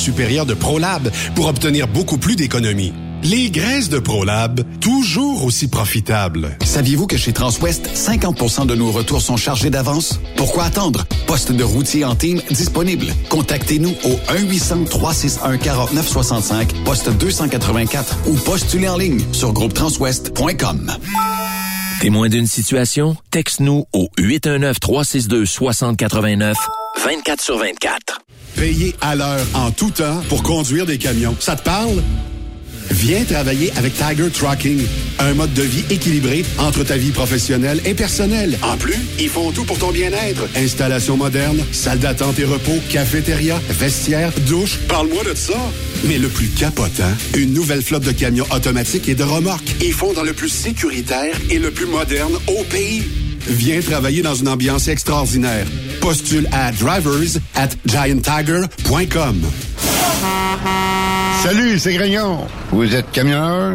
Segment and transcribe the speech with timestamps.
[0.00, 2.92] supérieure de ProLab pour obtenir beaucoup plus d'économies.
[3.22, 6.56] Les graisses de ProLab, toujours aussi profitables.
[6.64, 10.18] Saviez-vous que chez Transwest, 50% de nos retours sont chargés d'avance?
[10.36, 11.04] Pourquoi attendre?
[11.26, 13.08] Poste de routier en team disponible.
[13.28, 20.90] Contactez-nous au 1-800-361-4965, poste 284 ou postulez en ligne sur groupetranswest.com.
[22.00, 23.18] Témoin d'une situation?
[23.30, 26.54] Texte-nous au 819-362-6089,
[27.04, 28.20] 24 sur 24.
[28.60, 31.34] Payez à l'heure en tout temps pour conduire des camions.
[31.40, 32.02] Ça te parle?
[32.90, 34.82] Viens travailler avec Tiger Trucking,
[35.18, 38.58] un mode de vie équilibré entre ta vie professionnelle et personnelle.
[38.60, 40.46] En plus, ils font tout pour ton bien-être.
[40.56, 44.76] Installation moderne, salle d'attente et repos, cafétéria, vestiaire, douche.
[44.88, 45.56] Parle-moi de ça.
[46.04, 49.74] Mais le plus capotant, une nouvelle flotte de camions automatiques et de remorques.
[49.80, 53.04] Ils font dans le plus sécuritaire et le plus moderne au pays.
[53.46, 55.66] Viens travailler dans une ambiance extraordinaire.
[56.00, 59.42] Postule à drivers at gianttiger.com.
[61.42, 62.46] Salut, c'est Grignon.
[62.70, 63.74] Vous êtes camionneur?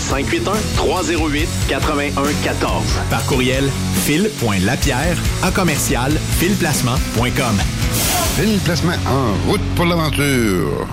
[0.00, 1.46] 581-308-8114.
[3.10, 3.68] Par courriel,
[4.04, 7.58] fil.lapierre à commercial filplacement.com.
[8.36, 10.86] Fil Placement en route pour l'aventure.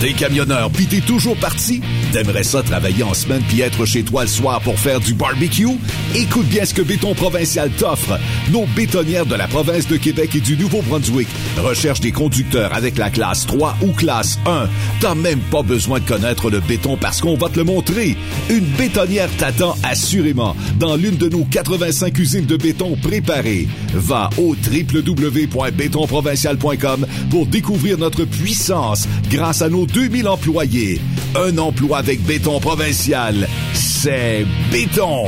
[0.00, 1.80] T'es camionneur pis t'es toujours parti?
[2.12, 5.66] T'aimerais ça travailler en semaine puis être chez toi le soir pour faire du barbecue?
[6.14, 8.16] Écoute bien ce que Béton Provincial t'offre.
[8.52, 11.26] Nos bétonnières de la province de Québec et du Nouveau-Brunswick
[11.56, 14.68] recherchent des conducteurs avec la classe 3 ou classe 1.
[15.00, 18.16] T'as même pas besoin de connaître le béton parce qu'on va te le montrer.
[18.50, 23.66] Une bétonnière t'attend assurément dans l'une de nos 85 usines de béton préparées.
[23.94, 31.00] Va au www.bétonprovincial.com pour découvrir notre puissance grâce à nos 2000 employés.
[31.34, 33.48] Un emploi avec béton provincial.
[33.74, 35.26] C'est béton.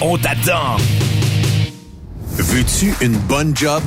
[0.00, 0.76] On t'attend.
[2.36, 3.82] Veux-tu une bonne job?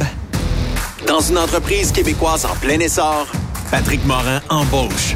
[1.08, 3.28] Dans une entreprise québécoise en plein essor,
[3.72, 5.16] Patrick Morin embauche.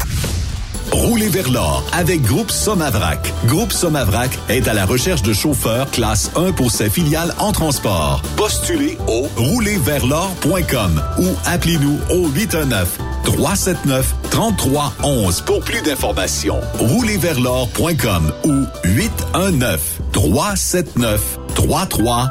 [0.94, 3.20] Roulez vers l'or avec Groupe Somavrac.
[3.48, 8.22] Groupe Somavrac est à la recherche de chauffeurs classe 1 pour ses filiales en transport.
[8.38, 16.62] Postulez au roulerversl'or.com ou appelez-nous au 819 379 3311 pour plus d'informations.
[16.80, 22.30] Roulerversl'or.com ou 819 379 3311.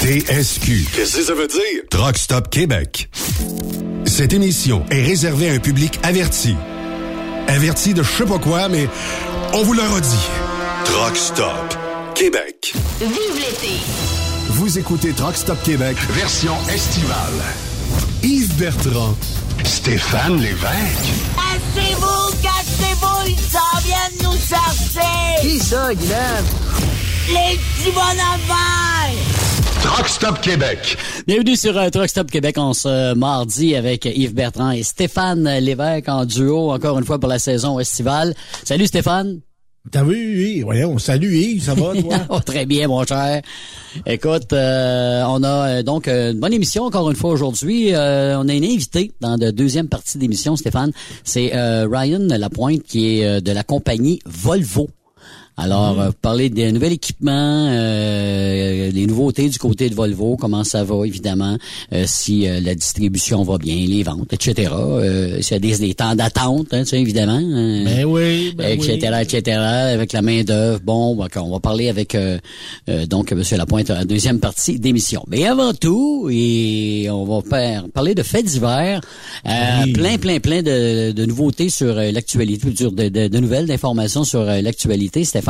[0.00, 0.86] TSQ.
[0.94, 1.82] Qu'est-ce que ça veut dire?
[1.90, 3.10] Truck Stop Québec.
[4.06, 6.54] Cette émission est réservée à un public averti.
[7.48, 8.88] Averti de je sais pas quoi, mais
[9.54, 10.28] on vous le redit.
[10.84, 11.74] Truck Stop
[12.14, 12.74] Québec.
[13.00, 13.74] Vive l'été!
[14.50, 17.16] Vous écoutez Truck Stop Québec, version estivale.
[18.22, 19.16] Yves Bertrand,
[19.64, 20.60] Stéphane Lévesque,
[21.36, 25.40] Cassez-vous, cassez-vous, ils s'en viennent nous chercher!
[25.42, 26.44] Qui ça, Guylaine?
[27.28, 27.92] Les petits!
[29.82, 30.96] Truck Stop Québec.
[31.26, 36.08] Bienvenue sur euh, Truck Stop Québec en ce mardi avec Yves Bertrand et Stéphane Lévesque
[36.08, 38.34] en duo, encore une fois pour la saison estivale.
[38.64, 39.40] Salut Stéphane!
[39.90, 42.16] T'as vu, oui, voyons, salut Yves, ça va toi?
[42.28, 43.40] Oh, très bien, mon cher.
[44.04, 47.94] Écoute, euh, on a euh, donc euh, une bonne émission encore une fois aujourd'hui.
[47.94, 50.92] Euh, on a une invitée dans la deuxième partie d'émission, Stéphane.
[51.24, 54.88] C'est Ryan Lapointe qui est de la compagnie Volvo.
[55.60, 60.84] Alors, euh, parler des nouveaux équipements, euh, les nouveautés du côté de Volvo, comment ça
[60.84, 61.56] va, évidemment,
[61.92, 64.70] euh, si euh, la distribution va bien, les ventes, etc.
[64.72, 67.40] Euh, S'il y a des, des temps d'attente, hein, tu sais, évidemment.
[67.42, 69.22] hein, Ben oui, ben etc., oui.
[69.22, 70.80] etc., avec la main d'œuvre.
[70.84, 72.38] Bon, on va parler avec euh,
[72.88, 73.42] euh, donc M.
[73.56, 75.24] Lapointe à la deuxième partie d'émission.
[75.26, 77.42] Mais avant tout, et on va
[77.92, 79.00] parler de faits divers,
[79.46, 79.50] euh,
[79.84, 79.92] Oui.
[79.92, 85.24] plein, plein, plein de, de nouveautés sur l'actualité, de, de- de nouvelles, d'informations sur l'actualité.
[85.24, 85.47] Stéphane,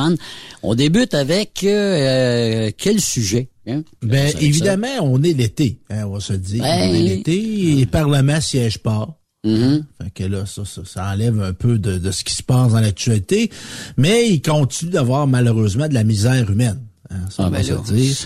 [0.62, 3.48] on débute avec euh, quel sujet?
[3.66, 3.82] hein?
[4.02, 4.40] Ben, ça.
[4.40, 6.62] évidemment, on est l'été, hein, on va se dire.
[6.62, 9.14] Ben, on est l'été, et les parlements siègent pas.
[9.44, 9.84] Mhm.
[10.02, 12.72] Fait que là, ça, ça, ça enlève un peu de, de ce qui se passe
[12.72, 13.50] dans l'actualité,
[13.96, 16.80] mais il continue d'avoir malheureusement de la misère humaine.
[17.10, 18.16] hein, ça Ah, va ben là, dire.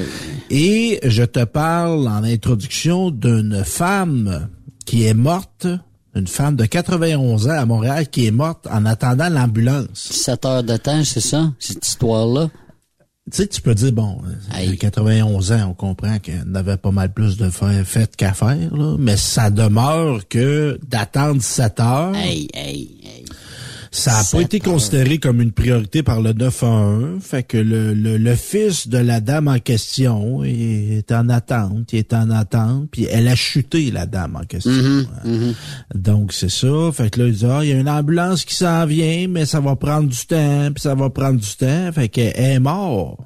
[0.50, 4.48] Et je te parle en introduction d'une femme
[4.86, 5.66] qui est morte,
[6.14, 9.88] une femme de 91 ans à Montréal qui est morte en attendant l'ambulance.
[9.94, 12.50] 7 heures de temps, c'est ça, cette histoire-là?
[13.30, 17.12] Tu sais, tu peux dire, bon, à 91 ans, on comprend qu'elle avait pas mal
[17.12, 22.98] plus de fait qu'à faire, là, mais ça demeure que d'attendre 7 heures, Hey, hey,
[23.02, 23.24] hey.
[23.94, 27.22] Ça n'a pas été considéré comme une priorité par le 911.
[27.22, 31.98] Fait que le, le, le fils de la dame en question est en attente, il
[31.98, 34.72] est en attente, puis elle a chuté, la dame en question.
[34.72, 35.52] Mm-hmm, hein.
[35.94, 36.90] Donc, c'est ça.
[36.92, 39.44] Fait que là, il dit, ah, il y a une ambulance qui s'en vient, mais
[39.44, 41.92] ça va prendre du temps, puis ça va prendre du temps.
[41.92, 43.20] Fait qu'elle est morte.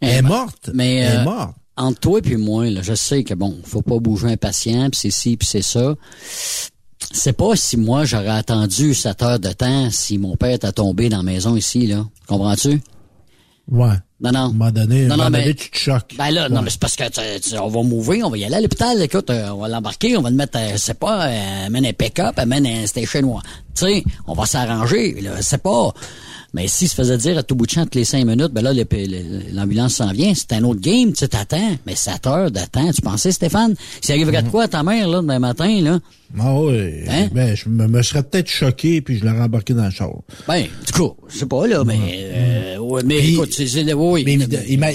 [0.00, 0.70] Elle est ben, morte.
[0.74, 1.54] mais, elle euh, est morte.
[1.76, 5.00] Entre toi et moi, là, je sais que bon, faut pas bouger un patient, puis
[5.00, 5.94] c'est ci, puis c'est ça.
[7.12, 11.08] C'est pas si moi j'aurais attendu 7 heures de temps si mon père était tombé
[11.08, 12.04] dans la maison ici, là.
[12.26, 12.80] Comprends-tu?
[13.70, 13.94] Ouais.
[14.20, 14.38] Non, non.
[14.38, 16.14] À un moment donné, Non, mais- donné, tu te choques.
[16.18, 18.44] Ben là, non, mais c'est parce que tu- tu- on va m'ouvrir, on va y
[18.44, 19.00] aller à l'hôpital.
[19.00, 21.92] Écoute, euh, on va l'embarquer, on va le mettre, euh, c'est pas, euh, amène un
[21.92, 23.38] pick-up, amène un station.
[23.74, 25.92] Tu sais, on va s'arranger, là, c'est pas.
[26.52, 28.62] Mais s'il se faisait dire à tout bout de champ toutes les cinq minutes, ben
[28.62, 28.72] là,
[29.52, 31.76] l'ambulance s'en vient, c'est un autre game, tu sais, t'attends.
[31.86, 33.74] Mais 7 heures d'attente, tu pensais, Stéphane?
[34.00, 36.00] S'il arriverait de quoi à ta mère, là, demain matin, là?
[36.38, 37.04] Ah oui.
[37.08, 37.28] Hein?
[37.32, 40.10] Ben, je me, me serais peut-être choqué, puis je l'aurais embarqué dans le char.
[40.48, 41.98] Ben, du coup, je sais pas, là, mais,
[42.32, 44.92] euh, ouais, mais Puis- écoute, c'est, oui, Mais évida- euh,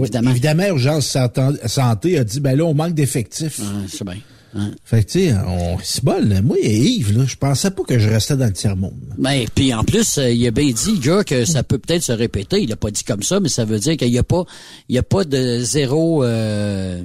[0.00, 0.30] évidemment.
[0.30, 3.60] évidemment, Urgence Santé- Santé a dit, ben là, on manque d'effectifs.
[3.62, 4.16] Ah, c'est bien.
[4.58, 4.72] Hein?
[4.84, 6.26] Fait que, tu sais, on, c'est bol.
[6.42, 9.14] Moi et Yves, là, je pensais pas que je restais dans le tiers-monde.
[9.16, 12.12] Ben, puis en plus, euh, il a bien dit, gars, que ça peut peut-être se
[12.12, 12.62] répéter.
[12.62, 14.44] Il a pas dit comme ça, mais ça veut dire qu'il y a pas,
[14.88, 17.02] il y a pas de zéro euh,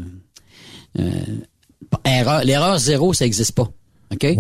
[1.00, 1.12] euh,
[2.06, 2.44] erreur.
[2.44, 3.70] L'erreur zéro, ça existe pas.
[4.12, 4.24] OK?
[4.24, 4.36] Ouais.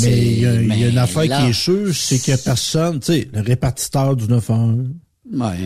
[0.00, 2.32] Mais il y, a- il y a une mais affaire là- qui est sûre, c'est
[2.32, 4.88] a personne, tu sais, le répartiteur du 911,
[5.32, 5.56] Ouais.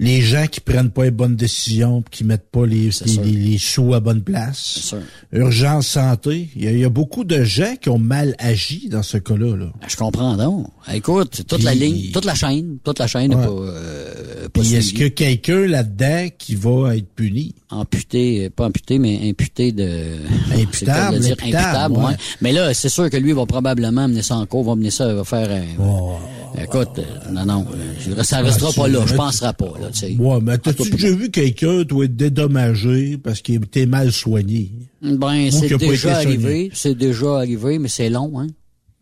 [0.00, 3.58] Les gens qui prennent pas les bonnes décisions, qui mettent pas les, les, les- les
[3.58, 4.94] sous à bonne place.
[5.32, 6.48] Urgence santé.
[6.54, 9.18] Il y, a, il y a beaucoup de gens qui ont mal agi dans ce
[9.18, 9.56] cas-là.
[9.56, 9.66] Là.
[9.80, 10.68] Ben, Je comprends donc.
[10.92, 13.44] Écoute, toute la ligne, toute la chaîne, toute la chaîne n'est Ouais.
[13.46, 17.54] pas, euh, pas Puis est-ce que quelqu'un là-dedans qui va être puni?
[17.70, 20.16] amputé, euh, pas amputé, mais imputé de...
[20.58, 22.04] Imputable, dire, imputable, ouais.
[22.06, 22.16] ouais.
[22.40, 25.12] Mais là, c'est sûr que lui va probablement mener ça en cours, va mener ça,
[25.12, 25.50] va faire...
[25.50, 26.16] un- Oh.
[26.60, 27.66] Écoute, euh, non, non,
[28.08, 30.16] euh, ça restera pas là, je penserai pas, là, tu sais.
[30.18, 34.72] Ouais, mais t'as-tu déjà vu quelqu'un, toi, être dédommagé parce qu'il était mal soigné?
[35.02, 38.46] Ben, c'est déjà arrivé, c'est déjà arrivé, mais c'est long, hein.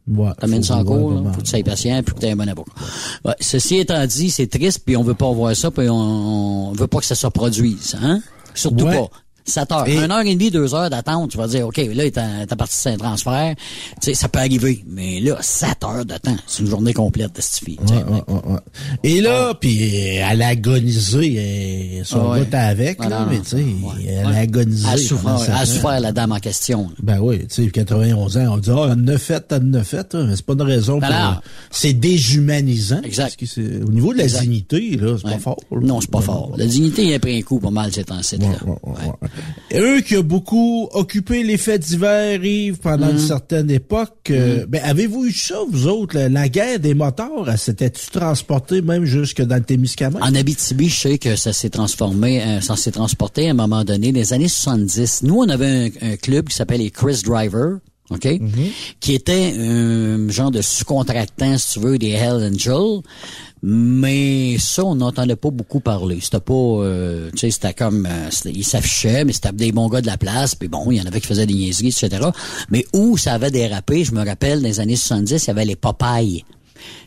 [0.09, 0.31] Ouais.
[0.41, 2.37] T'amènes ça en cours, là, faut que tu sois patient, puis que tu aies un
[2.37, 2.71] bon avocat.
[3.25, 6.73] Ouais, ceci étant dit, c'est triste, puis on veut pas voir ça, puis on, on
[6.73, 8.21] veut pas que ça se reproduise, hein?
[8.55, 8.97] Surtout Ouais.
[8.99, 9.11] pas.
[9.47, 9.89] 7 heures.
[9.89, 12.89] Et- Une heure et demie, deux heures d'attente, tu vas dire, OK, là, t'as parti
[12.89, 13.55] un transfert.
[14.01, 14.85] Tu sais, ça peut arriver.
[14.89, 16.37] Mais là, 7 heures de temps.
[16.47, 17.79] C'est une journée complète de cette fille.
[17.87, 18.03] tu sais.
[18.03, 18.59] Ouais, ouais, ouais.
[19.03, 23.41] Et là, puis euh, elle a agonisé, euh, son Ah avec, Ah là, non, mais
[23.41, 23.65] tu sais,
[24.09, 24.87] elle a agonisé.
[24.93, 26.83] Elle a souffert, elle a souffert, la dame en question.
[26.89, 26.95] là.
[27.03, 30.37] Ben oui, tu sais, 91 ans, on dit, ah, en a fait, a fait, mais
[30.37, 31.43] c'est pas une raison Ben pour...
[31.71, 33.01] C'est déshumanisant.
[33.03, 33.23] Exact.
[33.25, 34.43] parce que c'est- au niveau de la Exact.
[34.43, 35.57] dignité, là, c'est pas fort.
[35.71, 35.79] là.
[35.83, 36.53] Non, c'est pas fort.
[36.57, 38.39] La dignité, il a pris un coup pas mal ces temps-ci.
[38.39, 38.47] là.
[39.75, 43.11] Eux qui ont beaucoup occupé les faits d'hiver, Yves, pendant Mm.
[43.13, 46.95] une certaine époque, euh, ben, avez-vous eu ça, vous autres, la, la guerre des
[47.49, 50.23] elle s'était-tu transportée même jusque dans le Témiscamingue?
[50.23, 53.85] En Abitibi, je sais que ça s'est transformé, euh, ça s'est transporté à un moment
[53.85, 55.23] donné, les années 70.
[55.25, 57.79] Nous, on avait un, un club qui s'appelle les Chris Driver.
[58.11, 58.29] OK?
[59.01, 63.03] Qui était un genre de sous-contractant, si tu veux, des Hell Angels.
[63.63, 66.19] Mais ça, on n'entendait pas beaucoup parler.
[66.21, 70.03] C'était pas, euh, tu sais, c'était comme, euh, ils s'affichaient, mais c'était des bons gars
[70.03, 70.55] de la place.
[70.55, 72.29] Puis bon, il y en avait qui faisaient des niaiseries, etc.
[72.71, 75.65] Mais où ça avait dérapé, je me rappelle, dans les années 70, il y avait
[75.65, 76.45] les Popeyes.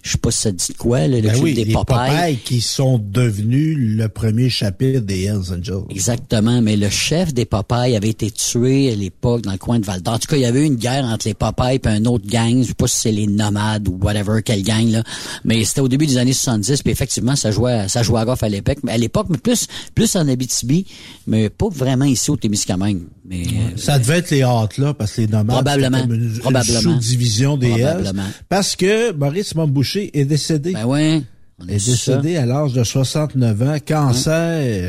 [0.01, 1.73] Je sais pas si ça dit quoi, là, le Ben club oui, des les.
[1.73, 5.83] Popeyes qui sont devenus le premier chapitre des Hells Angels.
[5.89, 9.85] Exactement, mais le chef des Popeyes avait été tué à l'époque dans le coin de
[9.85, 10.15] Val d'Or.
[10.15, 12.27] En tout cas, il y avait eu une guerre entre les Popeyes et un autre
[12.27, 12.61] gang.
[12.61, 15.03] Je sais pas si c'est les Nomades ou whatever, quelle gang, là.
[15.43, 18.41] Mais c'était au début des années 70, puis effectivement, ça jouait, ça jouait à golf
[18.43, 18.77] à l'époque.
[18.83, 20.85] Mais à l'époque, mais plus, plus en Abitibi,
[21.27, 23.01] mais pas vraiment ici au Témiscamingue.
[23.25, 26.39] Mais, euh, Ça devait être les hâtes là, parce que les nomades, Probablement, une, une
[26.39, 26.79] probablement.
[26.93, 27.81] sous-division des Hells.
[28.01, 28.27] Probablement.
[28.49, 29.53] Parce que Maurice
[29.95, 30.73] Est décédé.
[30.73, 31.21] ben ouais.
[31.61, 32.15] On est est ça.
[32.17, 34.33] décédé à l'âge de 69 ans, cancer.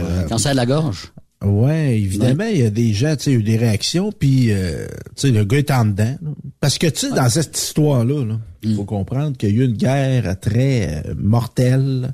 [0.05, 1.13] euh, Cancer de la gorge.
[1.43, 5.29] Ouais, évidemment, il y a des gens, tu sais, eu des réactions, puis, euh, tu
[5.29, 6.17] sais, le gars est en dedans.
[6.23, 6.31] là.
[6.61, 8.77] Parce que, tu sais, dans cette histoire-là, là, il Mm.
[8.77, 12.13] faut comprendre qu'il y a eu une guerre très euh, mortelle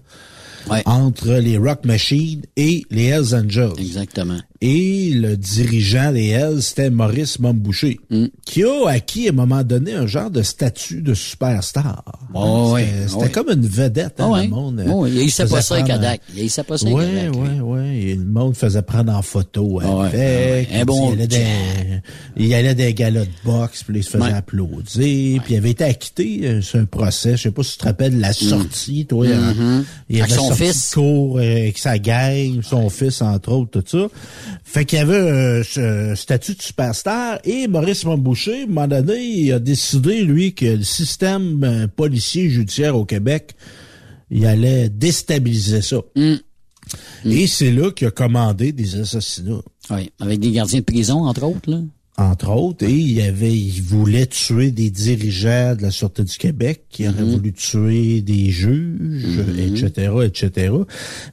[0.70, 0.82] Ouais.
[0.86, 3.72] entre les Rock Machines et les Hells Angels.
[3.78, 4.38] Exactement.
[4.62, 8.26] Et le dirigeant des Hells, c'était Maurice Momboucher, Mm.
[8.46, 12.04] qui a acquis à un moment donné un genre de statut de superstar.
[12.34, 13.30] Oh, C'était- C'était ouais.
[13.30, 14.42] comme une vedette, hein, Ah ouais.
[14.44, 14.84] le monde.
[14.90, 16.20] Oh, il sait pas ça, Kodak.
[16.34, 17.96] Il sait pas ça, ouais, ouais.
[17.98, 20.68] Et le monde faisait prendre en photo Ah avec.
[20.72, 20.80] ah.
[20.80, 21.44] Un bon il, allait des,
[22.36, 25.42] il allait des galas de boxe, puis il se faisait applaudir.
[25.42, 27.36] Puis il avait été acquitté euh, sur un procès.
[27.36, 29.26] Je sais pas si tu te rappelles de la sortie, toi.
[29.26, 29.84] Mhm.
[30.08, 30.94] Il Avec avait son sorti fils.
[30.94, 34.06] cours euh, avec sa gang, son fils, entre autres, tout ça.
[34.64, 37.38] Fait qu'il y avait euh, ce statut de superstar.
[37.44, 41.86] Et Maurice Montboucher, à un moment donné, il a décidé, lui, que le système euh,
[41.88, 43.54] policier judiciaire au Québec,
[44.30, 45.98] il allait déstabiliser ça.
[46.14, 46.34] Mm.
[47.24, 49.62] Et c'est là qu'il a commandé des assassinats.
[49.90, 51.80] Oui, avec des gardiens de prison, entre autres, là.
[52.18, 56.84] Entre autres, et il avait, il voulait tuer des dirigeants de la Sûreté du Québec,
[56.88, 60.72] qui auraient voulu tuer des juges, etc., etc.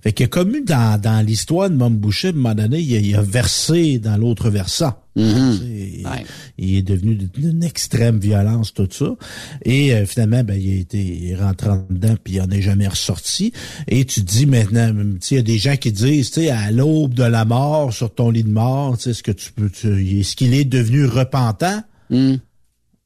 [0.02, 3.00] Fait qu'il a commu dans, dans l'histoire de Momboucher, à un moment donné, il a,
[3.00, 4.94] il a versé dans l'autre versant.
[5.16, 6.26] Il, Ouais.
[6.58, 9.16] il est devenu d'une extrême violence, tout ça.
[9.64, 12.50] Et euh, finalement, ben, il a été il est rentré en dedans, puis il en
[12.50, 13.54] est jamais ressorti.
[13.88, 14.92] Et tu te dis maintenant,
[15.32, 18.14] il y a des gens qui disent, tu sais, à l'aube de la mort, sur
[18.14, 21.06] ton lit de mort, tu sais, est-ce que tu peux, tu- est-ce qu'il est devenu
[21.06, 21.84] repentant?
[22.10, 22.34] Mm.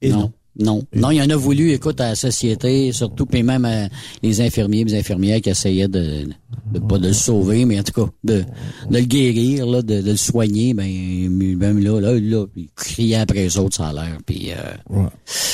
[0.02, 0.20] Et non.
[0.20, 0.34] non.
[0.60, 3.88] Non, non, il y en a voulu, écoute, à la société, surtout, puis même euh,
[4.24, 6.28] les infirmiers, les infirmières qui essayaient de,
[6.74, 8.40] de pas de le sauver, mais en tout cas, de,
[8.90, 10.86] de le guérir, là, de, de le soigner, ben,
[11.30, 14.56] même là, là, là, il criait après les autres, ça a l'air, puis euh,
[14.90, 15.10] Ouais.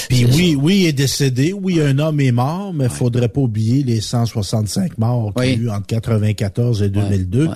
[0.09, 3.83] Puis oui, oui, il est décédé, oui, un homme est mort, mais faudrait pas oublier
[3.83, 7.47] les 165 morts qu'il y a eu entre 94 et 2002.
[7.47, 7.53] ouais.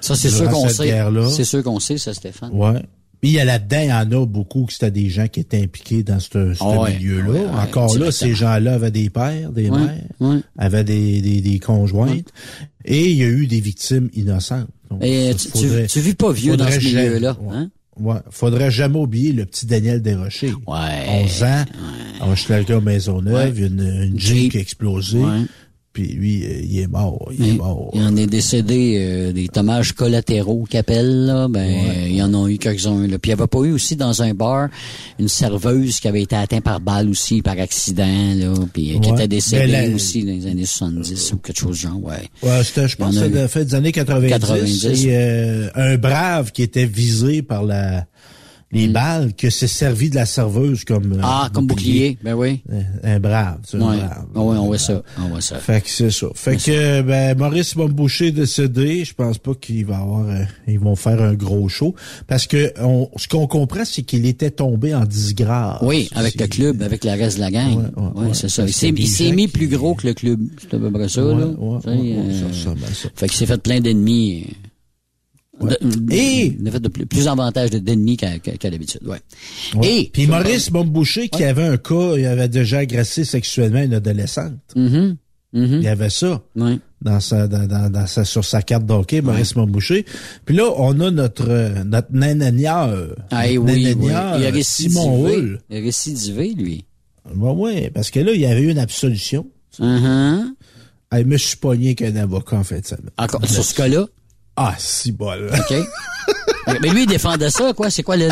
[0.00, 1.02] ça, c'est sûr qu'on sait.
[1.30, 2.50] C'est sûr qu'on sait, ça, Stéphane.
[2.52, 2.82] Ouais.
[3.20, 5.40] Puis il y a là-dedans, il y en a beaucoup que c'était des gens qui
[5.40, 7.30] étaient impliqués dans ce, ce ouais, milieu-là.
[7.30, 10.38] ouais, ouais, Encore là, ces gens-là avaient des pères, des Ouais, mères, ouais.
[10.56, 12.28] avaient des, des, des conjointes.
[12.84, 14.68] Et il y a eu des victimes innocentes.
[14.90, 17.56] Donc, Et ça, tu, tu, tu vis pas vieux dans ce faudrait milieu-là, ouais.
[17.56, 17.70] hein?
[18.00, 18.14] Ouais.
[18.30, 20.54] Faudrait jamais oublier le petit Daniel Desrochers.
[20.68, 21.24] Ouais.
[21.24, 21.64] 11 ans,
[22.20, 23.66] à Hochelaga Maisonneuve, Ouais.
[23.66, 24.36] une, une Jeep.
[24.36, 25.18] Jeep qui a explosé.
[25.92, 27.30] Puis lui, euh, il est mort.
[27.36, 27.90] Il est mort.
[27.94, 31.66] Il en est décédé euh, des dommages collatéraux qu'appelle là, ben
[32.06, 33.18] il y en a eu quelques-uns là.
[33.18, 34.68] Puis il n'y avait pas eu aussi dans un bar
[35.18, 38.04] une serveuse qui avait été atteinte par balle aussi par accident
[38.34, 41.82] là, puis qui était décédée la- aussi dans les années 70 ou quelque chose du
[41.82, 42.28] genre, ouais.
[42.42, 43.40] Ouais, c'était, je pense, que c'était eu.
[43.40, 44.28] la fin des années 90.
[44.30, 45.04] 90.
[45.04, 48.06] Et, euh, un brave qui était visé par la,
[48.70, 52.60] les balles, que s'est servi de la serveuse comme euh, Ah, comme bouclier, ben oui.
[52.70, 53.96] Euh, Un brave, tu sais, un Ouais.
[53.96, 54.26] brave.
[54.34, 55.56] Ah ouais, on voit ça, on voit ça.
[55.58, 56.26] Fait que c'est ça.
[56.34, 60.96] Fait que ben Maurice Bomboucher décédé, je pense pas qu'il va avoir euh, ils vont
[60.96, 61.94] faire un gros show
[62.26, 65.78] parce que on, ce qu'on comprend c'est qu'il était tombé en disgrâce.
[65.82, 67.70] Oui, avec le club, avec le reste de la gang.
[67.74, 68.34] Ouais, Ouais, ouais, ouais.
[68.34, 68.64] c'est ça.
[68.66, 68.92] Il s'est,
[69.32, 70.40] mis qui- plus gros que le club.
[70.60, 71.28] C'est à peu près ça, là.
[71.30, 73.08] euh, ça ça.
[73.14, 74.46] Fait qu'il s'est fait plein d'ennemis.
[75.60, 75.76] Ouais.
[75.80, 79.00] de- Et- Il a fait de plus, plus avantage de- d'ennemis qu'à, qu'à- qu'à d'habitude,
[79.06, 79.18] ouais.
[79.76, 79.88] Ouais.
[80.02, 80.10] Et.
[80.12, 84.54] puis Maurice Bomboucher qui avait un cas, il avait déjà agressé sexuellement une adolescente.
[84.76, 85.16] Mhm,
[85.52, 86.42] mhm, Il y avait ça.
[86.56, 86.78] ouais.
[87.00, 90.04] dans sa, dans, dans, dans sa, sur sa carte d'hockey, Maurice Montboucher.
[90.44, 92.92] Puis là, on a notre, notre nananière,
[93.30, 93.82] Ah, notre oui, oui.
[93.84, 95.26] nananière, Il a Simon.
[95.28, 95.60] Hull.
[95.70, 96.84] Il a récidivé, lui.
[97.36, 99.46] Ouais, ouais, parce que là, il y avait eu une absolution.
[99.78, 100.54] Mhm.
[101.12, 102.96] Elle me suis pogné qu'un avocat en fait ça.
[103.16, 104.06] Encore, sur ce cas-là?
[104.60, 105.50] Ah, si bol.
[105.52, 105.76] OK.
[106.82, 107.90] Mais lui, il défendait ça, quoi.
[107.90, 108.28] C'est quoi, le,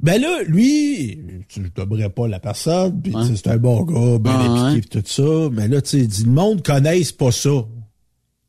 [0.00, 3.22] Ben là, lui, tu ne t'aimerais pas la personne, puis Ouais.
[3.34, 5.48] c'est un bon gars, bien Ah, tout ça.
[5.52, 7.50] Mais là, tu sais, il dit, le monde connaisse pas ça.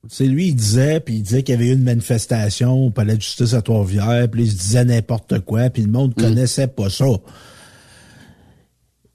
[0.10, 3.16] C'est lui, il disait, puis il disait qu'il y avait eu une manifestation au palais
[3.16, 6.22] de justice à Trois-Rivières, puis il se disait n'importe quoi, puis le monde Mm.
[6.22, 7.06] connaissait pas ça.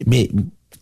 [0.06, 0.30] Mais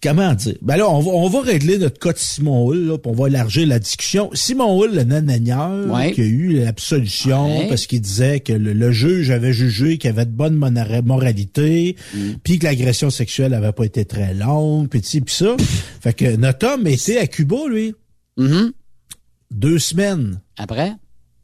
[0.03, 0.57] comment dire?
[0.63, 3.15] Ben là, on va, on va régler notre cas de Simon Hull, là, puis on
[3.15, 4.31] va élargir la discussion.
[4.35, 6.13] Simon Hull, le nananieur, Ouais.
[6.13, 7.69] qui a eu l'absolution Ouais.
[7.69, 10.55] parce qu'il disait que le, le juge avait jugé qu'il avait de bonne
[11.05, 12.19] moralité, Mm.
[12.43, 15.57] puis que l'agression sexuelle avait pas été très longue, puis ci, puis ça.
[16.01, 17.95] fait que notre homme était à Cuba, lui,
[18.37, 18.73] Mhm.
[19.51, 20.93] deux semaines Après?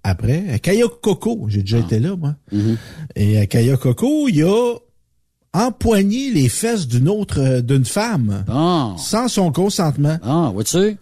[0.03, 1.47] après, à Kayokoko.
[1.49, 2.37] J'ai déjà été là, moi.
[2.53, 2.77] Mhm.
[3.17, 4.75] Et à Kayokoko, il a
[5.57, 8.97] empoigné les fesses d'une autre, euh, d'une femme, Bon.
[8.99, 10.19] sans son consentement.
[10.23, 10.97] Ah, vois-tu?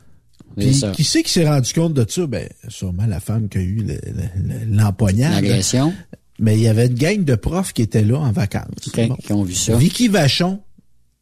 [0.56, 2.26] Puis qui c'est qui s'est rendu compte de ça?
[2.26, 5.32] Ben, sûrement la femme qui a eu le- le- le- l'empoignade.
[5.42, 5.92] L'agression.
[6.38, 8.66] Mais il y avait une gang de profs qui étaient là en vacances.
[8.96, 9.16] Bon.
[9.16, 9.76] qui ont vu ça.
[9.76, 10.60] Vicky Vachon,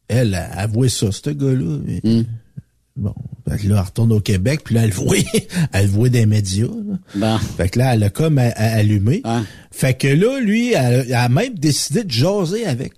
[0.07, 1.79] elle a avoué ça, ce gars-là.
[2.03, 2.23] Mm.
[2.95, 3.15] Bon,
[3.49, 5.15] fait que là, elle retourne au Québec, puis là, elle voit,
[5.73, 6.67] elle voit des médias.
[6.67, 6.99] là.
[7.15, 7.37] Bon.
[7.57, 9.21] Fait que là, elle a comme allumé.
[9.23, 9.41] Ah.
[9.71, 12.93] Fait que là, lui, elle, elle a même décidé de jaser avec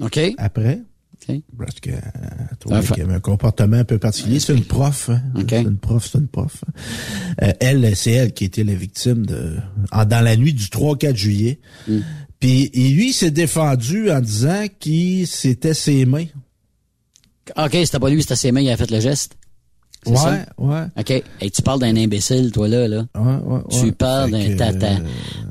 [0.00, 0.18] OK.
[0.38, 0.82] après.
[1.28, 1.36] OK.
[1.58, 4.40] Parce que, euh, qu'il y avait un comportement un peu particulier.
[4.40, 5.08] C'est une prof.
[5.10, 5.22] hein.
[5.36, 5.46] OK.
[5.48, 6.64] C'est une prof, c'est une prof.
[7.42, 9.56] Euh, elle, c'est elle qui était la victime de,
[9.92, 11.60] en- dans la nuit du 3 au 4 juillet.
[11.88, 11.98] Mm.
[12.40, 16.26] Puis, et lui, il s'est défendu en disant qu'il c'était ses mains.
[17.56, 19.36] OK, c'était pas lui, c'était ses mains, il a fait le geste.
[20.10, 20.46] Ouais, ça?
[20.58, 20.82] ouais.
[20.98, 21.22] OK.
[21.40, 23.04] Et tu parles d'un imbécile, toi, là, là.
[23.16, 23.92] Ouais, ouais, Tu ouais.
[23.92, 24.86] parles d'un tata.
[24.86, 24.98] euh,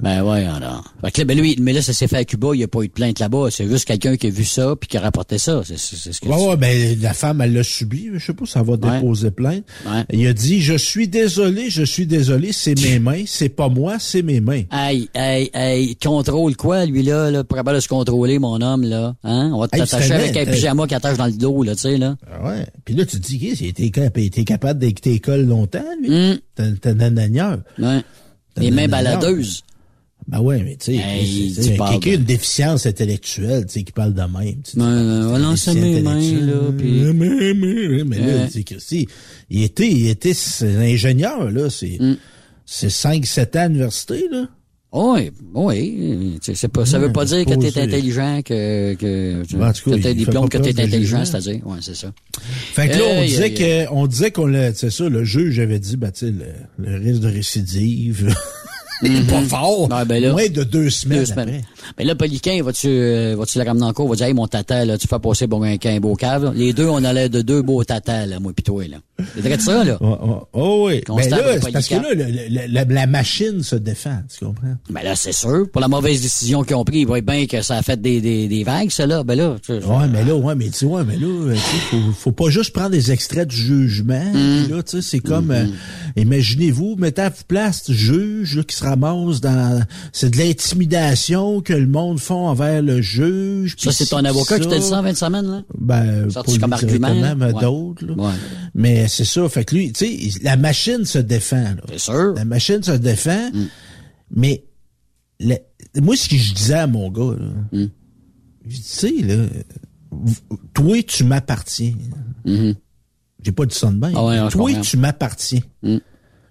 [0.02, 0.84] Ben ouais, alors.
[1.04, 2.68] Fait que là, ben lui, mais là, ça s'est fait à Cuba, il n'y a
[2.68, 3.50] pas eu de plainte là-bas.
[3.52, 5.62] C'est juste quelqu'un qui a vu ça puis qui a rapporté ça.
[5.66, 8.10] C'est ce que Ouais, tu- ouais, ben, la femme, elle l'a subi.
[8.14, 9.64] Je sais pas si ça va déposer plainte.
[9.86, 10.04] Ouais.
[10.12, 13.98] Il a dit, je suis désolé, je suis désolé, c'est mes mains, c'est pas moi,
[14.00, 14.64] c'est mes mains.
[14.70, 18.84] Aïe, aïe, aïe, contrôle quoi, lui, là, là, pour capable de se contrôler, mon homme,
[18.84, 19.52] là, hein?
[19.54, 22.16] On va t'attacher avec un pyjama qui attache dans le dos, là, tu sais, là.
[22.32, 22.66] Ah ouais.
[22.86, 23.84] Puis là, tu te dis, il était,
[24.16, 26.10] il était capable d'écouter l'école longtemps, lui.
[26.32, 27.60] Hum, T'as t'as un anagneur.
[27.80, 28.02] ouais.
[28.58, 29.64] Les mains baladeuses.
[30.28, 31.54] Ben ouais, mais tu sais, Hey,
[32.00, 34.62] quelqu'un de- déficience intellectuelle, tu sais, qui parle de même.
[34.64, 36.92] tu sais, ouais, non, c'est mes mains, là, puis...
[37.02, 39.06] Mais, mais, mais, mais là, tu sais,
[39.50, 40.32] il était, il était
[40.64, 42.16] ingénieur, là, c'est, Hum.
[42.66, 44.48] c'est 5-7 ans à l'université, là.
[44.96, 46.38] Oui, oui.
[46.40, 47.72] Tu sais, c'est pas, ça veut pas dire que posé.
[47.72, 51.24] t'es intelligent, que, que, Ben, que t'as il des pas que t'es preuve de intelligent,
[51.24, 51.26] jugement.
[51.42, 51.68] c'est-à-dire.
[51.68, 52.14] Ouais, c'est ça.
[52.74, 55.60] Fait que là, on disait hey, que, on disait qu'on l'a, c'est ça, le juge
[55.60, 56.46] avait dit, ben, tu sais, le,
[56.92, 58.36] le risque de récidive,
[59.06, 59.90] il est pas fort.
[59.92, 61.50] Ouais, ben là, moins de deux semaines, Deux semaines.
[61.50, 61.64] après.
[61.98, 64.08] Mais là, Poliquin, vas-tu, euh, vas-tu le ramener en cours?
[64.10, 66.52] Va dire, hey, mon tata, là, tu fais passer bon, un, un beau cave?
[66.56, 68.98] Les deux, on a l'air de deux beaux tatas, là, moi pis toi, là.
[69.36, 69.98] C'est vrai de ça, là?
[70.02, 71.02] Oh, oh, oh oui.
[71.08, 71.38] Ben là,
[71.72, 72.16] parce que là, Polycarpe.
[72.16, 72.24] le-
[72.68, 74.76] le- la, la machine se défend, tu comprends?
[74.90, 75.66] Ben là, c'est sûr.
[75.72, 78.22] Pour la mauvaise décision qu'ils ont prise, ils voient bien que ça a fait des,
[78.22, 79.24] des, des vagues, ça, là.
[79.24, 81.60] Ben là, tu sais, Ouais, mais là, ouais, mais tu vois, mais là, euh, tu
[81.60, 84.32] sais, faut, faut pas juste prendre des extraits du jugement.
[84.34, 84.72] Mm.
[84.76, 85.66] Là, tu sais, c'est comme, euh,
[86.16, 91.74] imaginez-vous, mettez à place du juge là, qui se ramasse dans, c'est de l'intimidation que
[91.74, 93.76] le monde font envers le juge.
[93.78, 95.64] ça, c'est ton avocat qui t'a dit ça en 20 semaines, là?
[95.78, 97.54] Ben, Sorti comme argument, ouais.
[97.62, 98.06] d'autres.
[98.16, 98.34] Ouais.
[98.76, 101.76] Mais c'est ça, fait que lui, tu sais, la machine se défend.
[101.90, 102.34] C'est sûr.
[102.36, 103.66] La machine se défend, Mm.
[104.36, 104.64] mais
[105.40, 105.56] le-
[106.02, 107.48] moi, ce que je disais à mon gars, là,
[107.80, 107.86] Mm.
[108.68, 109.36] je sais, là,
[110.74, 111.94] toi, tu m'appartiens.
[112.46, 113.98] J'ai pas dit ça de.
[113.98, 114.14] Mm-hmm.
[114.16, 115.60] Ah ouais, toi, tu m'appartiens.
[115.82, 115.98] Mm.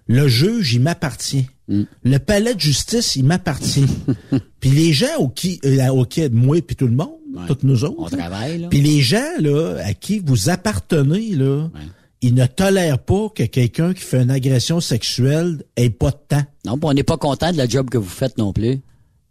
[0.09, 1.47] Le juge, il m'appartient.
[1.69, 1.83] Mm.
[2.05, 3.87] Le palais de justice, il m'appartient.
[4.61, 7.47] puis les gens au qui, euh, auxquels, moi puis tout le monde, Ouais.
[7.47, 8.69] toutes nous On autres, là, travaille, là.
[8.69, 11.81] puis les gens là à qui vous appartenez là, Ouais.
[12.21, 16.45] ils ne tolèrent pas que quelqu'un qui fait une agression sexuelle ait pas de temps.
[16.67, 18.81] Non, on n'est pas content de la job que vous faites non plus.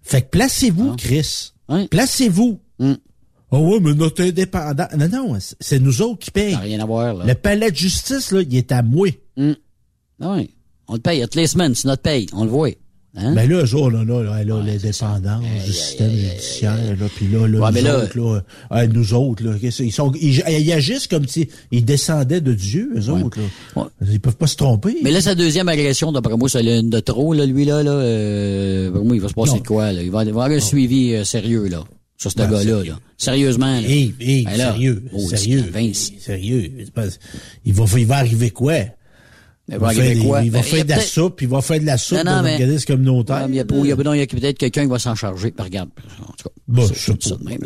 [0.02, 1.52] Fait que placez-vous, Chris.
[1.70, 1.88] Ouais.
[1.90, 2.60] Placez-vous.
[2.80, 2.94] Mm.
[3.52, 4.88] Ah ouais, mais notre indépendant.
[4.98, 6.54] Non, non, c'est- nous autres qui payent.
[6.54, 7.26] Ça n'a rien à voir, là.
[7.26, 9.10] Le palais de justice, là, il est à moi.
[9.38, 10.50] Ah oui.
[10.92, 12.28] On le paye toutes les semaines, c'est notre paye.
[12.34, 12.68] On le voit.
[13.16, 13.32] Hein?
[13.34, 17.48] Mais là, eux autres, là, là, là, là, l'indépendance du système judiciaire, là, puis là,
[17.48, 18.18] là, Ouais, nous mais là- autres,
[18.72, 22.90] là, nous autres, là, ils sont, ils, ils agissent comme si ils descendaient de Dieu,
[22.96, 23.82] eux autres, là.
[23.84, 23.88] Ouais.
[24.12, 24.98] Ils peuvent pas se tromper.
[25.04, 27.92] Mais là, sa deuxième agression, d'après moi, c'est une de trop, là, lui, là, là.
[27.92, 29.58] Euh, moi, il va se passer Non.
[29.60, 30.02] de quoi, là?
[30.04, 31.84] Il va, il va avoir un suivi euh, sérieux, là.
[32.18, 33.00] Sur ce Ben, gars-là, là.
[33.18, 33.88] Sérieusement, là.
[33.88, 36.12] Hé, hé, Ben là, sérieux, oh, sérieux, Vince.
[36.20, 36.72] sérieux.
[37.66, 38.76] Il va, il va arriver quoi?
[39.72, 40.42] Il va faire, des- quoi?
[40.44, 42.42] il va Ben, faire a de la soupe, il va faire de la soupe dans
[42.42, 43.46] l'organisme communautaire.
[43.48, 43.66] Il y a, a,
[44.24, 45.54] a peut-être quelqu'un qui va s'en charger.
[45.58, 45.90] Ben, regarde.
[46.22, 46.50] En tout cas.
[46.68, 47.60] Bon, ça de même.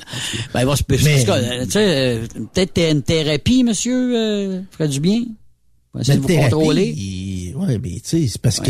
[0.53, 0.83] Ben, il va se,
[1.29, 5.23] euh, tu sais, euh, peut-être une thérapie, monsieur, euh, ferait du bien.
[5.93, 7.53] Va essayer de vous contrôler.
[7.55, 8.69] ouais, mais tu sais, c'est parce que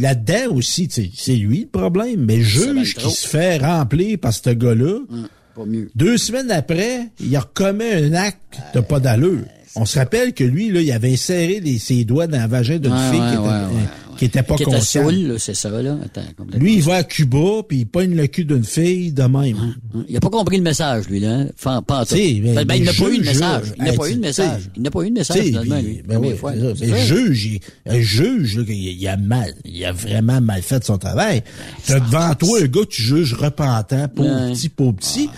[0.00, 2.24] là-dedans aussi, tu sais, c'est lui le problème.
[2.24, 5.90] Mais va juge qui se fait remplir par ce gars-là, Hum, Pas mieux.
[5.94, 9.44] deux semaines après, il recommet un acte de pas d'allure.
[9.74, 12.78] On se rappelle que lui, là, il avait inséré les- ses doigts dans le vagin
[12.78, 15.38] d'une Ouais, fille ouais, qui, était, ouais, euh, qui était pas Qui consciente.
[15.38, 15.96] c'est ça, là.
[16.04, 16.20] Attends.
[16.58, 19.56] Lui, il va à Cuba, puis il pogne le cul d'une fille de même.
[19.94, 21.46] Hum, Il n'a pas compris le message, lui, là.
[21.54, 23.72] Enfin, pas mais- Ben, ben, il n'a pas eu de message.
[23.78, 24.62] Il n'a pas eu de message.
[24.76, 26.02] Il n'a pas eu de message, finalement, lui.
[26.06, 26.52] ben oui, fois.
[26.52, 30.98] Mais juge, il, juge, là, il, il a mal, il a vraiment mal fait son
[30.98, 31.42] travail.
[31.86, 35.30] T'as devant toi un gars que tu juges repentant, pauvre petit, pauvre petit.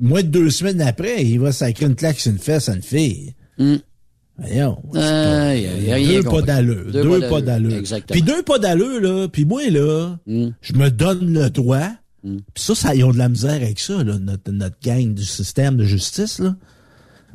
[0.00, 2.82] Moins de deux semaines après, il va sacrer une claque sur une fesse à une
[2.82, 3.34] fille.
[3.60, 3.78] Hum.
[4.38, 4.82] Voyons.
[4.94, 6.90] Deux pas d'allure.
[6.92, 7.82] Deux Deux, pas d'allure.
[8.10, 9.28] Puis deux pas d'allure, là.
[9.28, 10.52] Puis moi, là, Hum.
[10.62, 11.90] je me donne le droit.
[12.22, 15.24] Puis ça, ça, ils ont de la misère avec ça, là, notre, notre gang du
[15.24, 16.56] système de justice, là.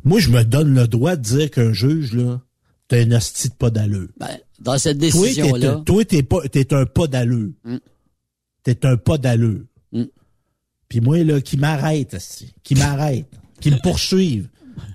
[0.03, 2.39] Moi, je me donne le droit de dire qu'un juge, là,
[2.87, 4.07] t'as une hostie de pas d'allure.
[4.19, 4.27] Ben,
[4.59, 7.49] dans cette t'es décision-là, un- toi, t'es pas, t'es un pas d'allure.
[7.63, 7.77] Mm.
[8.63, 9.61] T'es un pas d'allure.
[9.91, 10.03] Mm.
[10.87, 12.15] Puis moi, là, qui m'arrête,
[12.63, 13.25] qui m'arrête,
[13.59, 14.47] qui me poursuive.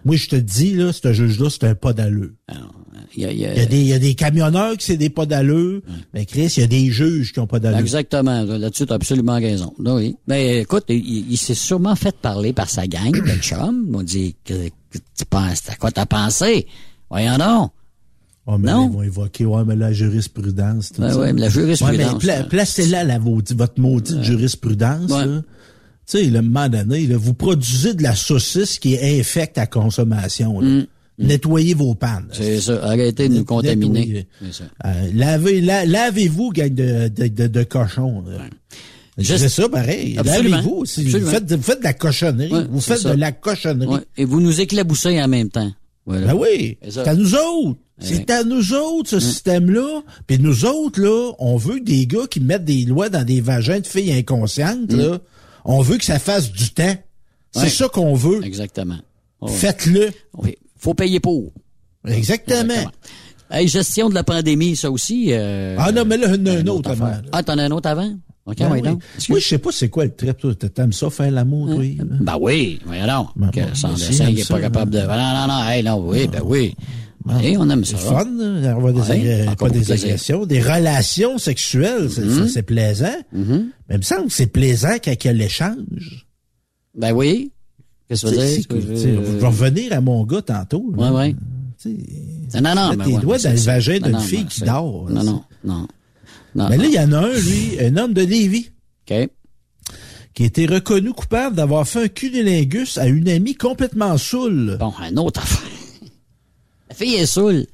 [0.05, 2.31] Moi, je te dis, là, ce juge-là, c'est un pas d'allure.
[3.17, 5.27] Il y a, y y, des, il y a des camionneurs qui c'est des pas
[5.27, 5.81] d'allure.
[6.15, 7.79] Mais Chris, il y a des juges qui ont pas d'allure.
[7.81, 8.43] Exactement.
[8.43, 9.73] Là-dessus, tu as absolument raison.
[9.79, 10.17] Ben oui.
[10.29, 13.85] Mais écoute, il, il s'est sûrement fait parler par sa gang de chums.
[13.87, 16.67] Ils m'ont dit, que, que tu penses, à quoi t'as pensé?
[17.11, 17.73] Voyons donc.
[18.47, 18.89] Ouais, mais Non.
[18.89, 20.93] Ils vont évoquer, ouais, mais la jurisprudence.
[20.97, 21.19] Ça.
[21.19, 22.45] ouais, mais la jurisprudence, Ouais, mais pla- là.
[22.45, 25.11] placez-là la votre maudite jurisprudence.
[25.11, 25.27] Ouais.
[25.27, 25.43] là.
[26.11, 29.67] Tu sais, le moment donné, là, vous produisez de la saucisse qui est infecte à
[29.67, 30.61] consommation.
[30.61, 30.83] là.
[31.19, 32.25] Nettoyez vos pannes.
[32.31, 32.33] Mm.
[32.35, 32.83] C'est ça.
[32.83, 34.27] Arrêtez de nous contaminer.
[34.51, 34.65] Ça.
[34.87, 38.25] Euh, lavez, la- lavez-vous, gang de, de, de, de cochons.
[38.27, 38.45] là.
[39.23, 40.17] C'est ça, pareil.
[40.19, 40.57] Absolument.
[40.57, 40.85] Lavez-vous.
[40.87, 42.51] Si vous, faites, de- vous faites de la cochonnerie.
[42.53, 43.15] Ouais, vous faites ça.
[43.15, 43.87] de la cochonnerie.
[43.97, 44.01] Ouais.
[44.17, 45.71] Et vous nous éclaboussez en même temps.
[46.07, 46.29] Voilà.
[46.29, 47.79] Ben oui, C'est à nous autres.
[48.01, 50.03] C'est à nous autres, ce système-là.
[50.27, 53.81] Puis nous autres, là, on veut des gars qui mettent des lois dans des vagins
[53.81, 55.19] de filles inconscientes, là.
[55.65, 56.95] On veut que ça fasse du temps.
[57.53, 58.45] C'est ça qu'on veut.
[58.45, 58.99] Exactement.
[59.41, 59.49] Oh.
[59.49, 60.11] Faites-le.
[60.39, 60.55] Oui.
[60.79, 61.53] Faut payer pour.
[62.07, 62.91] Exactement.
[63.51, 65.29] Hey, gestion de la pandémie, ça aussi.
[65.31, 67.13] euh, Ah non, mais là, il y en a un autre avant.
[67.33, 68.13] Ah, t'en as un autre avant?
[68.47, 68.81] OK, Ben oui.
[68.83, 69.03] donc.
[69.29, 70.55] Moi, je sais pas c'est quoi le trip, toi.
[70.55, 71.85] T'aimes ça faire l'amour, toi?
[71.85, 72.05] Yves?
[72.21, 73.29] Ben oui, voyons donc.
[73.37, 74.99] Ben, que sans aussi, dessin, il est pas capable de...
[74.99, 75.07] hein.
[75.07, 76.75] Non, non, non, hey, non, oui, ben oui.
[77.27, 77.97] Oui, on aime ça.
[77.99, 82.29] C'est fun, là, avoir des, Ouais, agré- encore pas des agressions, des relations sexuelles, c'est
[82.29, 83.17] c'est- c'est plaisant.
[83.33, 83.45] Mais
[83.91, 86.27] il me semble que c'est plaisant quand il y a l'échange.
[86.95, 87.53] Ben oui.
[88.09, 88.27] Qu'est-ce
[88.67, 89.21] que tu veux dire?
[89.25, 90.85] Je vais revenir à mon gars tantôt.
[90.97, 91.13] Ouais, là.
[91.15, 91.37] ouais.
[91.81, 91.97] Tu
[92.51, 95.09] sais, Non, non, mais tes ouais, doigts dans le vagin d'une fille qui dort.
[95.11, 95.87] Non, non, non.
[96.69, 98.71] Mais là, il y en a un, lui, un homme de Lévis,
[99.09, 99.29] OK.
[100.35, 104.77] qui a été reconnu coupable d'avoir fait un cunilingus à une amie complètement saoule.
[104.81, 105.69] Bon, un autre affaire.
[106.91, 107.67] La fille est saoule.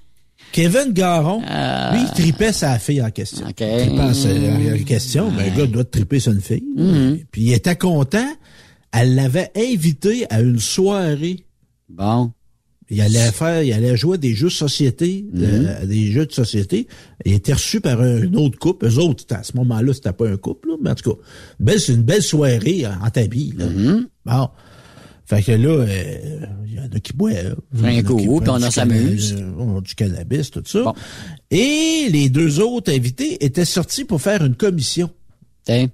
[0.52, 1.92] Kevin Garon, Ah.
[1.94, 3.46] lui, il tripait sa fille en question.
[3.48, 3.60] OK.
[3.60, 4.28] Il sa-
[4.74, 6.64] en question, ben, un gars doit triper sur une fille.
[6.76, 7.18] Mhm.
[7.30, 8.28] Puis il était content.
[8.92, 11.44] Elle l'avait invité à une soirée.
[11.88, 12.32] Bon.
[12.88, 15.66] Il allait faire, il allait jouer à des jeux de société, de- Mhm.
[15.82, 16.86] à des jeux de société.
[17.24, 18.86] Il était reçu par un, une autre couple.
[18.86, 21.20] Eux autres, à ce moment-là, c'était pas un couple, là, mais en tout cas,
[21.58, 23.52] belle, c'est une belle soirée en, en tapis.
[23.58, 23.66] Là.
[23.66, 24.06] Mhm.
[24.24, 24.48] Bon.
[25.28, 26.46] Fait que là, euh,
[26.76, 27.56] y en a qui boivent.
[27.74, 29.34] Il y en a Un qui coup, puis on en s'amuse.
[29.34, 30.82] canna- on a du cannabis, tout ça.
[30.82, 30.94] Bon.
[31.50, 35.10] Et les deux autres invités étaient sortis pour faire une commission.
[35.64, 35.88] Tiens.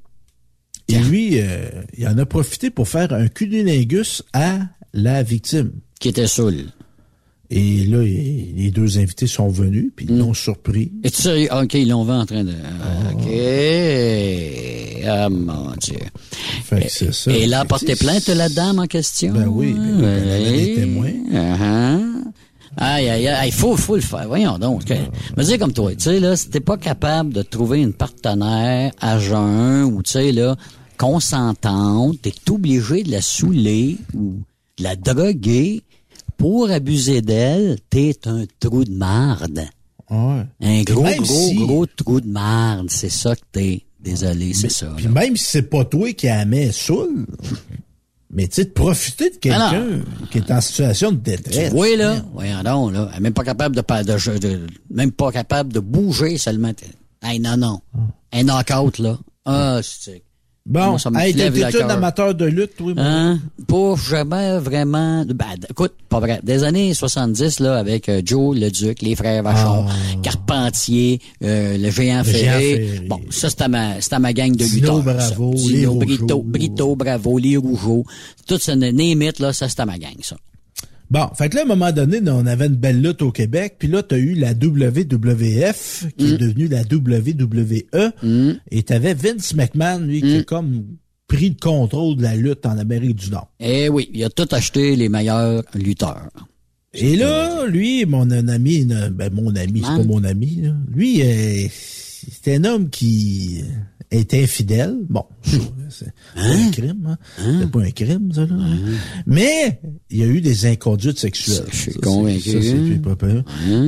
[0.88, 4.58] Et lui, euh, il en a profité pour faire un cunilingus à
[4.92, 5.72] la victime.
[6.00, 6.64] Qui était saoule.
[7.54, 10.90] Et là, les deux invités sont venus, puis ils l'ont surpris.
[11.04, 11.48] Es-tu sérieux?
[11.50, 12.52] Ah, OK, ils l'ont vu en train de...
[13.12, 13.28] OK.
[15.06, 15.98] Ah, mon Dieu.
[16.64, 17.30] Fait que c'est ça.
[17.30, 19.34] Et là, que porté plainte, la dame en question?
[19.34, 21.12] Ben oui, ben, y avait des témoins.
[21.30, 22.22] Uh-huh.
[22.78, 24.26] Aïe, aïe, aïe, il faut, faut le faire.
[24.28, 24.84] Voyons donc.
[24.90, 24.94] Ah.
[25.36, 28.92] Me dire comme toi, tu sais, là, si t'es pas capable de trouver une partenaire
[28.98, 30.56] à jeun ou, tu sais, là,
[30.96, 34.36] consentante, t'es obligé de la saouler ou
[34.78, 35.82] de la droguer
[36.42, 39.60] pour abuser d'elle, t'es un trou de marde.
[40.10, 40.42] Ouais.
[40.60, 42.90] Un gros, gros, si- gros trou de marde.
[42.90, 43.82] C'est ça que t'es.
[44.00, 44.92] Désolé, c'est ça.
[44.96, 47.26] Puis même si c'est pas toi qui la mets saoul,
[48.30, 50.02] mais tu sais, de profiter de quelqu'un Ah non.
[50.32, 51.70] qui est en situation de détresse.
[51.72, 55.12] vois, là, voyons donc, là, elle est même pas capable de, de, de- de- même
[55.12, 56.72] pas capable de bouger seulement.
[57.22, 57.80] Hey, non, non.
[58.32, 59.16] Un knockout, là.
[59.44, 60.24] Ah, c'est...
[60.64, 62.94] Bon, hey, t'es un amateur de lutte, moi.
[62.96, 63.40] Hein?
[63.66, 65.24] Pas jamais vraiment...
[65.26, 66.40] Ben, écoute, pas vrai.
[66.44, 69.86] Des années 70, là, avec euh, Joe le Duc, les frères Vachon,
[70.22, 72.22] Carpentier, euh, le géant Ah.
[72.26, 73.00] Le Ferré.
[73.08, 75.02] Bon, ça, c'était ma, c'était ma gang de Dino lutteurs.
[75.02, 75.86] Bravo, les.
[75.86, 78.04] Brito, Brito, Bravo, les Rougeaux.
[78.46, 80.36] Tout ce némite, là, ça, c'était ma gang, ça.
[81.12, 83.76] Bon, fait que là, à un moment donné, on avait une belle lutte au Québec,
[83.78, 86.28] puis là, t'as eu la WWF, qui Mm.
[86.34, 88.12] est devenue la WWE,
[88.70, 90.26] et t'avais Vince McMahon, lui, Mm.
[90.26, 90.84] qui a comme
[91.28, 93.50] pris le contrôle de la lutte en Amérique du Nord.
[93.60, 96.30] Eh oui, il a tout acheté les meilleurs lutteurs.
[96.94, 100.74] Et là, lui, mon ami, ben mon ami, c'est pas mon ami, là.
[100.94, 103.62] lui, euh, c'est un homme qui
[104.12, 104.96] est infidèle.
[105.08, 105.24] Bon,
[105.88, 107.18] c'est pas un crime, hein?
[107.60, 108.56] C'est pas un crime, ça, là.
[109.26, 111.66] Mais il y a eu des inconduites sexuelles.
[111.70, 113.00] Je suis convaincu.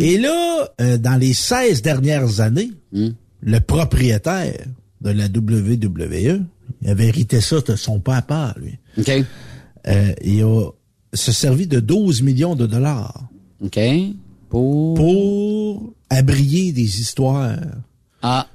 [0.00, 2.72] Et là, euh, dans les 16 dernières années,
[3.40, 4.66] le propriétaire
[5.00, 6.40] de la WWE,
[6.82, 8.78] il avait hérité ça de son papa, lui.
[8.98, 9.24] OK?
[9.86, 10.70] Euh, il a
[11.12, 13.28] se servi de 12 millions de dollars
[13.62, 13.78] OK?
[14.48, 14.94] Pour...
[14.94, 17.58] pour abrier des histoires.
[18.22, 18.46] Ah,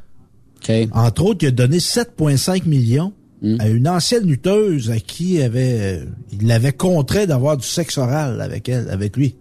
[0.61, 0.71] OK.
[0.91, 3.55] Entre autres, il a donné 7,5 millions Hmm.
[3.59, 6.01] à une ancienne lutteuse à qui il avait,
[6.33, 9.35] il l'avait contraint d'avoir du sexe oral avec elle, avec lui.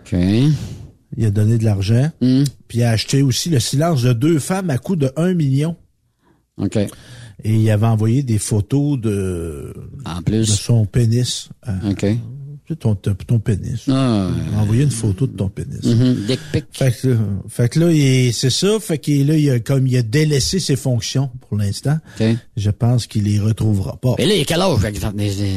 [0.00, 0.18] OK.
[1.16, 2.10] Il a donné de l'argent.
[2.20, 2.42] Hmm.
[2.66, 5.76] Puis il a acheté aussi le silence de deux femmes à coût de 1 million.
[6.58, 6.76] OK.
[7.44, 9.72] Et il avait envoyé des photos de,
[10.04, 11.48] En de son pénis.
[11.62, 12.06] à- OK.
[12.66, 13.84] Tu sais, ton, ton, pénis.
[13.88, 15.80] Ah, Envoyer une photo de ton pénis.
[15.82, 16.64] Dick pic.
[16.72, 17.16] Fait que, là-
[17.48, 18.80] fait que là, c'est ça.
[18.80, 21.98] Fait que là, il a, comme il a délaissé ses fonctions pour l'instant.
[22.56, 24.14] Je pense qu'il les retrouvera pas.
[24.18, 24.80] Mais là, il a quel âge?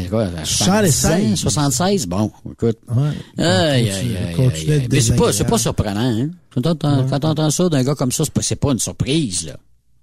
[0.10, 1.36] Quoi, 76.
[1.40, 2.06] 76?
[2.08, 2.78] Bon, écoute.
[2.90, 3.44] Ouais.
[3.44, 6.30] Aïe, aïe, aïe, Mais c'est pas, pas surprenant, hein?
[6.54, 9.58] Quand t'entends, t'entends ça d'un gars comme ça, c'est pas, pas une surprise, là.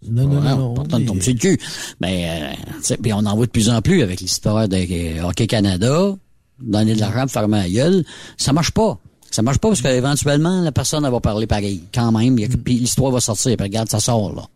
[0.08, 0.74] Non, non, Ouais, non.
[0.74, 1.58] Pourtant, on tombe sur le cul.
[2.00, 2.54] Mais,
[2.90, 6.14] euh, on en voit de plus en plus avec l'histoire de euh, Hockey Canada,
[6.60, 8.04] donner de l'argent pour fermer la gueule.
[8.36, 8.98] Ça marche pas.
[9.30, 11.82] Ça marche pas parce qu'éventuellement, la personne elle va parler pareil.
[11.92, 13.56] Quand même, a- puis l'histoire va sortir.
[13.56, 14.46] Puis regarde, ça sort, là.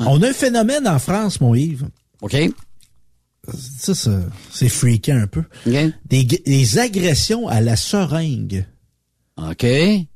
[0.00, 1.86] On a un phénomène en France, mon Yves.
[2.20, 2.36] OK?
[3.78, 4.20] Ça, ça,
[4.52, 5.42] c'est freakant un peu.
[5.66, 5.72] OK?
[6.08, 8.66] Des, des agressions à la seringue.
[9.38, 9.62] OK?
[9.62, 10.06] Il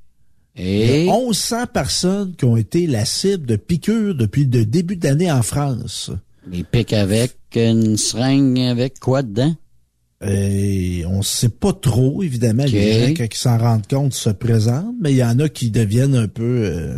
[0.56, 1.10] y a Et...
[1.10, 6.10] 1100 personnes qui ont été la cible de piqûres depuis le début d'année en France.
[6.50, 9.54] Les pics avec une seringue avec quoi dedans?
[10.26, 15.12] Et on sait pas trop, évidemment, les gens, ils s'en rendent compte, se présentent, mais
[15.12, 16.96] il y en a qui deviennent un peu euh,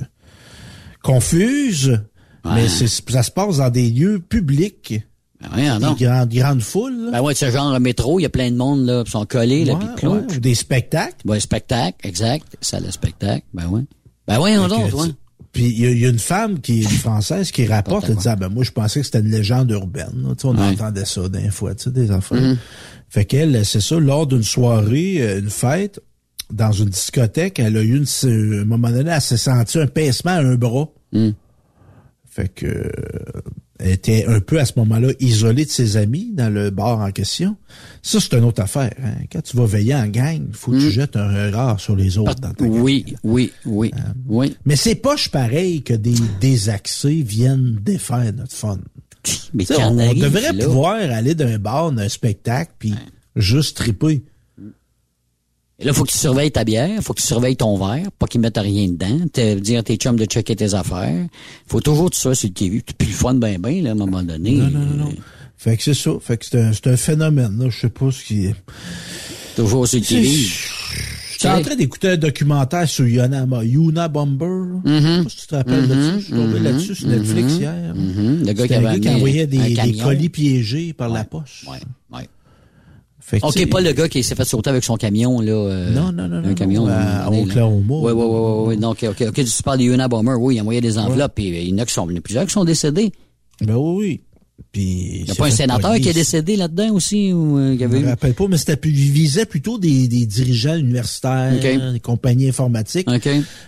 [1.02, 2.00] confuses.
[2.44, 5.00] Mais ça se passe dans des lieux publics,
[5.40, 5.94] Ben oui, non.
[5.94, 7.06] des grandes, grandes foules.
[7.06, 7.10] là.
[7.12, 9.26] Ben ouais, ce genre de métro, il y a plein de monde, là, qui sont
[9.26, 10.14] collés, là, puis clos.
[10.14, 11.16] ouais, ou des spectacles.
[11.28, 12.46] Ouais, spectacle, exact.
[12.60, 13.44] Ça, le spectacle.
[13.52, 13.82] Ben ouais.
[14.28, 15.08] Ben ouais, on donc, ouais.
[15.52, 18.16] Puis il y, a- il y a une femme qui est française qui rapporte, elle
[18.16, 20.12] dit ah, ben moi je pensais que c'était une légende urbaine.
[20.22, 20.34] là.
[20.44, 20.66] On Ouais.
[20.66, 22.36] entendait ça des fois, tu sais, des enfants.
[23.08, 26.00] Fait qu'elle, c'est ça, lors d'une soirée, euh, une fête,
[26.52, 29.86] dans une discothèque, elle a eu une, à un moment donné, elle s'est sentie un
[29.86, 30.88] pincement à un bras.
[31.12, 31.30] Mm.
[32.28, 32.90] Fait que euh,
[33.78, 37.10] elle était un peu à ce moment-là isolée de ses amis dans le bar en
[37.10, 37.56] question.
[38.02, 38.92] Ça, c'est une autre affaire.
[39.02, 39.14] hein.
[39.32, 42.34] Quand tu vas veiller en gang, faut que tu jettes un regard sur les autres
[42.36, 42.80] dans ta gang.
[42.80, 43.90] Oui, oui, oui,
[44.26, 44.56] oui.
[44.64, 48.78] Mais c'est poche pareil que des désaxés viennent défaire notre fun.
[49.54, 50.64] Mais Tu sais, on, devrait là.
[50.64, 52.94] pouvoir aller d'un bar, d'un spectacle, puis
[53.34, 54.22] juste triper.
[55.78, 58.26] Et là, faut que tu surveilles ta bière, faut que tu surveilles ton verre, pas
[58.26, 59.26] qu'ils mettent rien dedans.
[59.30, 61.26] Te dire à tes chums de checker tes affaires.
[61.66, 63.96] Faut toujours tout ça sur le qui Puis le fun ben ben, là, à un
[63.96, 64.52] moment donné.
[64.52, 65.14] Non, non, non, non.
[65.58, 66.12] Fait que c'est ça.
[66.20, 67.68] Fait que c'est un, un phénomène, là.
[67.68, 68.54] Je sais pas ce qui est.
[69.54, 70.50] Toujours sur le qui
[71.36, 74.46] Je suis en train d'écouter un documentaire sur Yuna, Yuna Bomber.
[74.46, 74.80] là.
[74.84, 76.18] Je sais pas si tu te rappelles de ça.
[76.18, 77.94] Je suis tombé là-dessus sur Netflix hier.
[77.94, 78.44] Mhm.
[78.46, 81.24] Le gars qui un avait gars qui envoyait des, un des colis piégés par la
[81.24, 81.64] poche.
[81.70, 81.78] Ouais,
[82.16, 82.26] ouais.
[83.20, 85.50] Fait que, OK, pas le gars qui s'est fait sauter avec son camion, là.
[85.52, 86.86] euh, Non, non, non, Un non, camion.
[86.86, 87.32] à un.
[87.32, 87.84] Oklahoma.
[87.88, 88.76] Oui, oui, oui, oui.
[88.78, 89.44] Non, OK, OK, OK.
[89.44, 90.34] Tu parles des Unabomber.
[90.38, 92.18] Oui, il envoyait des enveloppes, puis il y en a qui sont, il y en
[92.18, 93.10] a plusieurs qui sont décédés.
[93.60, 94.20] Ben oui, oui.
[94.76, 97.78] Puis, Il n'y a pas un sénateur qui est décédé là-dedans aussi, ou, euh, qui
[97.78, 101.58] Je avait me rappelle pas, mais c'était il visait plutôt des, des dirigeants universitaires,
[101.92, 103.08] des compagnies informatiques.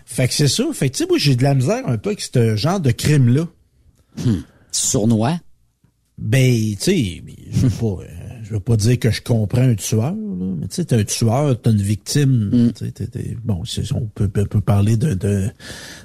[0.04, 0.64] Fait que c'est ça.
[0.74, 2.90] Fait que tu sais, moi, j'ai de la misère un peu avec ce genre de
[2.90, 3.48] crime-là.
[4.70, 5.40] Sournois?
[6.18, 8.17] Ben, tu sais, je veux pas, euh,
[8.48, 10.14] je veux pas dire que je comprends un tueur, là,
[10.58, 12.50] mais tu sais, t'es un tueur, t'as une victime.
[12.52, 12.72] Mm.
[12.72, 15.50] t'es- t'es- bon, c'est- on peut, peut, peut parler de, de-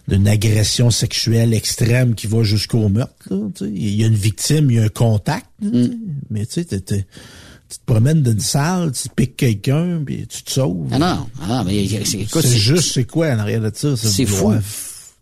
[0.09, 3.13] d'une agression sexuelle extrême qui va jusqu'au meurtre.
[3.29, 3.37] là.
[3.61, 5.45] Il y a une victime, il y a un contact.
[5.61, 5.89] là, Mm.
[6.29, 7.05] Mais tu sais, t'es- t'es-
[7.69, 10.87] tu te promènes d'une salle, tu piques quelqu'un, puis tu te sauves.
[10.91, 13.95] Ah non, ah non, mais c'est- écoute, c'est juste, c'est quoi en arrière de ça?
[13.95, 14.61] C'est vouloir-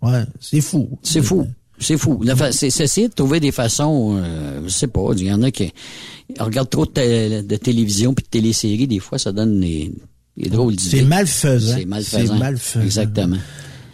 [0.01, 0.97] Ouais, c'est fou.
[1.03, 1.47] C'est fou.
[1.81, 2.21] C'est fou.
[2.51, 5.51] C'est c'est essayer de trouver des façons, euh, je sais pas, il y en a
[5.51, 5.73] qui
[6.39, 9.91] regardent trop de, té- de télévision puis de téléséries, des fois, ça donne des,
[10.37, 10.99] des drôles d'idées.
[10.99, 11.75] C'est malfaisant.
[11.77, 12.33] C'est malfaisant.
[12.33, 12.85] C'est malfaisant.
[12.85, 13.37] Exactement.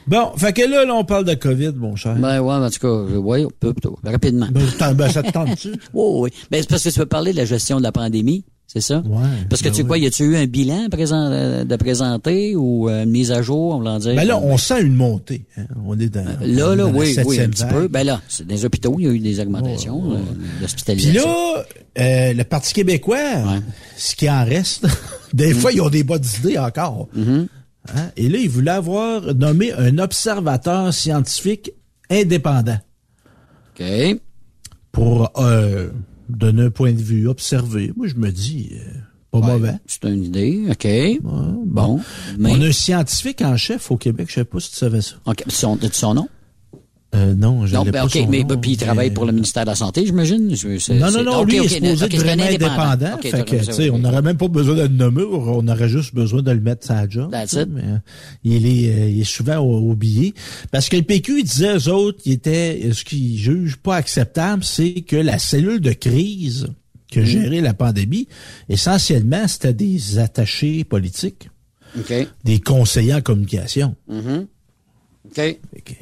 [0.06, 2.16] Bon, fait que là, là, on parle de COVID, mon cher.
[2.16, 4.48] Ben ouais, en tout cas, oui, on peut, plutôt, rapidement.
[4.52, 5.74] Ben, ben, ça te tente-tu?
[5.94, 6.30] Oh, oui.
[6.50, 8.98] Ben, c'est parce que tu veux parler de la gestion de la pandémie, c'est ça?
[9.06, 9.22] Ouais.
[9.50, 9.88] Parce que ben tu sais oui.
[9.88, 13.42] quoi, y a-tu eu un bilan présent, euh, de présenter ou euh, une mise à
[13.42, 14.14] jour, on va dire?
[14.16, 15.46] Ben là, on sent une montée.
[15.58, 15.64] hein.
[15.86, 17.72] On est dans, on Là, est là, dans la oui, oui, un petit vague.
[17.74, 17.88] peu.
[17.88, 21.24] Ben là, c'est- dans les hôpitaux, il y a eu des augmentations euh, Puis d'hospitalisation.
[21.24, 21.64] là,
[22.00, 23.60] euh, le Parti québécois, Ouais.
[23.96, 24.86] ce qui en reste,
[25.34, 27.08] des fois, ils ont des bonnes idées encore.
[27.18, 27.48] Mm-hmm.
[27.96, 28.10] Hein?
[28.18, 31.72] Et là, ils voulaient avoir nommé un observateur scientifique
[32.10, 32.80] indépendant
[33.80, 33.86] OK.
[34.92, 35.88] pour euh,
[36.30, 37.92] donner un point de vue, observer.
[37.96, 39.00] Moi, je me dis, euh,
[39.32, 39.74] pas Ouais, mauvais.
[39.86, 40.88] C'est une idée, OK.
[41.66, 42.00] Bon.
[42.38, 45.02] Mais, On a un scientifique en chef au Québec, je sais pas si tu savais
[45.02, 45.16] ça.
[45.26, 46.30] OK, son, son nom?
[47.16, 49.32] Euh, non, je Non, ben, pas OK, son mais nom, puis il travaille pour le
[49.32, 50.50] ministère de la Santé, j'imagine?
[50.90, 53.18] Non, non, non, lui, il est supposé vraiment indépendant.
[53.22, 56.52] Fait que, on n'aurait même pas besoin de le nommer, on aurait juste besoin de
[56.52, 57.32] le mettre sa job.
[57.32, 57.70] That's tu sais, it.
[57.72, 57.98] Mais, euh,
[58.44, 60.34] il, est, euh, il est souvent au- oublié.
[60.70, 64.66] Parce que le PQ, il disait aux autres, il était, ce qu'ils jugent pas acceptable,
[64.66, 66.68] c'est que la cellule de crise
[67.10, 67.26] que Mm.
[67.26, 68.28] gérait la pandémie,
[68.68, 71.50] essentiellement, c'était des attachés politiques,
[71.98, 72.14] OK.
[72.44, 73.96] des conseillers en communication.
[75.34, 75.96] Que- OK.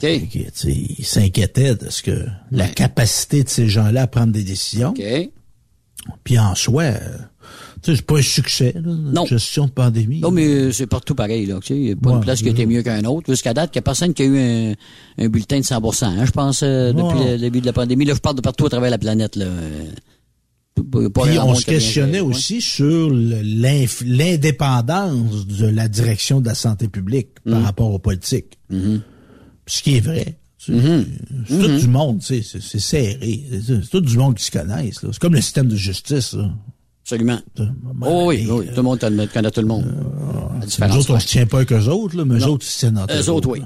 [0.00, 4.44] Tu sais, il s'inquiétait de ce que la capacité de ces gens-là à prendre des
[4.44, 4.90] décisions.
[4.90, 5.02] OK.
[6.24, 6.98] Puis en soi, euh,
[7.82, 10.20] Tu sais, c'est pas un succès, là, notre gestion de pandémie.
[10.20, 11.58] Non, mais c'est partout pareil, là.
[11.60, 13.30] Tu sais, il n'y a pas Ouais, une place qui été mieux qu'un autre.
[13.32, 14.74] Jusqu'à date, il n'y a personne qui a eu un,
[15.18, 17.32] un bulletin de 100% hein, je pense, euh, depuis Ouais.
[17.32, 18.04] le début de la pandémie.
[18.04, 19.44] Là, je parle de partout à travers la planète, là.
[19.46, 19.90] Euh,
[20.76, 27.28] Puis on se qui questionnait aussi sur l'indépendance de la direction de la santé publique
[27.44, 27.50] Mm.
[27.52, 28.58] par rapport aux politiques.
[28.72, 29.00] Mm-hmm.
[29.68, 30.36] Ce qui est vrai.
[30.58, 30.72] C'est
[31.48, 33.44] c'est tout du monde, tu sais, c'est c'est serré.
[33.64, 35.02] C'est tout du monde qui se connaissent.
[35.02, 35.10] là.
[35.12, 36.32] C'est comme le système de justice.
[36.34, 36.50] là.
[37.04, 37.38] Absolument.
[38.02, 39.86] Oh oui, oui, tout le monde connaît tout le monde.
[40.78, 42.70] La Nous autres, on se tient pas avec eux autres, là, mais eux autres, ils
[42.70, 43.62] se tiennent entre Eux autres, oui.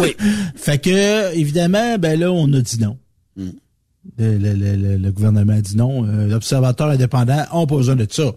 [0.00, 0.16] oui.
[0.56, 2.96] Fait que, évidemment, ben là, on a dit non.
[3.36, 3.48] Mm.
[4.18, 6.06] Le, le- le- le- le gouvernement a dit non.
[6.06, 8.32] Euh, L'observateur indépendant n'a pas besoin de ça.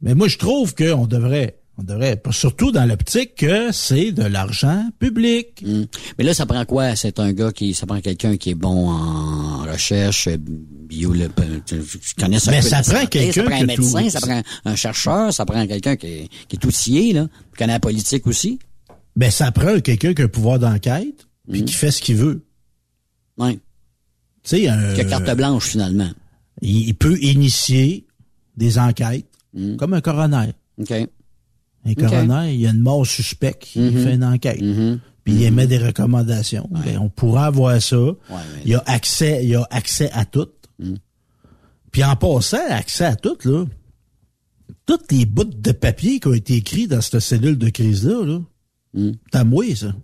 [0.00, 4.88] Mais moi, je trouve qu'on devrait, on devrait, surtout dans l'optique que c'est de l'argent
[4.98, 5.62] public.
[5.62, 5.82] Mm.
[6.16, 6.96] Mais là, ça prend quoi?
[6.96, 11.28] C'est un gars qui, ça prend quelqu'un qui est bon en recherche, euh, bio, le,
[11.66, 12.50] tu, tu connais ça.
[12.50, 15.66] Mais ça prend quelqu'un Ça prend un médecin, tout- ça prend un chercheur, ça prend
[15.66, 18.58] quelqu'un qui est, qui est outillé, là, qui connaît la politique aussi.
[19.14, 21.64] Ben, ça prend quelqu'un qui a un pouvoir d'enquête, puis Mm.
[21.66, 22.42] qui fait ce qu'il veut.
[23.38, 23.54] Ouais.
[23.54, 23.60] Tu
[24.44, 26.10] sais, un- Qui a carte blanche, finalement.
[26.62, 28.06] il, il peut initier
[28.56, 29.76] des enquêtes, Mm.
[29.76, 30.52] comme un coroner.
[30.80, 30.92] OK.
[31.86, 34.02] Un coroner, il y a une mort suspecte, il Mhm.
[34.04, 34.60] fait une enquête.
[34.60, 34.98] Mm-hmm.
[35.24, 36.68] Puis il émet des recommandations.
[36.84, 37.96] Ben, on pourra avoir ça.
[38.64, 40.48] Il y a accès, il y a accès à tout.
[41.90, 43.64] Puis en passant, accès à tout, là,
[44.84, 48.40] toutes les bouts de papier qui ont été écrits dans cette cellule de crise-là, là,
[49.32, 49.94] t'as moué, ça.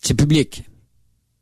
[0.00, 0.64] C'est public.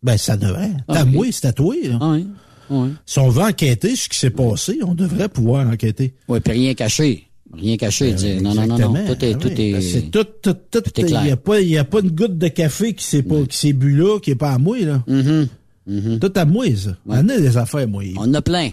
[0.03, 0.73] Ben, ça devrait.
[0.89, 1.99] T'as Ah, c'est toi, là.
[2.03, 2.27] Oui.
[2.71, 2.89] Oui.
[3.07, 6.15] Si on veut enquêter sur ce qui s'est passé, on devrait pouvoir enquêter.
[6.29, 7.28] Oui, puis rien caché.
[7.55, 8.13] Rien caché.
[8.13, 8.93] dire, non, non, non, non.
[8.93, 9.07] Ben.
[9.07, 9.73] Tout est, Ah tout est.
[9.73, 12.37] que c'est tout, tout, tout, il y a pas, il y a pas une goutte
[12.37, 15.03] de café qui s'est pas, qui s'est bu là, qui est pas à moi, là.
[15.09, 16.19] Mm-hmm.
[16.19, 16.97] Tout à moi, ça.
[17.07, 18.03] On a des affaires, moi.
[18.17, 18.71] On en a plein.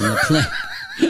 [0.00, 0.46] On en a plein.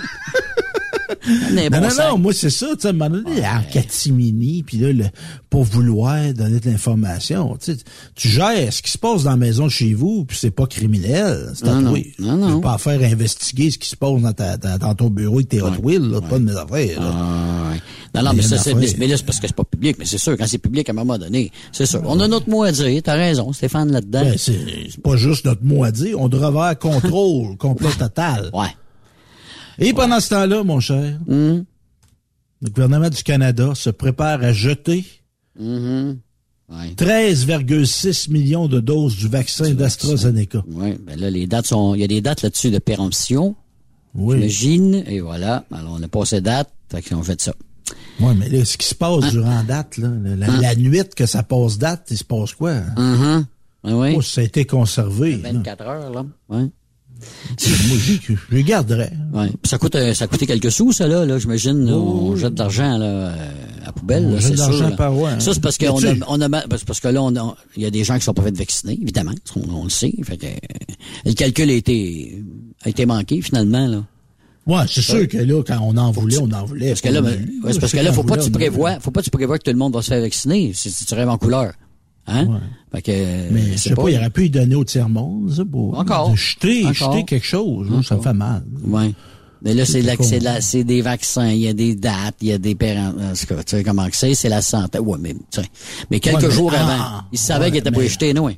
[1.26, 2.10] Un Non, bon non, sac.
[2.10, 5.04] non, moi, c'est ça, tu sais, à un moment donné, en catimini, puis là, le,
[5.50, 7.78] pour vouloir donner de l'information, tu sais,
[8.14, 11.50] tu gères ce qui se passe dans la maison chez vous, puis c'est pas criminel,
[11.54, 11.90] c'est à Non, non.
[11.92, 12.00] toi.
[12.18, 12.54] Non, non.
[12.56, 15.60] Veux pas faire investiguer ce qui se passe dans, ta, dans ton bureau avec tes
[15.62, 17.10] Hot Wheels, là, pas de mes affaires, là.
[17.12, 17.80] Ah, ouais.
[18.14, 20.04] Non, non, mais ça, c'est, mais, mais là, c'est parce que c'est pas public, mais
[20.06, 22.00] c'est sûr, quand c'est public, à un moment donné, c'est sûr.
[22.06, 24.22] On a notre mot à dire, t'as raison, Stéphane, là-dedans.
[24.22, 24.56] Ben, c'est
[24.90, 28.50] c'est pas juste notre mot à dire, on devrait avoir contrôle complet total.
[28.54, 28.68] Ouais.
[29.78, 31.64] Et pendant ce temps-là, mon cher, Hum,
[32.62, 35.04] le gouvernement du Canada se prépare à jeter
[35.58, 36.18] mhm.
[36.68, 36.94] Ouais.
[36.96, 40.64] 13,6 millions de doses du vaccin d'AstraZeneca.
[40.68, 43.54] Ouais, ben là, les dates sont, il y a des dates là-dessus de péremption.
[44.14, 44.48] Oui.
[44.48, 45.64] J'imagine, et voilà.
[45.70, 47.54] Alors, on a passé date, fait qu'on fait ça.
[48.18, 51.26] Oui, mais là, ce qui se passe durant date, là, la, la- la nuit que
[51.26, 52.72] ça passe date, il se passe quoi?
[52.72, 52.94] hein?
[52.96, 53.46] Mhm.
[53.84, 54.14] Ah oui.
[54.16, 55.36] Oh, ça a été conservé.
[55.36, 55.52] là.
[55.52, 56.26] 24 heures, là.
[56.48, 56.66] Ouais.
[57.88, 59.12] Moi, je les garderais.
[59.32, 59.48] Ouais.
[59.64, 61.84] Ça coûte, euh, ça a coûté quelques sous, ça, là, là j'imagine.
[61.86, 63.32] là, On jette de l'argent, là,
[63.82, 64.96] à la poubelle, On là, jette de l'argent là.
[64.96, 65.40] par ouais, hein.
[65.40, 67.90] Ça, c'est parce a, sais- on a, parce que là, on a- il y a
[67.90, 69.32] des gens qui sont pas fait vacciner, évidemment.
[69.56, 70.12] On, on le sait.
[70.22, 70.50] Fait que, euh,
[71.24, 72.42] le calcul a été,
[72.82, 74.04] a été manqué, finalement, là.
[74.66, 76.88] Ouais, c'est sûr que là, quand on en voulait, on en voulait.
[76.88, 77.38] Parce que là, ouais,
[77.80, 79.70] parce que là, faut pas que tu prévois, faut pas que tu prévois que tout
[79.70, 80.72] le monde va se faire vacciner.
[80.74, 81.72] Si tu rêves en couleur.
[82.26, 82.60] Hein?
[82.92, 83.10] Fait que,
[83.52, 86.30] Mais euh, je sais pas, il aurait pu y donner au tiers-monde, ça, pour Encore.
[86.30, 87.12] de jeter, Encore.
[87.12, 87.90] jeter quelque chose.
[87.90, 88.64] là, Ça me fait mal.
[88.84, 89.12] Ouais.
[89.62, 92.36] Mais là, c'est, C'est la- c'est, la- c'est des vaccins, il y a des dates,
[92.42, 93.08] il y a des parents.
[93.18, 94.98] En tout cas, tu sais comment que c'est, c'est la santé.
[94.98, 95.66] Ouais, mais, tu sais,
[96.10, 98.34] mais quelques Ouais, mais- jours ah, avant, ils savaient ouais, qu'ils étaient pas mais- jetés,
[98.34, 98.50] non?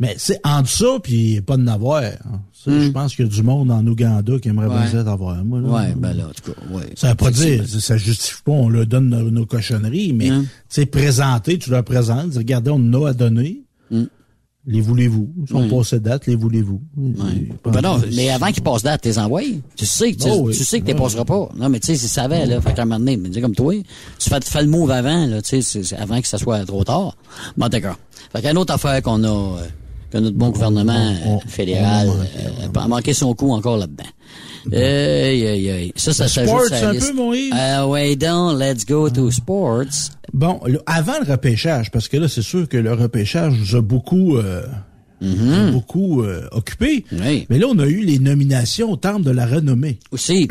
[0.00, 2.02] Mais c'est entre ça puis pas de n'avoir.
[2.02, 2.40] hein.
[2.52, 4.70] Ça, Je pense qu'il y a du monde en Ouganda qui aimerait Hmm.
[4.72, 4.76] Ouais.
[4.82, 5.44] bien ça d'avoir.
[5.44, 5.68] Moi, là.
[5.68, 6.90] Ouais, ben là, en tout cas, ouais.
[6.96, 10.42] Ça veut pas dire, ça justifie pas, on leur donne nos, nos cochonneries, mais, Hein?
[10.42, 13.62] tu sais, présenter, tu leur présentes, regardez, on en a à donner.
[14.66, 15.30] Les voulez-vous?
[15.42, 15.70] Ils sont Hmm.
[15.70, 16.82] passés date, les voulez-vous?
[16.94, 19.62] Ben non, mais avant qu'ils passent date, t'es envoyés.
[19.74, 20.54] Tu sais que tu, Oh oui.
[20.54, 21.48] tu sais que t'es passeras pas.
[21.56, 22.60] Non, mais tu sais, ils savaient, là.
[22.60, 23.72] Fait qu'à un moment donné, mais dis comme toi,
[24.18, 27.16] tu fais, le move avant, là, tu sais, avant que ça soit trop tard.
[27.56, 27.96] Bon, d'accord.
[28.34, 29.66] Fait qu'une autre affaire qu'on a, euh,
[30.10, 33.76] que notre bon gouvernement on- euh, fédéral on a euh, a manqué son coup encore
[33.78, 34.04] là-dedans.
[34.72, 35.92] Aïe, aïe, aïe.
[35.96, 37.08] Ça, ça Le s'ajoute sports, un liste.
[37.08, 37.50] peu, Moïse?
[37.56, 39.84] Ah ouais, donc, let's go to sports.
[40.34, 43.80] Bon, là, avant le repêchage, parce que là, c'est sûr que le repêchage nous a
[43.80, 44.62] beaucoup, euh,
[45.22, 47.04] a beaucoup euh, occupé.
[47.12, 47.20] Mm-hmm.
[47.26, 47.46] Oui.
[47.50, 49.98] Mais là, on a eu les nominations au Temple de la renommée.
[50.10, 50.48] Aussi.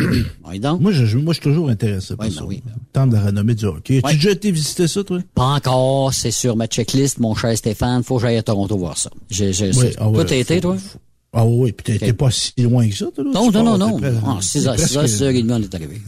[0.47, 0.81] ouais, donc.
[0.81, 2.41] Moi, je, moi, je suis toujours intéressé par Oui, ça.
[2.41, 2.63] ben oui.
[2.93, 4.01] Temple de la renommée du hockey.
[4.03, 5.19] As-tu déjà été visiter ça, toi?
[5.35, 8.03] Pas encore, c'est sur ma checklist, mon cher Stéphane.
[8.03, 9.09] Faut que j'aille à Toronto voir ça.
[9.29, 10.77] J'ai, j'ai, ah toi, t'as été, toi?
[10.77, 10.99] faut-
[11.31, 13.31] Ah oui, puis t'es t'es pas si loin que ça, toi, là.
[13.33, 13.99] Non, Tu non, non, non.
[14.25, 16.01] Ah, 6 heures, t'es 6 heures, presque- 6 heures et demie, on est arrivé.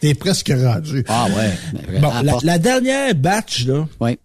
[0.00, 1.04] T'es presque rendu.
[1.08, 1.98] Ah ouais.
[2.00, 4.16] Bon, la, la dernière batch, là, Ouais.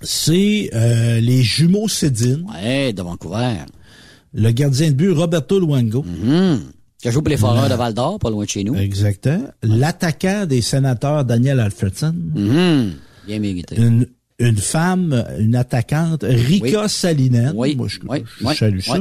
[0.00, 3.56] C'est euh, les jumeaux Cédine, Ouais, de Vancouver.
[4.34, 6.60] le gardien de but Roberto Luango, Mhm.
[7.02, 8.74] Qui joue pour les Foreurs de Val d'Or, pas loin de chez nous.
[8.76, 9.44] Exactement.
[9.62, 12.14] L'attaquant des sénateurs, Daniel Alfredson.
[12.34, 12.92] Mhm.
[13.26, 13.76] Bien mérité.
[13.78, 14.06] Une,
[14.38, 16.88] une femme, une attaquante, Rika Oui.
[16.90, 17.52] Salinen.
[17.56, 17.74] Oui.
[17.74, 18.22] Moi, je, Oui.
[18.40, 18.54] je Oui.
[18.54, 18.98] salue ça.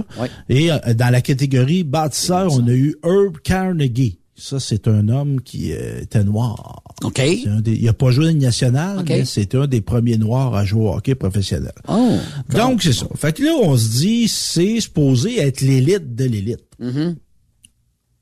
[0.47, 4.18] Et euh, dans la catégorie bâtisseur, on a eu Herb Carnegie.
[4.36, 6.82] Ça, c'est un homme qui euh, était noir.
[7.04, 7.16] OK.
[7.18, 10.66] C'est des- il a pas joué une nationale, mais c'était un des premiers noirs à
[10.66, 11.72] jouer au hockey professionnel.
[11.88, 12.12] Oh.
[12.54, 13.08] Donc, c'est ça.
[13.16, 16.64] Fait que là, on se dit, c'est supposé être l'élite de l'élite.
[16.80, 17.16] Mhm.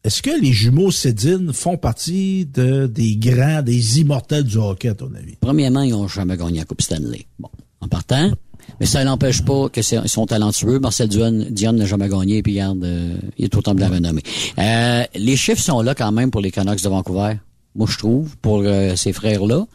[0.04, 4.94] Est-ce que les jumeaux Cédine font partie de, des grands, des immortels du hockey, à
[4.96, 5.36] ton avis?
[5.42, 7.26] Premièrement, ils n'ont jamais gagné la Coupe Stanley.
[7.40, 7.50] Bon,
[7.82, 8.32] en partant.
[8.80, 10.80] Mais ça n'empêche pas que c'est- ils sont talentueux.
[10.80, 14.22] Marcel Dion, Dion n'a jamais gagné, puis euh, il est autant de la renommée.
[14.60, 17.36] Euh, les chiffres sont là quand même pour les Canucks de Vancouver.
[17.78, 19.66] Moi, je trouve, pour euh, ces frères-là.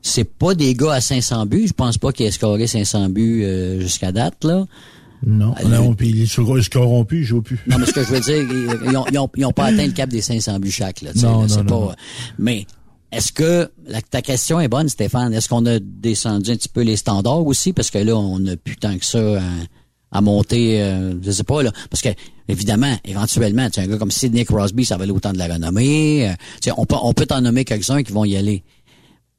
[0.00, 1.66] C'est pas des gars à 500 buts.
[1.68, 4.64] Je pense pas qu'ils aient scoré 500 buts euh, jusqu'à date, là.
[5.24, 7.60] Non, non, puis ils scoreront plus, ils jouent plus.
[7.68, 8.38] Non, mais ce que je veux dire,
[8.84, 11.02] ils, ils ont, ils ont- ils ont pas atteint le cap des 500 buts chaque.
[11.02, 11.94] Là, Non, là, non, c'est non, pas.
[12.40, 12.66] Mais
[13.12, 15.32] est-ce que la, ta question est bonne, Stéphane?
[15.32, 17.72] Est-ce qu'on a descendu un petit peu les standards aussi?
[17.72, 21.44] Parce que là, on a plus tant que ça à, à monter, euh, je sais
[21.44, 21.70] pas, là.
[21.88, 22.08] Parce que,
[22.48, 26.28] évidemment, éventuellement, tu sais, un gars comme Sidney Crosby, ça valait autant de la renommée.
[26.28, 28.62] Euh, tu sais, on peut, on peut t'en nommer quelques-uns qui vont y aller.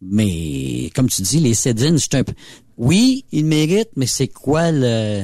[0.01, 2.33] Mais, comme tu dis, les Sedins, c'est un peu...
[2.77, 5.21] Oui, ils méritent, mais c'est quoi le...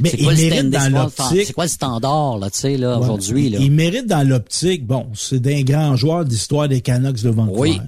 [0.00, 2.98] Mais c'est quoi le quoi le- l'optique- C'est quoi le standard, là, tu sais, là,
[2.98, 3.58] aujourd'hui, là?
[3.60, 7.60] Il mérite dans l'optique, bon, c'est d'un grand joueur d'histoire des Canucks de Vancouver.
[7.60, 7.80] Oui.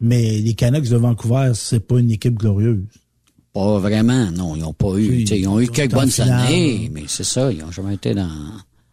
[0.00, 2.84] Mais les Canucks de Vancouver, c'est pas une équipe glorieuse.
[3.58, 4.54] Pas vraiment, non.
[4.54, 5.08] Ils ont pas eu.
[5.08, 8.30] Oui, Ils ont eu quelques bonnes années, mais c'est ça, ils ont jamais été dans.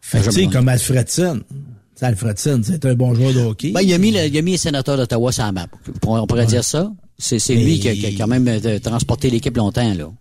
[0.01, 1.41] Tu sais, comme Alfredson.
[2.01, 3.72] Alfredson, c'est un bon joueur de hockey.
[3.72, 5.68] Ben, il a mis le, il a mis les sénateurs d'Ottawa sur la map.
[6.07, 6.91] On pourrait dire ça.
[7.18, 10.11] C'est, lui qui a, qui a quand même euh, transporté l'équipe longtemps, là.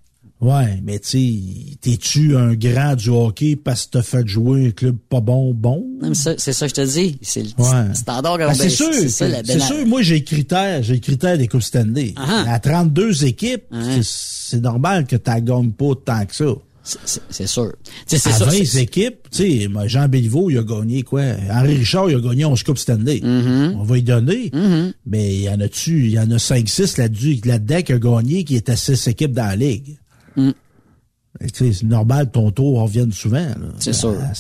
[0.44, 4.70] Ouais, mais tu sais, t'es-tu un grand du hockey parce que t'as fait jouer un
[4.72, 5.86] club pas bon, bon?
[6.12, 7.18] C'est ça que je te dis.
[7.22, 7.94] C'est le Ouais.
[7.94, 9.86] standard Ben, c'est sûr, C'est sûr.
[9.86, 12.12] Moi, j'ai le critère, j'ai le critère des Coupes Stanley.
[12.16, 12.44] Ah.
[12.46, 13.76] À 32 équipes, Ah.
[13.94, 14.02] c'est-
[14.56, 16.44] c'est normal que tu gagnes pas tant que ça.
[17.30, 17.72] C'est- sûr.
[18.12, 18.44] À ça.
[18.44, 21.22] 20 c'est- équipes, tu sais, Jean Béliveau, il a gagné quoi?
[21.50, 23.20] Henri Richard, il a gagné 11 Coupes Stanley.
[23.24, 23.74] Mm-hmm.
[23.76, 24.50] On va y donner.
[25.06, 28.44] Mais il y en a-tu, il y en a 5-6 là-dessus, là-dedans qui a gagné,
[28.44, 29.96] qui était 6 équipes dans la ligue?
[30.36, 30.50] Mm.
[31.52, 33.38] C'est normal, ton tour revienne souvent.
[33.38, 33.56] là.
[33.80, 34.14] C'est sûr.
[34.22, 34.32] Ah,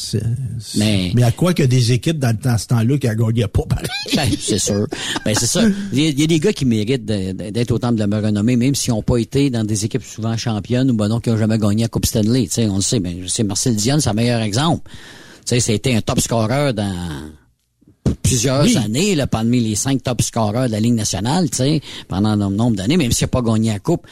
[0.76, 3.88] Mais- mais à quoi que des équipes dans, le ce temps-là qui gagné pas pareil?
[4.14, 4.86] Ben, c'est sûr.
[5.24, 5.64] Ben, c'est ça.
[5.92, 8.54] Il y, a, il y a des gars qui méritent d'être autant de la renommée,
[8.54, 11.36] même s'ils n'ont pas été dans des équipes souvent championnes ou ben non, qui n'ont
[11.36, 12.44] jamais gagné la Coupe Stanley.
[12.44, 13.00] Tu sais, on le sait.
[13.00, 14.88] Ben, c'est Marcel Dion, c'est un meilleur exemple.
[15.44, 16.94] Tu sais, c'était un top scorer dans
[18.22, 18.76] plusieurs Oui.
[18.76, 22.36] années, là, parmi les cinq top scorers de la Ligue nationale, tu sais, pendant un
[22.50, 24.06] nombre d'années, même s'il n'a pas gagné la Coupe.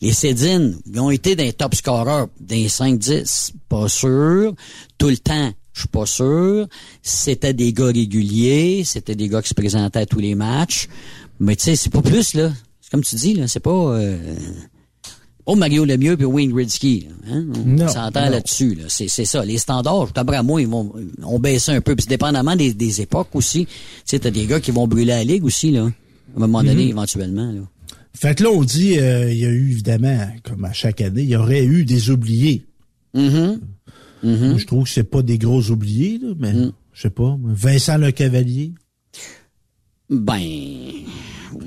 [0.00, 4.54] Les Cédines, ils ont été des top scorers, des 5-10, pas sûr.
[4.96, 6.66] Tout le temps, je suis pas sûr.
[7.02, 10.88] C'était des gars réguliers, c'était des gars qui se présentaient à tous les matchs.
[11.40, 12.52] Mais tu sais, c'est pas plus, là.
[12.80, 13.70] C'est comme tu dis, là, c'est pas...
[13.70, 14.34] Euh,
[15.44, 17.06] pas Mario Lemieux puis Wayne Gretzky.
[17.28, 17.46] Hein?
[17.82, 18.74] On s'entend là-dessus.
[18.74, 18.84] Là.
[18.88, 19.44] C'est, c'est ça.
[19.44, 20.92] Les standards, d'après moi, ils vont
[21.24, 21.96] ont baissé un peu.
[21.96, 23.64] Puis dépendamment des, des époques aussi.
[23.66, 23.72] Tu
[24.04, 25.84] sais, t'as des gars qui vont brûler la ligue aussi, là.
[25.84, 26.90] À un moment donné, Mhm.
[26.90, 27.50] éventuellement.
[27.50, 27.60] Là.
[28.20, 31.22] Fait que là, on dit, euh, il y a eu, évidemment, comme à chaque année,
[31.22, 32.66] il y aurait eu des oubliés.
[33.14, 33.60] Mhm.
[34.24, 36.72] Moi, je trouve que c'est pas des gros oubliés, là, mais Mm.
[36.92, 37.38] je sais pas.
[37.44, 38.72] Vincent Le Cavalier.
[40.10, 40.40] Ben,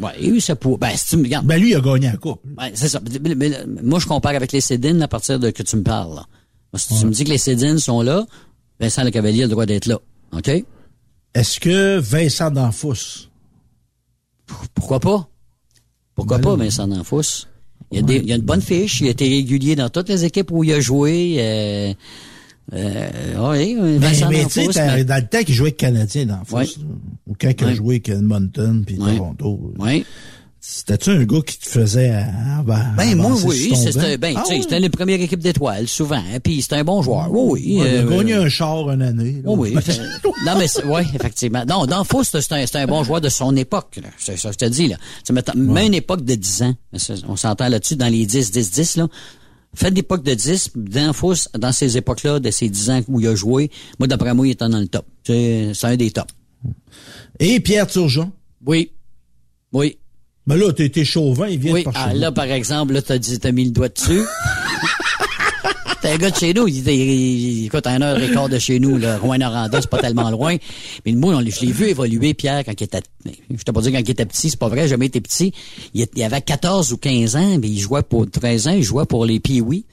[0.01, 0.77] ouais, ça pour.
[0.77, 1.45] Ben, si tu me regardes.
[1.45, 2.41] Ben lui, il a gagné la coupe.
[2.43, 2.99] Ben, c'est ça.
[3.21, 6.15] Mais- mais- moi, je compare avec les Cédines à partir de que tu me parles.
[6.15, 6.25] Là.
[6.77, 8.25] Si tu me dis que les Cédines sont là,
[8.79, 9.99] Vincent Le Cavalier a le droit d'être là.
[10.33, 10.49] OK?
[11.33, 13.29] Est-ce que Vincent D'Anfous?
[14.75, 15.29] Pourquoi pas?
[16.21, 16.55] Pourquoi Ben pas.
[16.55, 17.47] Vincent D'Anfous?
[17.91, 19.01] Il y, a des, il y a une bonne fiche.
[19.01, 21.35] Il a été régulier dans toutes les équipes où il a joué.
[21.39, 21.93] Euh,
[22.73, 23.09] euh,
[23.51, 26.63] oui, Mais, Vincent mais tu mais- dans le temps qu'il jouait avec Canadien D'Anfous, Ouais.
[26.65, 26.71] là,
[27.27, 27.75] ou quand il a Ouais.
[27.75, 29.17] joué avec Edmonton puis Ouais.
[29.17, 30.05] Toronto, Oui.
[30.63, 33.73] C'était-tu un gars qui te faisait euh, ava- Ben, moi, oui.
[33.75, 34.61] C'était, ben, Ah tu sais, oui?
[34.61, 36.17] c'était la première équipe d'étoiles, souvent.
[36.17, 37.31] hein, Puis c'était un bon joueur.
[37.31, 37.41] Oui,
[37.73, 37.79] oui.
[37.81, 39.41] Ouais, il a euh, gagné un char une année.
[39.43, 39.49] là.
[39.51, 39.81] Oui, oui.
[40.45, 41.65] non, mais ouais, effectivement.
[41.67, 43.99] Non, dans Faux, c'est un, bon joueur de son époque.
[44.03, 44.09] là.
[44.19, 44.87] C'est ça que je te dis.
[44.87, 44.97] là.
[45.25, 46.75] Tu mettons, Même une époque de 10 ans.
[47.27, 48.95] On s'entend là-dessus dans les 10, 10, 10.
[48.97, 49.07] Là.
[49.73, 53.27] Faites d'époque de 10, dans Faux, dans ces époques-là, de ces 10 ans où il
[53.27, 55.07] a joué, moi, d'après moi, il était dans le top.
[55.25, 56.31] C'est c'est un des tops.
[57.39, 58.31] Et Pierre Turgeon?
[58.63, 58.91] Oui.
[59.73, 59.97] Oui.
[60.47, 61.79] Ben là, t'es t'es chauvin, il vient Oui.
[61.81, 64.21] de par Ah, chez là, par exemple, là, t'as dit, t'as mis le doigt dessus.
[66.13, 66.67] Un gars de chez nous.
[66.67, 69.17] Il, il, il- écoute, un heure et de chez nous, là.
[69.17, 70.57] Rouen-Noranda, c'est pas tellement loin.
[71.05, 73.79] Mais moi, on, l'a- je l'ai vu évoluer, Pierre, quand il était, je t'ai pas
[73.81, 75.53] dit quand il était petit, c'est pas vrai, jamais été petit.
[75.93, 79.05] Il, il avait 14 ou 15 ans, mais il jouait pour 13 ans, il jouait
[79.05, 79.85] pour les Pee-Wee,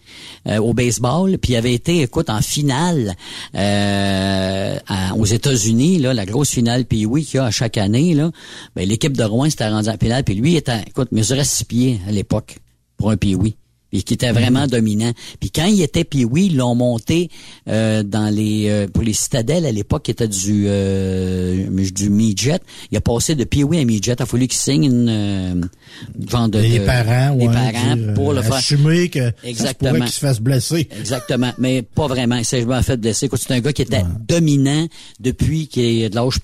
[0.48, 3.14] euh, au baseball, puis il avait été, écoute, en finale,
[3.54, 4.76] euh,
[5.16, 8.32] aux États-Unis, la grosse finale Pee-Wee qu'il y a à chaque année, là.
[8.74, 12.00] Ben, l'équipe de Rouen s'était rendue en finale, puis lui, était, écoute, mesurait six pieds
[12.08, 12.56] à l'époque,
[12.96, 13.54] pour un Pee-Wee
[13.92, 15.12] et qui était vraiment dominant.
[15.40, 17.30] Puis quand il était puis oui, ils l'ont monté
[17.68, 22.60] euh, dans les euh, pour les citadelles à l'époque qui était du euh, du midget.
[22.90, 24.14] Il a passé de puis à midget.
[24.18, 25.54] Il a fallu qu'il signe une euh,
[26.28, 28.54] genre de Les parents, les ouais, parents dire, pour le euh, faire.
[28.54, 30.04] assumer que Exactement.
[30.04, 30.88] qu'il se fasse blesser.
[30.98, 32.36] Exactement, mais pas vraiment.
[32.36, 33.28] Il s'est jamais fait blesser.
[33.34, 34.86] C'est un gars qui était dominant
[35.20, 36.40] depuis qu'il est de l'âge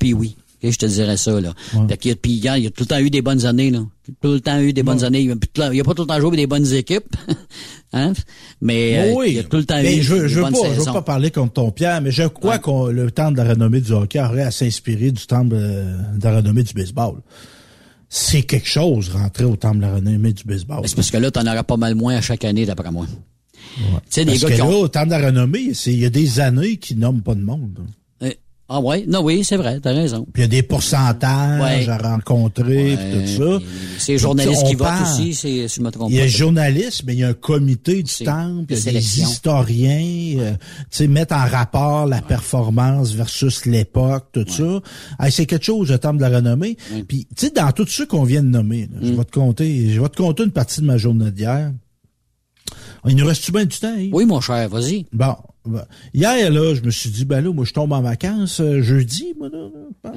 [0.72, 1.52] je te dirais ça, là.
[1.88, 3.80] Fait puis, regarde, il a tout le temps eu des bonnes années, là.
[4.20, 5.20] Tout le temps eu des bonnes années.
[5.20, 5.36] Il
[5.72, 7.16] il a pas tout le temps joué avec des bonnes équipes.
[7.92, 8.12] hein?
[8.60, 10.58] Mais euh, oui, il a tout le temps mais eu je, des je bonnes pas,
[10.64, 10.92] je veux saisons.
[10.92, 13.92] pas parler contre ton Pierre, mais je crois que le temps de la renommée du
[13.92, 17.22] hockey aurait à s'inspirer du temps de, de la renommée du baseball.
[18.08, 20.82] C'est quelque chose, rentrer au temps de la renommée du baseball.
[20.86, 23.06] C'est parce que là, t'en auras pas mal moins à chaque année, d'après moi.
[23.76, 24.80] Tu sais, des gars que qui là, ont...
[24.82, 27.80] au temps de la renommée, il y a des années qui nomment pas de monde.
[28.66, 30.26] Ah ouais, non, oui, c'est vrai, t'as raison.
[30.32, 31.90] Puis il y a des pourcentages Ouais.
[31.92, 33.58] à rencontrer, puis tout ça.
[33.98, 36.28] C'est les journalistes qui votent aussi, c'est- si je me trompe Il y a les
[36.30, 40.38] journalistes, mais il y a un comité du temple, il y a de des historiens,
[40.40, 40.58] euh, tu
[40.90, 44.80] sais, mettre en rapport la performance versus l'époque, tout ça.
[45.20, 46.76] Hey, c'est quelque chose, le temple de la renommée.
[47.06, 49.16] Puis, tu sais, dans tout ce qu'on vient de nommer, là, je Mm.
[49.16, 51.70] vais te compter, je vais te compter une partie de ma journée d'hier.
[53.06, 54.14] Il nous reste-tu bien du temps, Yves?
[54.14, 55.06] Oui, mon cher, vas-y.
[55.12, 55.34] Bon.
[56.14, 59.34] Hier, là, je me suis dit, ben là, moi, je tombe en vacances euh, jeudi,
[59.38, 59.68] moi, là.
[60.04, 60.12] là.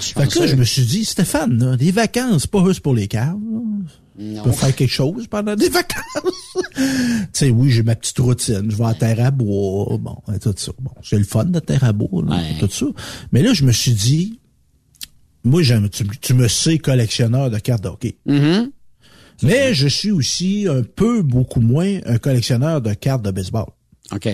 [0.00, 3.08] Fait que là, je me suis dit, Stéphane, là, les vacances, pas juste pour les
[3.08, 3.36] caves.
[3.52, 3.60] là.
[4.18, 6.56] Je peux faire quelque chose pendant des vacances.
[6.76, 6.82] tu
[7.32, 8.70] sais, oui, j'ai ma petite routine.
[8.70, 9.96] Je vais à terre à bois.
[9.98, 10.72] Bon, et tout ça.
[10.80, 12.56] Bon, c'est le fun de terre à bois, là, Ouais.
[12.60, 12.86] tout ça.
[13.32, 14.38] Mais là, je me suis dit,
[15.44, 18.16] moi, j'aime, tu, tu me sais collectionneur de cartes de hockey.
[18.28, 18.70] Mm-hmm.
[19.42, 23.66] Mais je suis aussi un peu, beaucoup moins, un collectionneur de cartes de baseball.
[24.12, 24.28] OK.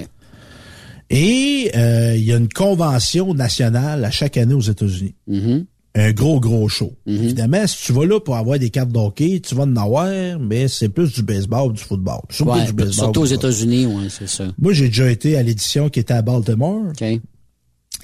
[1.11, 5.14] Et euh, il y a une convention nationale à chaque année aux États-Unis.
[5.26, 5.64] Mhm.
[5.94, 6.92] Un gros, gros show.
[7.07, 10.68] Évidemment, si tu vas là pour avoir des cartes d'hockey, tu vas en avoir, mais
[10.68, 12.20] c'est plus du baseball, du football.
[12.30, 12.92] Surtout Ouais, du baseball.
[12.94, 13.26] surtout aux.
[13.26, 14.44] États-Unis, ouais, c'est ça.
[14.59, 16.82] Moi, j'ai déjà été à l'édition qui était à Baltimore.
[16.90, 17.03] OK.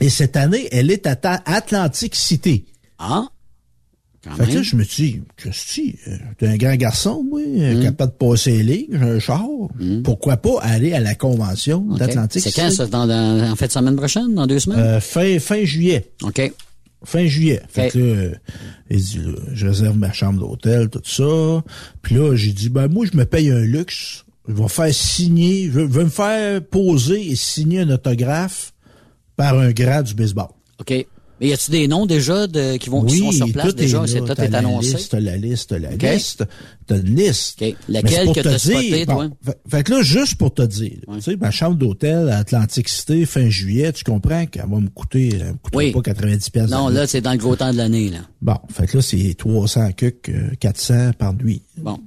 [0.01, 2.64] Et cette année, elle est à Atlantic City.
[2.99, 3.26] Ah?
[4.37, 8.12] Fait que là, je me dis, Christy, euh, t'es un grand garçon, moi, euh, capable
[8.12, 9.45] de passer les lignes, j'ai un char.
[10.03, 11.99] Pourquoi pas aller à la convention OK.
[11.99, 12.87] d'Atlantic C'est quand, ça?
[12.87, 14.35] Dans, dans- en fait, semaine prochaine?
[14.35, 14.79] Dans deux semaines?
[14.79, 16.11] Euh, fin, fin juillet.
[16.22, 16.53] OK.
[17.05, 17.61] Fin juillet.
[17.68, 18.31] Fait que là,
[18.91, 21.62] il dit, là, je réserve ma chambre d'hôtel, tout ça.
[22.01, 24.25] Puis là, j'ai dit, ben moi, je me paye un luxe.
[24.49, 28.72] Je vais faire signer, je vais me faire poser et signer un autographe
[29.37, 30.49] par un grand du baseball.
[30.81, 31.07] OK.
[31.41, 34.05] Mais y a-tu des noms déjà de, qui vont qui sont sur place tout déjà?
[34.05, 34.35] est C'est là.
[34.35, 34.95] tout est la annoncé.
[34.97, 36.45] liste, la liste, la liste,
[36.87, 37.61] t'as une liste.
[37.61, 37.68] OK.
[37.68, 39.28] Mais Laquelle que te t'as spoté, dire, toi?
[39.68, 43.26] fait, que là, juste pour te dire, tu sais, ma chambre d'hôtel à Atlantic City,
[43.26, 45.93] fin juillet, tu comprends qu'elle va me coûter, elle me coûtera Oui.
[45.93, 46.70] pas 90 pièces.
[46.70, 48.18] Non, là, c'est dans le gros temps de l'année, là.
[48.41, 51.62] Bon, fait que là, c'est 300 cucs, euh, 400 par nuit.
[51.78, 51.99] Bon.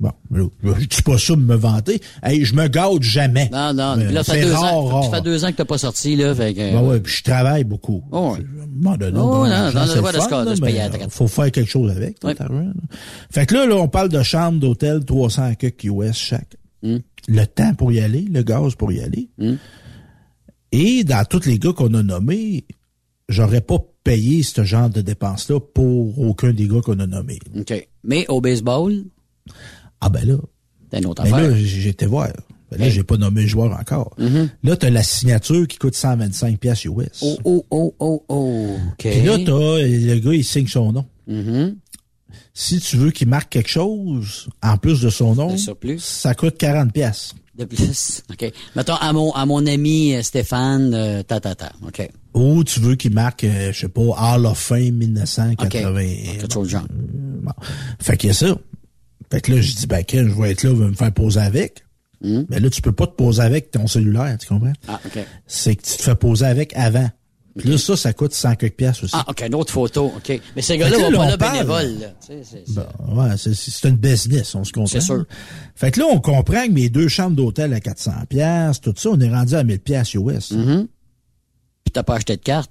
[0.00, 2.00] Bon, je dis pas ça de me vanter.
[2.22, 3.48] Hey, je me gâte jamais.
[3.52, 3.96] Non, non.
[3.96, 4.86] Mais là, ça fait deux rare, ans.
[4.86, 5.04] rare.
[5.04, 6.34] Ça fait deux ans que t'as pas sorti, là.
[6.34, 8.04] Fait que, Ben ouais, puis je travaille beaucoup.
[8.12, 8.38] Oh, ouais.
[8.38, 10.60] À un moment donné, Oh, bon, non, l'argent, dans le droit de fun, là, se
[10.60, 12.22] payer à euh, faut faire quelque chose avec.
[12.22, 12.34] là.
[13.30, 16.56] Fait que là, là, on parle de chambre d'hôtel 300 cucs US chaque.
[16.82, 16.98] Hmm.
[17.26, 19.28] Le temps pour y aller, le gaz pour y aller.
[20.70, 22.64] Et dans tous les gars qu'on a nommés,
[23.28, 27.40] j'aurais pas payé ce genre de dépenses-là pour aucun des gars qu'on a nommés.
[27.58, 27.88] OK.
[28.04, 28.94] Mais au baseball,
[30.00, 30.36] Ah ben là,
[30.92, 31.50] c'est une autre Mais affaire.
[31.50, 32.28] là, j'ai été voir.
[32.70, 32.92] Ben là, Hey.
[32.92, 34.14] j'ai pas nommé le joueur encore.
[34.62, 37.22] Là, t'as la signature qui coûte 125 pièces US.
[37.22, 38.76] Oh, oh, oh, oh, oh.
[38.92, 38.96] OK.
[39.10, 41.06] Puis là, t'as le gars, il signe son nom.
[41.26, 41.76] Mhm.
[42.52, 45.98] Si tu veux qu'il marque quelque chose, en plus de son nom, De surplus.
[46.00, 47.34] ça coûte 40 pièces.
[47.56, 48.22] De plus.
[48.30, 48.52] OK.
[48.76, 51.72] Mettons, à mon, à mon ami euh, Stéphane, euh, ta, ta, ta.
[51.86, 52.08] OK.
[52.34, 54.92] Ou tu veux qu'il marque, euh, je sais pas, Hall of Fame OK.
[54.92, 56.00] 1980.
[56.38, 56.86] Quelque chose de genre.
[56.90, 57.52] Bon.
[58.00, 58.56] Fait qu'il y a ça.
[59.30, 61.12] Fait que là, je dis, ben, Ken, je vais être là, je vais me faire
[61.12, 61.84] poser avec.
[62.20, 62.42] Hmm?
[62.48, 64.72] Mais là, tu peux pas te poser avec ton cellulaire, tu comprends?
[64.88, 65.18] Ah, OK.
[65.46, 67.08] C'est que tu te fais poser avec avant.
[67.56, 69.14] Puis là, ça, ça coûte 100 quelques pièces aussi.
[69.16, 70.12] Ah, OK, une autre photo.
[70.16, 70.40] OK.
[70.54, 71.52] Mais ces gars-là vont là, pas on là parle.
[71.52, 72.06] bénévole, là.
[72.20, 74.86] Tu sais, c'est- c'est- Bon, ouais, c'est, c'est une business, on se comprend.
[74.86, 75.24] C'est sûr.
[75.74, 79.10] Fait que là, on comprend que mes deux chambres d'hôtel à 400 pièces, tout ça,
[79.10, 80.52] on est rendu à 1000 pièces US.
[80.52, 80.86] Mm-hmm.
[81.84, 82.70] Puis t'as pas acheté de carte?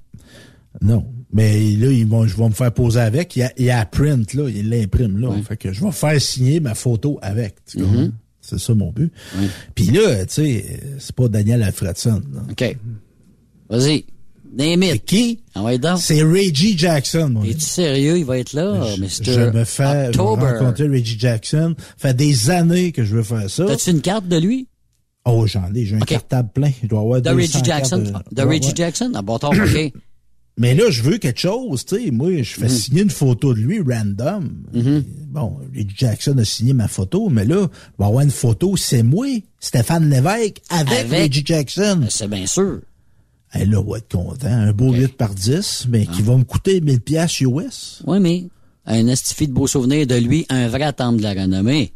[0.82, 1.06] Non.
[1.34, 3.36] Mais là, ils vont, je vais me faire poser avec.
[3.36, 4.50] Il y a, il y a print, là.
[4.50, 5.30] Il l'imprime, là.
[5.48, 7.56] Fait que je vais faire signer ma photo avec.
[7.76, 8.12] Mm-hmm.
[8.42, 9.12] C'est ça mon but.
[9.76, 12.22] Puis là, tu sais, c'est pas Daniel Alfredson.
[12.34, 12.42] là.
[12.50, 12.78] OK.
[13.70, 14.06] Vas-y.
[14.58, 15.40] C'est qui?
[15.54, 15.66] Ah.
[15.98, 17.44] C'est Reggie Jackson, mon.
[17.44, 18.18] Es-tu sérieux?
[18.18, 19.08] Il va être là, Je, Mr.
[19.34, 20.46] je me fais October.
[20.58, 21.76] rencontrer Reggie Jackson.
[21.98, 23.66] fait des années que je veux faire ça.
[23.66, 24.68] T'as-tu une carte de lui?
[25.26, 25.86] Oh, j'en ai.
[25.86, 26.08] J'ai un Ok.
[26.08, 26.72] cartable plein.
[26.82, 28.04] Je dois avoir De 200 Reggie Jackson?
[28.32, 28.72] De Reggie.
[28.74, 29.12] Jackson?
[29.14, 29.94] Ah, bon, OK.
[30.60, 32.12] Mais là, je veux quelque chose, tu sais.
[32.12, 32.68] Moi, je Mhm.
[32.68, 34.50] fais signer une photo de lui, random.
[35.30, 39.04] Bon, Reggie Jackson a signé ma photo, mais là, il va avoir une photo, c'est
[39.04, 39.28] moi,
[39.60, 41.22] Stéphane Lévesque, avec, Avec?
[41.32, 41.98] Reggie Jackson.
[42.02, 42.80] Ben, C'est bien sûr.
[43.54, 44.48] Eh, là, on va être content.
[44.48, 46.14] Un beau 8 par 10, mais Ah.
[46.14, 48.02] qui va me coûter 1000 pièces US.
[48.08, 48.46] Oui, mais
[48.86, 51.94] un estifi de beaux souvenirs de lui, un vrai temple de la renommée.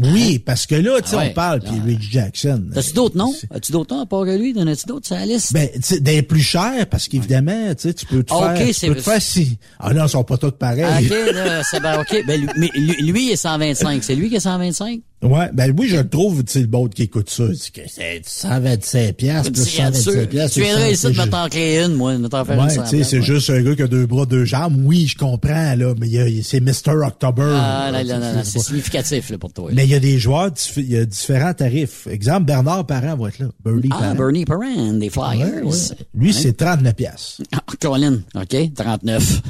[0.00, 1.28] Oui, parce que là, tu sais, Ah ouais.
[1.30, 1.84] on parle, puis Ah.
[1.84, 2.62] Reggie Jackson.
[2.74, 3.34] T'as-tu d'autres noms?
[3.50, 4.54] As-tu d'autres noms à part que lui?
[4.54, 5.52] T'en as-tu d'autres sur la liste?
[5.52, 5.68] Ben,
[6.00, 8.88] des plus chers, parce qu'évidemment, tu sais, tu peux te Ah, faire, ok, tu c'est-
[8.88, 9.58] peux te faire si.
[9.78, 10.84] Ah non, ils sont pas tous pareils.
[10.86, 12.24] Ah, OK, là, c'est ben, OK.
[12.26, 14.02] Ben, lui, mais lui, lui, il est 125.
[14.04, 15.00] C'est lui qui est 125?
[15.20, 17.80] Ouais, ben oui, je le trouve, tu sais, le bout qui écoute ça, c'est que
[17.88, 20.54] c'est 125 piastres, plus Tu viens 125 piastres.
[20.54, 22.64] Tu viendrais ici de juste- me t'en créer une, moi, de me t'en faire une
[22.66, 23.22] Ouais, tu sais, c'est ouais.
[23.22, 24.80] juste un gars qui a deux bras, deux jambes.
[24.84, 27.04] Oui, je comprends, là, mais c'est Mr.
[27.04, 27.42] October.
[27.52, 29.70] Ah, là, là, là, c'est significatif, là, pour toi.
[29.70, 29.74] là.
[29.74, 32.06] Mais il y a des joueurs, il y a différents tarifs.
[32.06, 33.46] Exemple, Bernard Parent va être là.
[33.64, 34.14] Bernie Ah, Parent.
[34.14, 35.64] Bernie Perrin, des Flyers.
[35.66, 35.76] Ouais.
[36.14, 37.42] Lui, c'est 39 piastres.
[37.52, 39.42] Ah, Colin, OK, 39.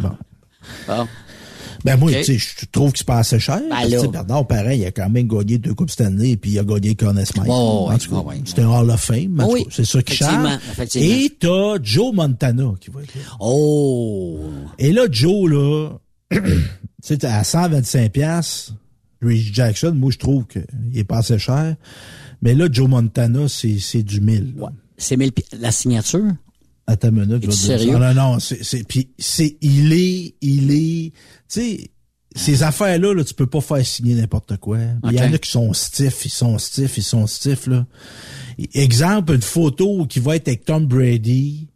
[0.00, 0.10] Bon.
[0.88, 1.06] Bon.
[1.84, 2.18] Ben moi, Ok.
[2.18, 3.60] tu sais, je trouve que c'est pas assez cher.
[3.88, 6.94] sais, Bernard Parent, il a quand même gagné deux Coupes Stanley, puis il a gagné.
[7.48, 8.42] Ouais, ouais, tout cas, ouais, ouais.
[8.44, 9.44] c'est un Hall of Fame.
[9.48, 10.58] Oui, c'est ça qui change.
[10.96, 13.20] Et t'as Joe Montana qui va être là.
[13.40, 14.40] Oh!
[14.78, 15.90] Et là, Joe, là,
[16.30, 16.38] tu
[17.02, 18.74] sais, à 125 piastres,
[19.22, 20.64] Reggie Jackson, moi, je trouve qu'il
[20.94, 21.76] est pas assez cher.
[22.42, 24.54] Mais là, Joe Montana, c'est, c'est du 1000.
[24.58, 24.70] là.
[24.96, 26.24] C'est 1000 pi- la signature?
[26.90, 27.98] Attends une minute, je vais dire.
[27.98, 31.14] Non, non, c'est, c'est, puis c'est, il est, il est, tu
[31.48, 31.90] sais,
[32.34, 34.78] ces affaires-là, là, tu peux pas faire signer n'importe quoi.
[35.10, 37.86] Il y en a qui sont stiffs, ils sont stiffs, ils sont stiffs, là.
[38.74, 41.68] Exemple, une photo qui va être avec Tom Brady,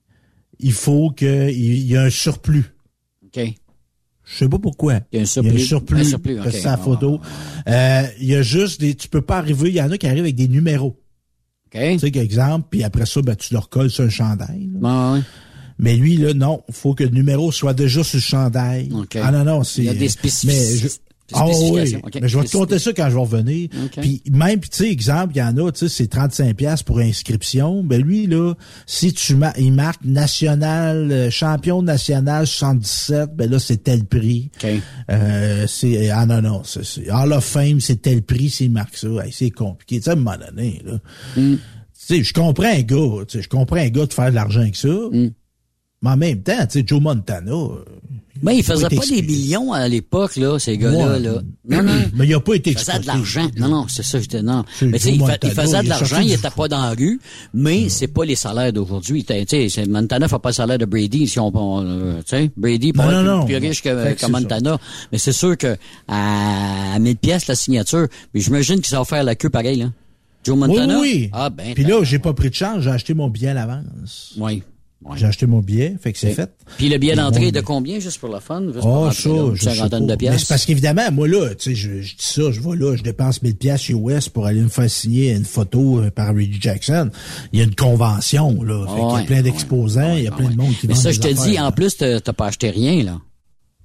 [0.60, 2.74] il faut qu'il il y ait un surplus.
[3.24, 3.40] OK.
[4.26, 5.00] Je sais pas pourquoi.
[5.12, 5.64] Il y a un Il y a un surplus.
[5.64, 6.00] surplus.
[6.00, 7.20] Un surplus, la Ah, photo.
[7.68, 10.06] Euh, il y a juste des, tu peux pas arriver, il y en a qui
[10.06, 10.98] arrivent avec des numéros.
[11.74, 11.80] OK?
[11.80, 14.70] Tu sais, exemple, puis après ça, ben, tu leur colles sur un chandail.
[14.80, 15.12] là.
[15.14, 15.20] Ouais.
[15.78, 18.90] Mais lui, là, non, il faut que le numéro soit déjà sur le chandail.
[18.94, 19.16] OK.
[19.20, 19.82] Ah non, non, c'est...
[19.82, 20.94] Il y a des spécifici- mais je- des
[21.32, 23.68] Ah oui, mais je vais te compter ça quand je vais revenir.
[23.86, 24.00] OK.
[24.00, 26.98] Puis même, tu sais, exemple, il y en a, tu sais, c'est 35 pièces pour
[26.98, 27.82] inscription.
[27.82, 28.52] Ben lui, là,
[28.86, 34.50] si tu ma il marque national, euh, champion national 77, ben là, c'est tel prix.
[34.62, 34.68] OK.
[35.10, 39.08] Euh, c'est ah non non c'est Hall of Fame c'est tel prix s'il marque ça
[39.24, 40.98] Hey, c'est compliqué tu sais à un moment donné là
[41.36, 41.54] Mm.
[41.56, 41.60] tu
[41.94, 44.60] sais je comprends un gars tu sais je comprends un gars de faire de l'argent
[44.60, 45.28] avec ça Mm.
[46.02, 47.84] mais en même temps tu sais Joe Montana euh,
[48.44, 51.42] Mais il a faisait été pas des millions à l'époque, là, ces gars-là, là.
[51.68, 51.92] Non, non.
[52.14, 53.48] mais il a pas été Il faisait de l'argent.
[53.58, 54.64] Non, non, c'est ça, j'étais, non.
[54.82, 56.34] Mais tu sais, Joe il, fa- Montana, il faisait il de l'argent, sorti il du
[56.34, 57.20] était pas dans la rue,
[57.54, 59.24] mais c'est pas les salaires d'aujourd'hui.
[59.24, 61.50] Tu sais, Montana fait pas le salaire de Brady, si on,
[61.82, 64.78] euh, tu sais, Brady pas non, plus, riche que, Montana.
[65.10, 65.76] Mais c'est sûr que
[66.06, 69.86] à, à 1000 pièces la signature, mais j'imagine qu'ils va faire la queue pareil, là.
[70.44, 71.00] Joe oui Montana?
[71.00, 71.72] oui Ah, ben.
[71.74, 74.62] puis là j'ai pas pris de chance j'ai acheté mon billet à l'avance Oui.
[75.16, 77.60] J'ai acheté mon billet fait que c'est fait Puis le billet Et d'entrée est de
[77.60, 78.62] combien, juste pour la fun?
[78.72, 81.74] Juste Oh, ça, une je cinquantaine de Mais c'est parce qu'évidemment, moi, là, tu sais,
[81.74, 84.68] je, je dis ça, je vais là, je dépense 1000 pièces US pour aller me
[84.68, 87.10] faire signer une photo euh, par Reggie Jackson.
[87.52, 88.86] Il y a une convention, là.
[88.86, 90.56] Fait qu'il y Ouais, a plein ouais, d'exposants, il y a ouais, plein de ouais.
[90.56, 91.66] monde qui Mais ça, je te affaires, dis, là.
[91.66, 93.20] en plus, t'as pas acheté rien, là.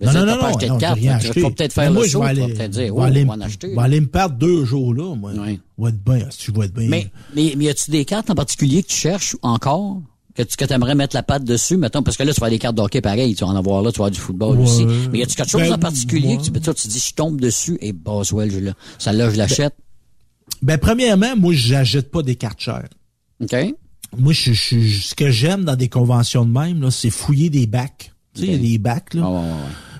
[0.02, 0.96] Je Non, non, non, pas non, acheté non, de carte.
[0.98, 3.02] rien vas peut-être faire moi, le je show, vais aller, peut-être je dire, vais oh,
[3.02, 3.70] aller on va en acheter.
[3.70, 5.34] je vais aller me perdre deux jours, là, moi.
[5.36, 5.60] Oui.
[5.78, 6.88] On va être bien, si être bien.
[6.88, 10.02] Mais, mais, mais y a-tu des cartes en particulier que tu cherches encore?
[10.36, 12.60] Que tu que aimerais mettre la patte dessus, mettons, parce que là, tu vas des
[12.60, 14.64] cartes de hockey pareil, tu vas en avoir là, tu vas avoir du football Ouais.
[14.64, 14.86] aussi.
[15.12, 17.42] Mais y a-tu quelque chose Ben, en particulier que tu, toi, tu dis, je tombe
[17.42, 18.72] dessus et Boswell, je l'ai.
[19.00, 19.74] Celle-là, je l'achète.
[20.62, 22.88] Ben, premièrement, moi, j'achète pas des cartes chères.
[23.42, 23.56] OK?
[24.18, 27.68] Moi, je, je- ce que j'aime dans des conventions de même, là, c'est fouiller des
[27.68, 28.12] bacs.
[28.34, 29.24] Tu sais, il y a des bacs, là.
[29.26, 29.42] Ah, ouais.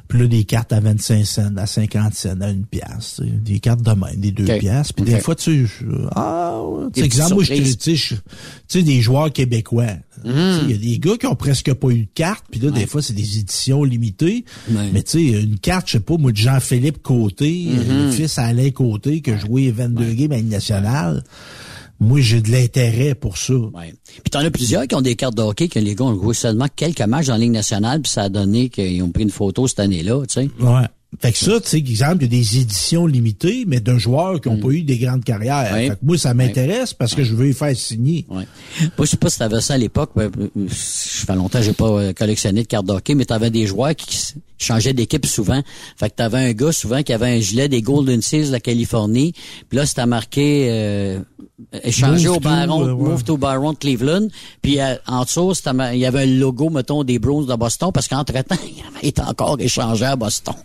[0.10, 3.22] Puis là, des cartes à 25 cents, à 50 cents, à une pièce.
[3.24, 4.92] Des cartes de même, des deux pièces.
[4.92, 5.86] Puis des fois, tu sais, je-
[6.16, 6.60] ah,
[6.92, 8.22] tu exemple, moi, tu sais, je- tu
[8.68, 9.86] sais, des joueurs québécois.
[10.26, 10.62] Mhm.
[10.66, 12.44] Il y a des gars qui ont presque pas eu de carte.
[12.50, 14.46] Puis là, des fois, c'est des éditions limitées.
[14.72, 14.90] Ouais.
[14.92, 18.06] Mais tu sais, une carte, je sais pas, moi, de Jean-Philippe Côté, Mhm.
[18.08, 21.24] le fils Alain Côté, qui a joué 22 games à Ligue nationale.
[22.00, 23.54] Moi, j'ai de l'intérêt pour ça.
[23.54, 23.94] Ouais.
[24.06, 26.34] Puis t'en as plusieurs qui ont des cartes de hockey que les gars ont joué
[26.34, 29.68] seulement quelques matchs en Ligue nationale, puis ça a donné qu'ils ont pris une photo
[29.68, 30.50] cette année-là, tu sais.
[30.60, 30.86] Ouais.
[31.20, 34.40] Fait que ça, tu sais, exemple, il y a des éditions limitées, mais d'un joueur
[34.40, 35.72] qui n'ont pas eu des grandes carrières.
[35.72, 35.76] Mm.
[35.76, 35.88] Ouais.
[35.90, 38.26] Fait que moi, ça m'intéresse parce que je veux y faire signer.
[38.30, 38.46] Ouais.
[38.98, 40.16] Moi, je sais pas si t'avais ça à l'époque.
[40.16, 43.26] ouais, euh, Ça fait longtemps que j'ai pas euh, collectionné de cartes de hockey, mais
[43.26, 45.62] t'avais des joueurs qui, changeait d'équipe souvent.
[45.98, 48.60] Fait que t'avais un gars souvent qui avait un gilet des Golden Seals de la
[48.60, 49.34] Californie.
[49.70, 51.20] Puis là, c'était marqué euh,
[51.84, 53.10] échangé Move au Baron, euh, ouais.
[53.10, 54.28] move to Baron de Cleveland.
[54.62, 55.54] Puis euh, en dessous,
[55.94, 59.22] il y avait le logo, mettons, des Bruins de Boston, parce qu'entre-temps, il avait été
[59.22, 60.56] encore échangé à Boston.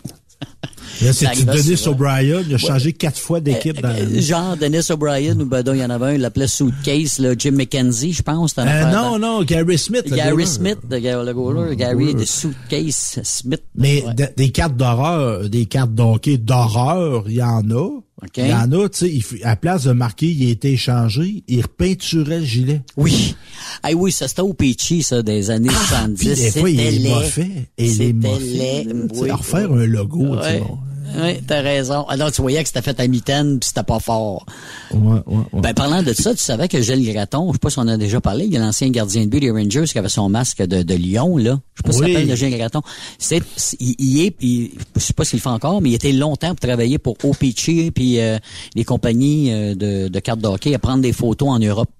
[1.12, 1.92] C'est Denis souvent.
[1.96, 2.42] O'Brien.
[2.48, 5.80] Il a changé quatre fois d'équipe dans Euh, Genre Dennis O'Brien, ou ben, donc, il
[5.80, 8.54] y en avait un, il l'appelait Suitcase, là, Jim McKenzie, je pense.
[8.58, 10.04] Euh, non, de- non, Gary Smith.
[10.06, 10.46] Gary.
[10.46, 13.62] Smith, gars- le goaler, Gary de Suitcase Smith.
[13.74, 14.14] Mais Ouais.
[14.14, 18.00] de- des cartes d'horreur, des cartes d'hockey d'horreur, il y en a.
[18.36, 21.62] Il y en a, tu sais, à place de marquer, il a été échangé, il
[21.62, 22.82] repeinturait le gilet.
[22.96, 23.34] Oui.
[23.82, 26.16] Ah oui, ça c'était au Peachy, ça, des années 70.
[26.18, 27.08] Puis des fois, il laid.
[27.08, 27.68] moffait.
[27.78, 28.86] Et il est C'était moffait.
[29.14, 29.30] Oui.
[29.30, 30.60] refaire un logo, tu sais, Ouais.
[30.60, 30.78] bon.
[31.16, 32.04] Oui, t'as raison.
[32.08, 34.44] Alors, tu voyais que c'était fait à mitaine puis c'était pas fort.
[34.92, 35.60] Ouais, ouais, ouais.
[35.60, 37.88] Ben, parlant de ça, tu savais que Gilles Graton, je sais pas si on en
[37.88, 40.28] a déjà parlé, il y a l'ancien gardien de but des Rangers qui avait son
[40.28, 41.58] masque de, de Lyon, là.
[41.74, 42.06] Je sais pas si Oui.
[42.06, 42.82] ça s'appelle le Gilles Graton.
[43.18, 43.42] C'est,
[43.80, 46.48] il, il est, il- je sais pas s'il le fait encore, mais il était longtemps
[46.54, 48.38] pour travailler pour OPC puis euh,
[48.74, 51.90] les compagnies euh, de, de cartes de hockey à prendre des photos en Europe.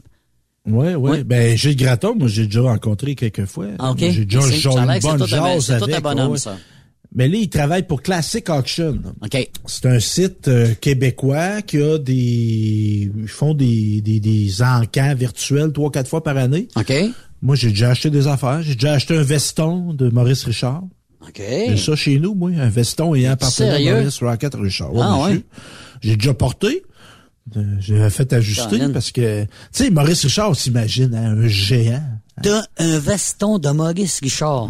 [0.67, 1.11] Ouais, ouais.
[1.11, 1.25] Ouais.
[1.25, 3.67] Ben, Gilles Graton, moi, j'ai déjà rencontré quelques fois.
[3.79, 3.99] Ah, OK.
[3.99, 6.03] J'ai déjà une bonne jase c'est tout un avec.
[6.03, 6.39] bonhomme, ouais.
[6.39, 6.57] ça.
[7.15, 8.99] Mais là, il travaille pour Classic Auction.
[9.23, 9.51] OK.
[9.67, 13.11] C'est un site euh, québécois qui a des...
[13.17, 16.67] Ils font des, des, des encans virtuels trois, quatre fois par année.
[16.75, 16.93] OK.
[17.41, 18.63] Moi, j'ai déjà acheté des affaires.
[18.63, 20.83] J'ai déjà acheté un veston de Maurice Richard.
[21.23, 21.41] OK.
[21.41, 22.51] J'ai ça chez nous, moi.
[22.51, 23.95] Un veston ayant appartenu à?
[23.95, 24.91] Maurice Rocket Richard.
[25.01, 25.41] Ah, ouais?
[26.01, 26.83] J'ai déjà porté.
[27.57, 32.03] Euh, J'ai fait ajuster parce que, tu sais, Maurice Richard, on s'imagine, hein, un géant.
[32.43, 34.69] T'as un veston de Maurice Richard.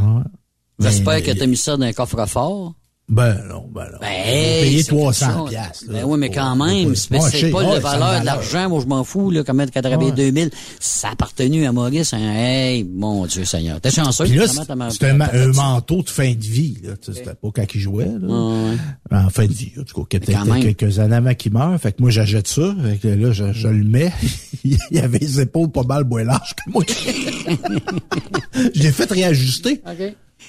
[0.78, 2.74] J'espère que t'as mis ça dans un coffre-fort.
[3.06, 3.98] Ben non, ben non.
[4.00, 4.24] Ben,
[4.64, 5.50] quelque 300 chose.
[5.50, 5.84] piastres.
[5.90, 9.30] Ben oui, mais quand même, c'est pas la valeur de l'argent, moi je m'en fous,
[9.30, 10.16] là, comment t'as travaillé Ouais.
[10.16, 10.50] 2000.
[10.80, 13.78] Ça a appartenu à Maurice, hein, hey, mon Dieu Seigneur.
[13.82, 16.78] T'es chanceux, Puis là, c'est un, manteau de fin de vie.
[16.82, 16.94] là.
[17.02, 18.08] C'était pas quand il jouait.
[18.20, 18.74] Là.
[19.12, 19.72] En fin de vie.
[19.78, 21.78] En tout cas, quelques années avant qu'il meure.
[21.78, 22.74] Fait que moi, j'achète ça.
[22.82, 24.12] Fait que là, je, je le mets.
[24.64, 26.82] il avait les épaules pas mal moins larges que moi.
[28.74, 29.82] je l'ai fait réajuster.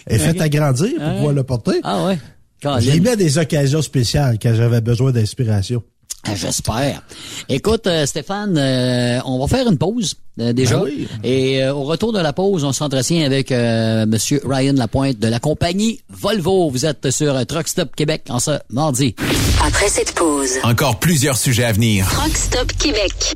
[0.10, 1.80] Et fait agrandir pour pouvoir le porter.
[1.84, 2.20] Ah ouais.
[2.62, 3.04] Caroline.
[3.04, 5.84] mis à des occasions spéciales quand j'avais besoin d'inspiration.
[6.28, 7.04] Ah, J'espère.
[7.50, 10.78] Écoute, euh, Stéphane, euh, on va faire une pause euh, déjà.
[10.78, 11.08] Ben oui.
[11.24, 15.28] Et euh, au retour de la pause, on s'entretient avec euh, Monsieur Ryan Lapointe de
[15.28, 16.72] la compagnie Volvo.
[16.72, 19.16] Vous êtes sur Truck Stop Québec en ce mardi.
[19.64, 22.08] Après cette pause, Encore plusieurs sujets à venir.
[22.10, 23.36] Truck Stop Québec.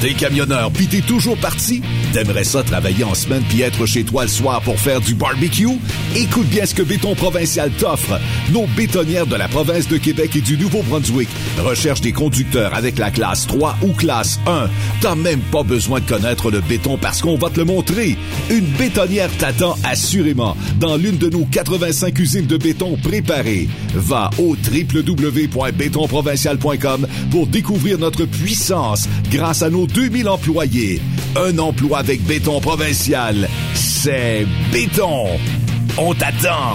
[0.00, 1.82] T'es camionneur pis t'es toujours parti?
[2.14, 5.68] T'aimerais ça travailler en semaine puis être chez toi le soir pour faire du barbecue?
[6.16, 8.18] Écoute bien ce que Béton Provincial t'offre.
[8.50, 11.28] Nos bétonnières de la province de Québec et du Nouveau-Brunswick
[11.58, 14.70] recherchent des conducteurs avec la classe 3 ou classe 1.
[15.02, 18.16] T'as même pas besoin de connaître le béton parce qu'on va te le montrer.
[18.48, 23.68] Une bétonnière t'attend assurément dans l'une de nos 85 usines de béton préparées.
[23.94, 31.00] Va au www.bétonprovincial.com pour découvrir notre puissance grâce à nos 2000 employés.
[31.36, 35.26] Un emploi avec béton provincial, c'est béton.
[35.96, 36.74] On t'attend.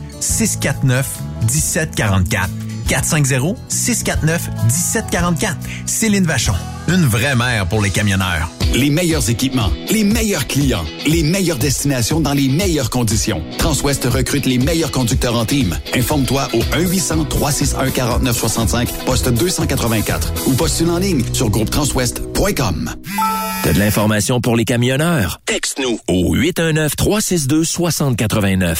[0.21, 1.07] 649
[1.41, 2.49] 1744.
[2.91, 5.55] 450-649-1744.
[5.85, 6.55] Céline Vachon,
[6.89, 8.49] une vraie mère pour les camionneurs.
[8.73, 13.41] Les meilleurs équipements, les meilleurs clients, les meilleures destinations dans les meilleures conditions.
[13.57, 15.77] Transwest recrute les meilleurs conducteurs en team.
[15.95, 22.91] Informe-toi au 1-800-361-4965, poste 284 ou postule en ligne sur groupetranswest.com.
[23.63, 25.39] T'as de l'information pour les camionneurs?
[25.45, 28.79] Texte-nous au 819-362-6089.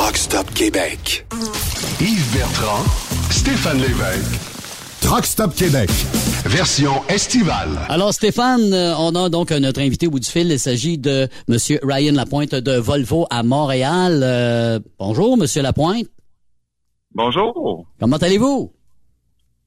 [0.00, 1.26] Truck Stop Québec.
[2.00, 2.84] Yves Bertrand,
[3.30, 4.40] Stéphane Lévesque.
[5.00, 5.90] Truck Stop Québec.
[6.46, 7.70] Version estivale.
[7.88, 10.52] Alors Stéphane, euh, on a donc notre invité au bout du fil.
[10.52, 14.20] Il s'agit de Monsieur Ryan Lapointe de Volvo à Montréal.
[14.22, 16.06] Euh, bonjour, Monsieur Lapointe.
[17.12, 17.84] Bonjour.
[17.98, 18.70] Comment allez-vous?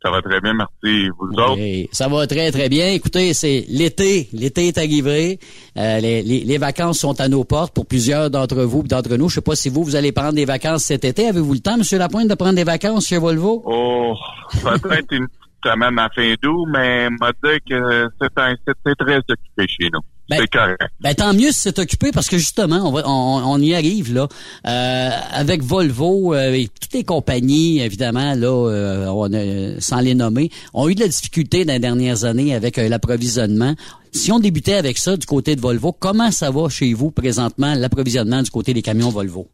[0.04, 1.10] Ça va très bien, merci.
[1.20, 1.62] Vous autres?
[1.92, 2.88] Ça va très, très bien.
[2.88, 4.30] Écoutez, c'est l'été.
[4.34, 5.40] L'été est arrivé.
[5.78, 9.30] Euh, les, les, les, vacances sont à nos portes pour plusieurs d'entre vous d'entre nous.
[9.30, 11.28] Je sais pas si vous, vous allez prendre des vacances cet été.
[11.28, 13.62] Avez-vous le temps, Monsieur Lapointe, de prendre des vacances chez Volvo?
[13.64, 14.16] Oh,
[14.64, 15.28] peut-être une
[15.64, 20.02] semaine à fin d'août, mais m'a dit que c'est très occupé chez nous.
[20.32, 20.82] Ben, c'est correct.
[21.02, 24.14] Ben, tant mieux si c'est occupé parce que justement, on, va, on, on y arrive
[24.14, 24.28] là.
[24.66, 30.16] Euh, avec Volvo euh, et toutes les compagnies, évidemment, là, euh, on a, sans les
[30.16, 33.76] nommer, ont eu de la difficulté dans les dernières années avec euh, l'approvisionnement.
[34.14, 37.74] Si on débutait avec ça du côté de Volvo, comment ça va chez vous présentement,
[37.76, 39.50] l'approvisionnement du côté des camions Volvo?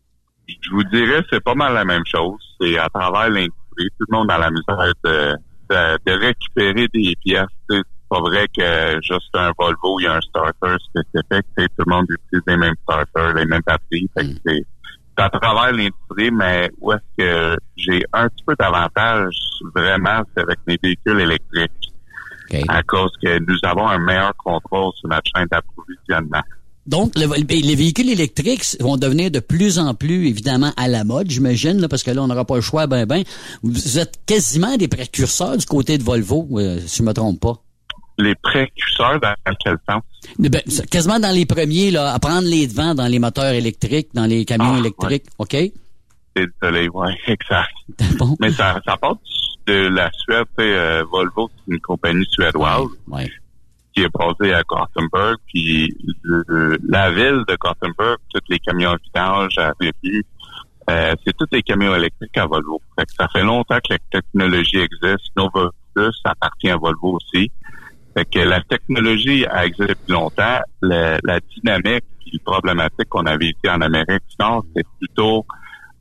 [0.48, 2.40] Je vous dirais, c'est pas mal la même chose.
[2.62, 3.90] C'est à travers l'industrie.
[4.00, 5.36] Tout le monde a la misère de,
[5.70, 10.22] de, de récupérer des pièces pas vrai que juste un Volvo, il y a un
[10.22, 11.46] starter spécifique.
[11.58, 14.10] Tout le monde utilise les mêmes starters, les mêmes batteries.
[14.18, 14.40] Fait que mm.
[14.46, 19.36] c'est à travers l'industrie, mais où est-ce que j'ai un petit peu d'avantage
[19.76, 21.72] vraiment, c'est avec mes véhicules électriques.
[22.70, 26.44] À cause que nous avons un meilleur contrôle sur notre chaîne d'approvisionnement.
[26.88, 31.86] Donc, les véhicules électriques vont devenir de plus en plus, évidemment, à la mode, j'imagine,
[31.90, 33.24] parce que là, on n'aura pas le choix, ben, ben.
[33.62, 37.62] Vous êtes quasiment des précurseurs du côté de Volvo, euh, si je me trompe pas
[38.20, 40.02] les précurseurs dans quel sens?
[40.40, 44.26] Ben, quasiment dans les premiers, là, à prendre les devants dans les moteurs électriques, dans
[44.26, 45.56] les camions ah, électriques, OK?
[46.36, 47.70] Désolé, oui, exact.
[48.18, 48.36] Bon.
[48.40, 49.18] Mais ça, ça part
[49.68, 52.88] de la Suède, euh, Volvo, c'est une compagnie suédoise.
[53.98, 55.92] Qui est basée à Gothenburg, puis
[56.88, 59.74] la ville de Gothenburg, tous les camions à vidange à
[60.90, 62.80] euh, c'est tous les camions électriques à Volvo.
[63.18, 65.36] ça fait longtemps que la technologie existe.
[65.36, 67.52] Nova Plus appartient à Volvo aussi.
[68.16, 70.60] Fait que la technologie a existé depuis longtemps.
[70.82, 75.44] La, dynamique et la problématique qu'on avait ici en Amérique du Nord, c'est plutôt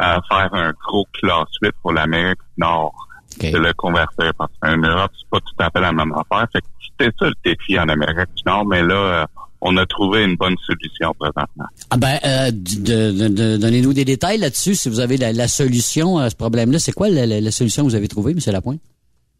[0.02, 2.94] euh, faire un gros classe 8 pour l'Amérique du Nord.
[3.38, 3.52] Okay.
[3.52, 4.32] De le convertir.
[4.38, 6.46] Parce qu'en Europe, c'est pas tout à fait la même affaire.
[6.52, 6.66] Fait que
[6.98, 9.26] c'était ça le défi en Amérique du Nord, mais là, euh,
[9.60, 11.66] on a trouvé une bonne solution présentement.
[11.90, 14.74] Ah ben, euh, de, donnez-nous des détails là-dessus.
[14.74, 17.94] Si vous avez la, solution à ce problème-là, c'est quoi la, la, solution que vous
[17.94, 18.38] avez trouvée, M.
[18.52, 18.80] Lapointe?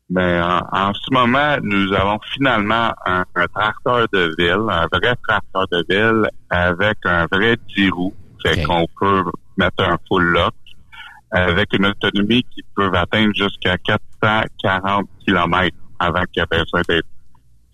[0.08, 5.84] Ben, en, ce moment, nous avons finalement un, tracteur de ville, un vrai tracteur de
[5.88, 8.14] ville avec un vrai 10 roues.
[8.44, 9.24] Fait qu'on peut
[9.56, 10.54] mettre un full lock
[11.32, 17.06] avec une autonomie qui peut atteindre jusqu'à 440 km avant qu'il ait besoin d'être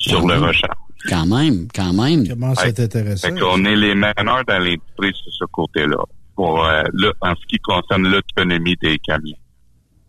[0.02, 0.76] sur le recharge.
[1.08, 2.28] Quand même, quand même.
[2.28, 3.28] Comment c'est intéressant.
[3.28, 6.04] Fait qu'on est les meneurs dans l'industrie sur ce côté-là,
[6.36, 6.82] pour euh,
[7.20, 9.36] en ce qui concerne l'autonomie des camions.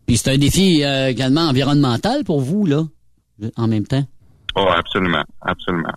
[0.05, 2.83] Puis c'est un défi euh, également environnemental pour vous, là,
[3.55, 4.05] en même temps?
[4.55, 5.93] Oh, absolument, absolument.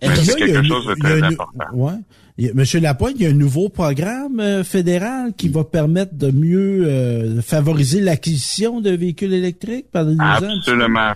[0.00, 1.66] C'est quelque chose de très important.
[1.74, 2.52] Ouais.
[2.54, 6.86] Monsieur Lapointe, il y a un nouveau programme euh, fédéral qui va permettre de mieux
[6.86, 9.90] euh, favoriser l'acquisition de véhicules électriques?
[9.92, 11.12] Par les Absolument.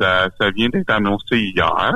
[0.00, 1.92] Ça, ça vient d'être annoncé hier.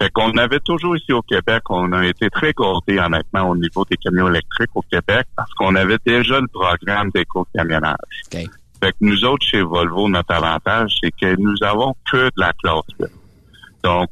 [0.00, 3.84] Fait qu'on avait toujours ici au Québec, on a été très gordés honnêtement au niveau
[3.84, 7.96] des camions électriques au Québec parce qu'on avait déjà le programme d'éco-camionnage.
[8.26, 8.46] Okay.
[8.80, 12.52] Fait que nous autres, chez Volvo, notre avantage, c'est que nous avons que de la
[12.52, 13.10] classe.
[13.82, 14.08] Donc,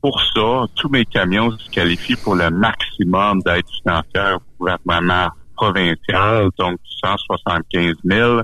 [0.00, 6.48] pour ça, tous mes camions se qualifient pour le maximum d'aide financière au gouvernement provincial,
[6.58, 8.40] donc 175 000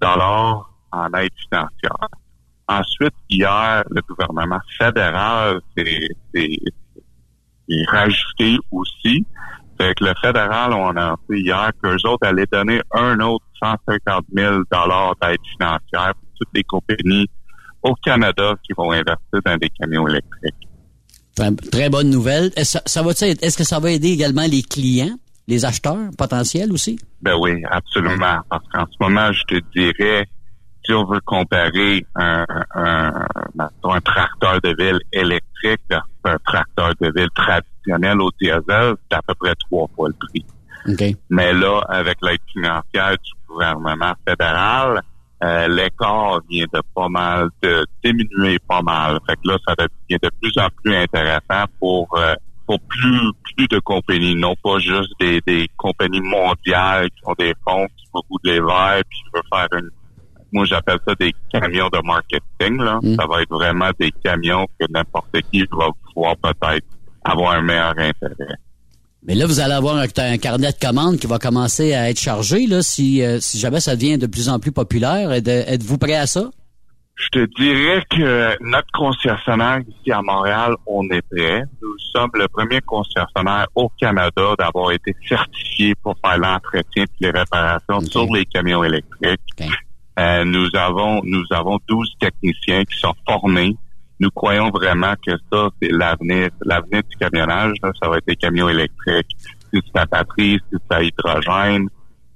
[0.00, 2.08] dollars en aide financière.
[2.68, 6.58] Ensuite, hier, le gouvernement fédéral s'est
[7.86, 9.24] rajouté aussi.
[9.80, 14.24] Fait que le fédéral, on a appris hier qu'eux autres allaient donner un autre 150
[14.34, 17.26] 000 d'aide financière pour toutes les compagnies
[17.82, 20.68] au Canada qui vont investir dans des camions électriques.
[21.70, 22.50] Très bonne nouvelle.
[22.56, 25.16] Est-ce, ça va est-ce que ça va aider également les clients,
[25.46, 26.98] les acheteurs potentiels aussi?
[27.22, 28.40] Ben oui, absolument.
[28.50, 30.26] Parce qu'en ce moment, je te dirais,
[30.88, 33.12] si on veut comparer un, un,
[33.84, 39.22] un tracteur de ville électrique versus un tracteur de ville traditionnel au diesel, c'est à
[39.22, 40.44] peu près trois fois le prix.
[41.28, 45.02] Mais là, avec l'aide financière du gouvernement fédéral,
[45.44, 49.18] euh, l'écart vient de pas mal de diminuer pas mal.
[49.28, 52.34] Fait que là, ça devient de plus en plus intéressant pour euh,
[52.66, 57.54] pour plus plus de compagnies, non pas juste des, des compagnies mondiales qui ont des
[57.66, 59.90] fonds, qui beaucoup de verts, puis qui veulent faire une
[60.52, 62.80] moi j'appelle ça des camions de marketing.
[62.82, 62.98] Là.
[63.02, 63.16] Mm.
[63.16, 66.86] Ça va être vraiment des camions que n'importe qui va pouvoir peut-être
[67.24, 68.54] avoir un meilleur intérêt.
[69.26, 72.20] Mais là, vous allez avoir un, un carnet de commandes qui va commencer à être
[72.20, 75.32] chargé là, si, euh, si jamais ça devient de plus en plus populaire.
[75.32, 76.48] Êtes- Êtes-vous prêt à ça?
[77.16, 81.64] Je te dirais que notre concessionnaire ici à Montréal, on est prêt.
[81.82, 87.30] Nous sommes le premier concessionnaire au Canada d'avoir été certifié pour faire l'entretien et les
[87.32, 89.40] réparations sur les camions électriques.
[90.18, 93.76] Euh, nous avons nous avons 12 techniciens qui sont formés.
[94.18, 97.74] Nous croyons vraiment que ça, c'est l'avenir, l'avenir du camionnage.
[97.82, 97.92] là.
[98.02, 99.30] ça va être des camions électriques.
[99.72, 101.88] Si c'est à batterie, si c'est à hydrogène,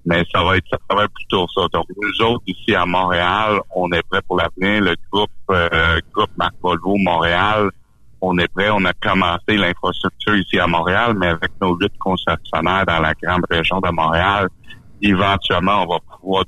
[0.06, 1.62] mais ça va être ça va être plutôt ça.
[1.72, 4.82] Donc nous autres ici à Montréal, on est prêts pour l'avenir.
[4.82, 7.70] Le groupe euh, groupe Marc Volvo Montréal,
[8.20, 8.70] on est prêt.
[8.70, 13.44] On a commencé l'infrastructure ici à Montréal, mais avec nos huit concessionnaires dans la grande
[13.50, 14.48] région de Montréal,
[15.02, 16.44] éventuellement on va pouvoir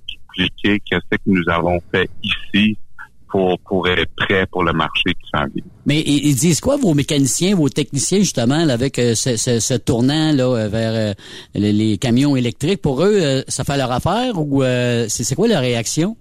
[0.62, 2.76] qu'est-ce que nous avons fait ici
[3.28, 5.64] pour pour être prêt pour le marché qui s'en vient?
[5.86, 9.74] Mais ils, disent quoi, vos mécaniciens, vos techniciens, justement, là, avec euh, ce, ce- ce
[9.74, 11.12] tournant là, euh, vers euh,
[11.54, 12.80] les, les camions électriques?
[12.80, 14.62] Pour eux, euh, ça fait leur affaire ou
[15.08, 16.16] c'est quoi leur réaction?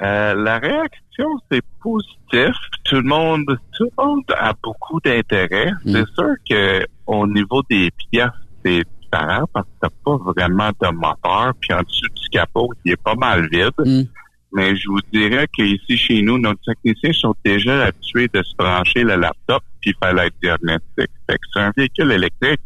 [0.00, 2.54] La réaction, c'est positif.
[2.84, 3.44] Tout le monde,
[3.76, 5.70] tout le monde a beaucoup d'intérêt.
[5.84, 8.30] C'est sûr que au niveau des pièces,
[8.64, 11.52] c'est différent parce que t'as pas vraiment de moteur.
[11.60, 14.06] Puis en dessous capot, il est pas mal vide.
[14.52, 19.04] Mais je vous dirais qu'ici, chez nous, nos techniciens sont déjà habitués de se brancher
[19.04, 21.10] le laptop puis faire la diagnostic.
[21.28, 22.60] Fait que c'est un véhicule électrique,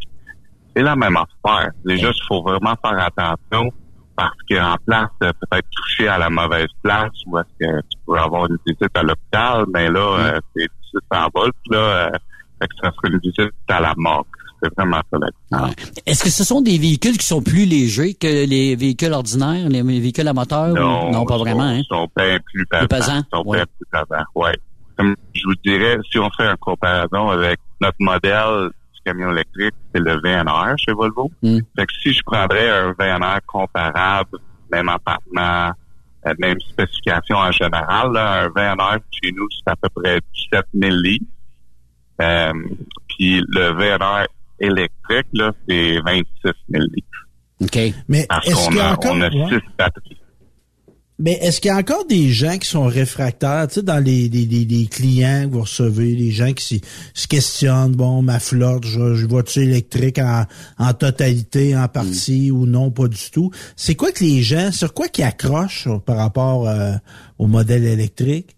[0.75, 1.73] c'est la même affaire.
[1.85, 3.71] Déjà, il faut vraiment faire attention
[4.17, 8.47] parce qu'en place, peut-être touché à la mauvaise place ou est-ce que tu pourrais avoir
[8.47, 10.69] une visite à l'hôpital, mais là, euh, c'est
[11.13, 12.11] 600 volts, là, euh,
[12.61, 14.27] fait que ça serait une visite à la mort.
[14.65, 15.01] C'est vraiment
[15.51, 15.75] différence.
[16.07, 19.83] Est-ce que ce sont des véhicules qui sont plus légers que les véhicules ordinaires, les
[19.83, 20.73] véhicules à moteur?
[20.73, 21.63] ou- non pas vraiment.
[21.65, 21.79] Hein?
[21.79, 22.87] Ils sont bien plus pesants.
[22.89, 24.57] pesants, Ils sont bien plus pesants, ouais.
[24.97, 29.75] Comme je vous dirais, si on fait une comparaison avec notre modèle du camion électrique,
[29.95, 31.31] c'est le VNR chez Volvo.
[31.43, 31.59] Mm.
[31.77, 34.39] Fait que si je prendrais un VNR comparable,
[34.71, 35.73] même empartement,
[36.27, 40.65] euh, même spécification en général, là, un VNR chez nous, c'est à peu près 17
[40.75, 41.27] 000 litres.
[42.23, 42.53] Euh,
[43.09, 44.27] puis le VNR
[44.61, 46.25] électrique, là, c'est 26
[46.71, 47.09] 000 litres.
[47.63, 47.79] OK.
[48.09, 49.13] Mais est-ce qu'on qu'il y a a, encore...
[49.15, 49.49] on a ouais.
[49.49, 50.17] six batteries.
[51.21, 54.29] Mais est-ce qu'il y a encore des gens qui sont réfractaires, tu sais, dans les,
[54.29, 56.83] les, les, les clients que vous recevez, les gens qui
[57.15, 60.45] se questionnent, bon, ma flotte, je, je vois-tu électrique en,
[60.77, 63.53] en totalité, en partie ou non, pas du tout.
[63.77, 66.95] C'est quoi que les gens, sur quoi qu'ils accrochent euh, par rapport euh,
[67.39, 68.57] au modèle électrique?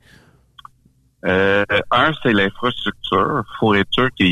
[1.27, 3.45] Euh, un, c'est l'infrastructure.
[3.61, 4.25] faut être sûr que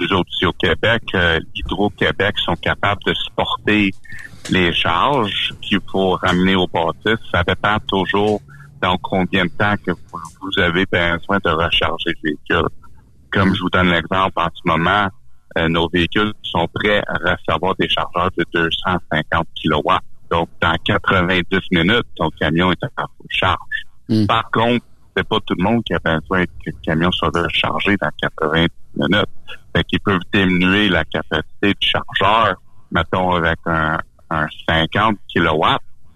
[0.00, 3.92] nous autres ici au Québec, euh, Hydro-Québec sont capables de supporter
[4.50, 7.24] les charges qu'il faut ramener au bâtisse.
[7.32, 8.40] Ça dépend toujours
[8.82, 12.68] dans combien de temps que vous, vous avez besoin de recharger le véhicule.
[13.30, 15.08] Comme je vous donne l'exemple, en ce moment,
[15.56, 19.90] euh, nos véhicules sont prêts à recevoir des chargeurs de 250 kW.
[20.30, 24.26] Donc, dans 90 minutes, ton camion est à charge.
[24.26, 24.84] Par contre,
[25.16, 28.68] c'est pas tout le monde qui a besoin que le camion soit rechargé dans 90
[28.96, 29.28] minutes.
[29.74, 32.56] Fait qu'ils peuvent diminuer la capacité du chargeur,
[32.90, 33.98] mettons avec un,
[34.30, 35.64] un 50 kW,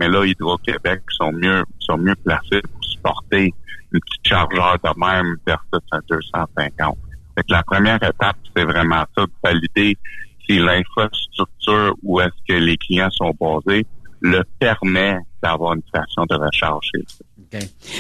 [0.00, 3.52] mais là, Hydro-Québec sont mieux, sont mieux placés pour supporter
[3.92, 6.98] une petite chargeur de même versus un 250.
[7.34, 9.96] Fait que la première étape, c'est vraiment ça, de valider
[10.46, 13.86] si l'infrastructure où est-ce que les clients sont basés
[14.20, 16.90] le permet d'avoir une station de recharge.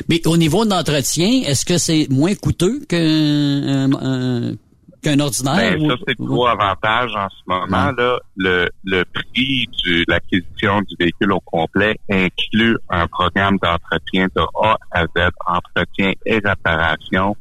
[0.08, 4.54] Mais au niveau d'entretien, est-ce que c'est moins coûteux qu'un un-
[5.02, 5.78] qu'un ordinaire?
[5.78, 7.92] Ben, ça, c'est le gros avantage en ce moment.
[7.96, 8.18] là.
[8.36, 14.76] Le, le prix de l'acquisition du véhicule au complet inclut un programme d'entretien de A
[14.90, 17.36] à Z, entretien et réparation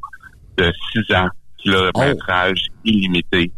[0.56, 1.28] de 6 ans,
[1.58, 3.50] kilométrage illimité.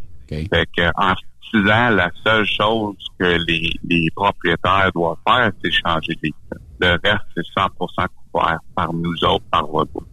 [0.51, 1.13] Fait que, en
[1.51, 6.31] 6 ans, la seule chose que les, les propriétaires doivent faire, c'est changer les
[6.79, 7.69] Le reste, c'est 100%
[8.33, 10.03] par nous autres, par Volvo.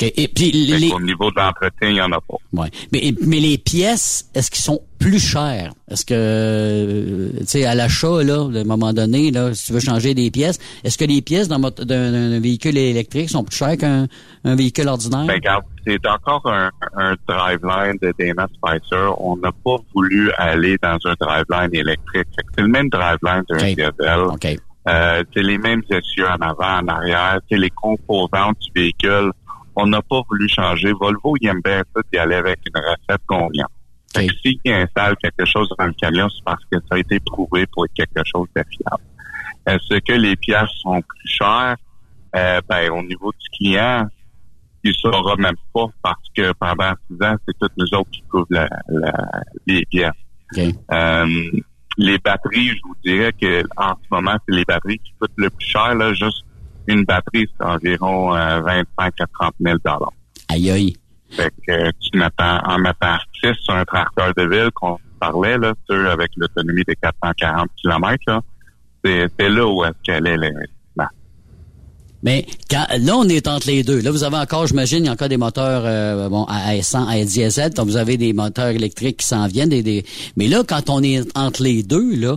[0.00, 0.12] OK.
[0.16, 2.36] Et puis, les, qu'au niveau de l'entretien, il n'y en a pas.
[2.54, 2.68] ouais.
[2.92, 5.72] mais, mais les pièces, est-ce qu'ils sont plus chères?
[5.88, 9.80] Est-ce que, tu sais, à l'achat, là, à un moment donné, là, si tu veux
[9.80, 14.06] changer des pièces, est-ce que les pièces d'un véhicule électrique sont plus chères qu'un
[14.44, 15.26] un véhicule ordinaire?
[15.26, 19.12] Ben, regarde, c'est encore un, un driveline de Dana Spicer.
[19.18, 22.28] On n'a pas voulu aller dans un driveline électrique.
[22.54, 24.60] C'est le même driveline d'un diesel.
[24.88, 29.30] Euh, c'est les mêmes essieux en avant, en arrière, c'est les composantes du véhicule.
[29.76, 30.92] On n'a pas voulu changer.
[30.92, 33.70] Volvo, il aime bien ça d'y aller avec une recette convenante.
[34.14, 37.66] Que s'il installe quelque chose dans le camion, c'est parce que ça a été prouvé
[37.66, 39.02] pour être quelque chose de fiable.
[39.66, 41.76] Est-ce que les pièces sont plus chères?
[42.34, 44.06] Euh, ben, au niveau du client,
[44.84, 48.22] il ne saura même pas parce que pendant six ans, c'est toutes nous autres qui
[48.22, 49.12] couvrent la, la,
[49.66, 50.10] les pièces.
[50.58, 51.26] Euh,
[51.98, 55.50] les batteries, je vous dirais que en ce moment, c'est les batteries qui coûtent le
[55.50, 55.94] plus cher.
[55.94, 56.44] Là, juste
[56.86, 59.78] une batterie, c'est environ 25 à 30 000
[60.48, 60.96] Aïe aïe.
[61.30, 65.72] Fait que tu m'attends en mettant 6 sur un tracteur de ville qu'on parlait, là,
[65.88, 68.40] sur, avec l'autonomie de 440 km, là,
[69.04, 70.52] c'est, c'est là où est-ce qu'elle est.
[72.22, 74.00] Mais quand, là, on est entre les deux.
[74.00, 77.08] Là, vous avez encore, j'imagine, il y a encore des moteurs euh, bon, à essence,
[77.08, 79.70] à diesel, donc vous avez des moteurs électriques qui s'en viennent.
[79.70, 80.04] Des, des...
[80.36, 82.36] Mais là, quand on est entre les deux, là,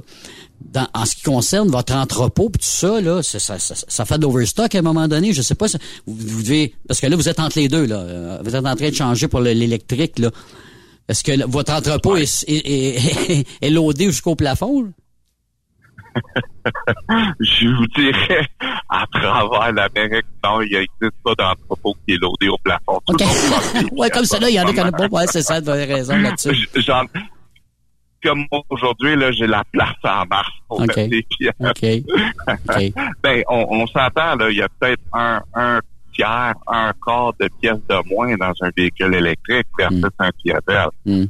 [0.61, 4.05] dans, en ce qui concerne votre entrepôt puis tout ça, là, ça, ça, ça, ça
[4.05, 5.33] fait de l'overstock à un moment donné.
[5.33, 5.67] Je sais pas,
[6.07, 7.97] vous, vous, devez, parce que là, vous êtes entre les deux, là.
[7.97, 10.31] Euh, vous êtes en train de changer pour l'électrique, là.
[11.07, 14.91] Est-ce que votre entrepôt est, est, est, est, loadé jusqu'au plafond?
[17.39, 18.47] Je vous dirais,
[18.89, 22.99] à travers l'Amérique, non, il n'existe pas d'entrepôt qui est loadé au plafond.
[23.07, 23.25] Okay.
[23.91, 25.07] ouais, comme ça, là, il y en a qui n'ont pas.
[25.07, 26.67] Ouais, c'est ça, vous avez raison là-dessus.
[28.23, 31.23] Comme aujourd'hui, là, j'ai la place en marche pour okay.
[31.59, 32.03] Okay.
[32.47, 32.93] okay.
[33.23, 35.79] ben, on, on s'entend, là, il y a peut-être un, un
[36.15, 40.09] tiers, un quart de pièces de moins dans un véhicule électrique versus mm.
[40.19, 40.87] un diesel.
[41.05, 41.25] Mm.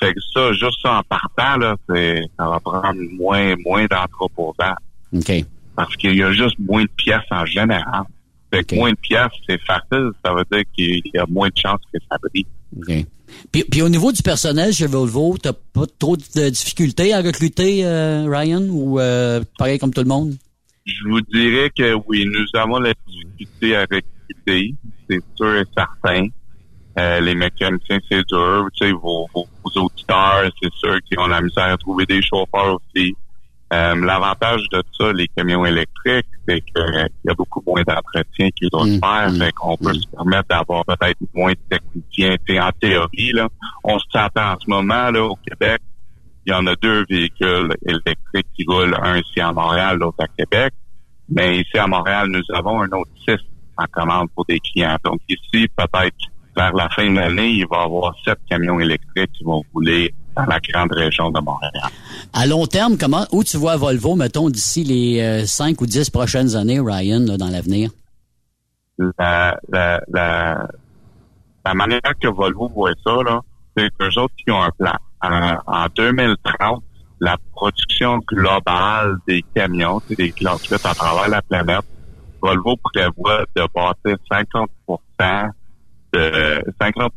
[0.00, 4.76] Fait que ça, juste ça en partant, là, ça va prendre moins, moins d'entreposage.
[5.12, 5.44] OK.
[5.74, 8.04] Parce qu'il y a juste moins de pièces en général.
[8.52, 10.10] Fait que moins de pièces, c'est facile.
[10.24, 12.46] Ça veut dire qu'il y a moins de chances que ça brille.
[12.76, 13.06] OK.
[13.52, 17.84] Puis, puis au niveau du personnel chez Volvo, t'as pas trop de difficultés à recruter,
[17.84, 20.34] euh, Ryan, ou euh, pareil comme tout le monde?
[20.86, 24.74] Je vous dirais que oui, nous avons la difficulté à recruter,
[25.08, 26.28] c'est sûr et certain.
[26.98, 28.68] Euh, les mécaniciens, c'est dur.
[28.74, 32.20] Tu sais, vos, vos, vos auditeurs, c'est sûr qu'ils ont la misère à trouver des
[32.22, 33.14] chauffeurs aussi.
[33.72, 38.48] Euh, L'avantage de ça, les camions électriques, c'est qu'il euh, y a beaucoup moins d'entretien
[38.56, 39.00] qu'ils doivent Mm.
[39.00, 39.32] faire.
[39.46, 42.36] Fait qu'on peut se permettre d'avoir peut-être moins de techniciens.
[42.66, 43.48] En théorie, là,
[43.84, 45.80] on s'attend en ce moment là au Québec.
[46.46, 50.28] Il y en a deux véhicules électriques qui roulent, un ici à Montréal, l'autre à
[50.28, 50.72] Québec.
[51.28, 53.36] Mais ici à Montréal, nous avons un autre six
[53.76, 54.96] en commande pour des clients.
[55.04, 56.16] Donc ici, peut-être
[56.58, 60.12] vers la fin de l'année, il va y avoir sept camions électriques qui vont rouler
[60.36, 61.72] dans la grande région de Montréal.
[62.32, 66.10] À long terme, comment où tu vois Volvo, mettons, d'ici les euh, cinq ou dix
[66.10, 67.90] prochaines années, Ryan, là, dans l'avenir?
[68.98, 70.68] La, la, la,
[71.64, 73.40] la manière que Volvo voit ça, là,
[73.76, 74.96] c'est qu'eux autres qui ont un plan.
[75.22, 76.82] En, en 2030,
[77.20, 81.84] la production globale des camions, c'est des classes à travers la planète,
[82.40, 84.70] Volvo prévoit de bâtir 50
[86.12, 87.12] de 50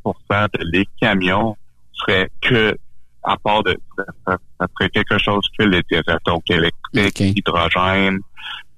[0.54, 1.56] de les camions
[1.94, 2.78] seraient que
[3.24, 5.84] à part de ça, ça serait quelque chose que les
[6.26, 7.34] donc électrique, Okay.
[7.38, 8.20] hydrogène,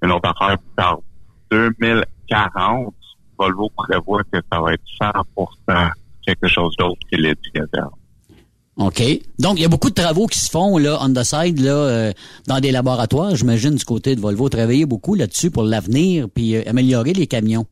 [0.02, 0.98] une autre affaire par
[1.50, 2.94] 2040,
[3.38, 5.90] Volvo prévoit que ça va être 100%
[6.24, 7.84] quelque chose d'autre que les diesel.
[8.76, 9.02] OK.
[9.38, 11.72] Donc, il y a beaucoup de travaux qui se font là, on the side, là,
[11.72, 12.12] euh,
[12.46, 14.48] dans des laboratoires, j'imagine, du côté de Volvo.
[14.48, 17.66] Travailler beaucoup là-dessus pour l'avenir, puis euh, améliorer les camions.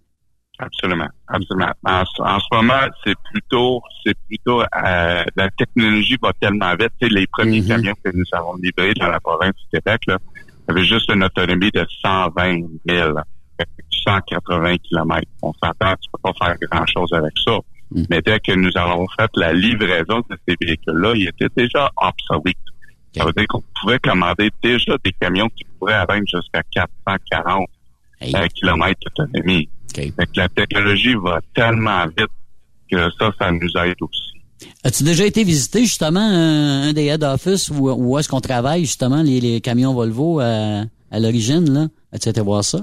[0.65, 1.73] Absolument, absolument.
[1.85, 6.93] En, ce- en ce moment, c'est plutôt, c'est plutôt, euh, la technologie va tellement vite.
[7.01, 7.67] Tu sais, les premiers Mhm.
[7.69, 10.19] camions que nous avons livrés dans la province du Québec, là,
[10.69, 13.15] avaient juste une autonomie de 120 000,
[13.59, 15.23] fait que 180 km.
[15.43, 17.59] On s'entend, tu peux pas faire grand-chose avec ça.
[17.91, 18.07] Mhm.
[18.09, 22.57] Mais dès que nous avons fait la livraison de ces véhicules-là, ils étaient déjà obsolètes.
[23.17, 27.69] Ça veut dire qu'on pouvait commander déjà des camions qui pourraient atteindre jusqu'à 440
[28.23, 28.35] Hey.
[28.37, 29.69] euh, kilomètres d'autonomie.
[29.91, 29.97] OK.
[29.97, 32.29] Fait que la technologie va tellement vite
[32.91, 34.33] que ça, ça nous aide aussi.
[34.85, 38.83] As-tu déjà été visiter justement un, un des head office où, où est-ce qu'on travaille
[38.83, 41.87] justement les, les camions Volvo à, à l'origine, là?
[42.13, 42.79] As-tu été voir ça?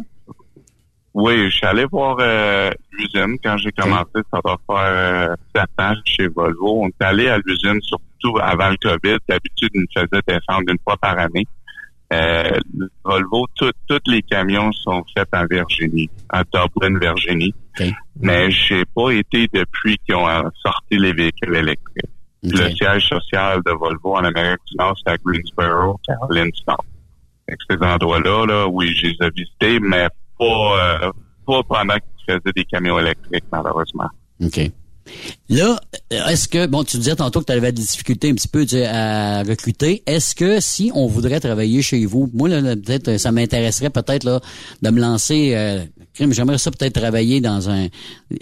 [1.13, 5.69] Oui, je suis allé voir euh, l'usine quand j'ai commencé, ça doit faire euh, sept
[5.79, 6.83] ans chez Volvo.
[6.83, 9.17] On est allé à l'usine surtout avant le COVID.
[9.27, 11.45] D'habitude, ils nous faisaient descendre une fois par année.
[12.11, 12.57] Euh,
[13.03, 17.53] Volvo, tout- tous les camions sont faits en Virginie, en Dublin, Virginie.
[17.79, 17.85] OK.
[18.19, 20.27] Mais j'ai pas été depuis qu'ils ont
[20.63, 22.09] sorti les véhicules électriques.
[22.43, 22.51] OK.
[22.51, 26.83] Le siège social de Volvo en Amérique du Nord, c'est à Greensboro, Caroline du Nord.
[27.69, 30.07] Ces endroits-là, là, oui, je les ai visités, mais
[30.37, 30.45] pas,
[31.05, 31.11] euh,
[31.45, 34.09] pas pendant qu'ils faisaient des camions électriques, malheureusement.
[34.43, 34.59] OK.
[35.49, 35.79] Là,
[36.11, 39.43] est-ce que, bon, tu disais tantôt que tu avais des difficultés un petit peu à
[39.43, 40.03] recruter.
[40.05, 44.39] Est-ce que si on voudrait travailler chez vous, moi, là, peut-être, ça m'intéresserait peut-être là
[44.81, 45.83] de me lancer, euh,
[46.31, 47.87] j'aimerais ça peut-être travailler dans un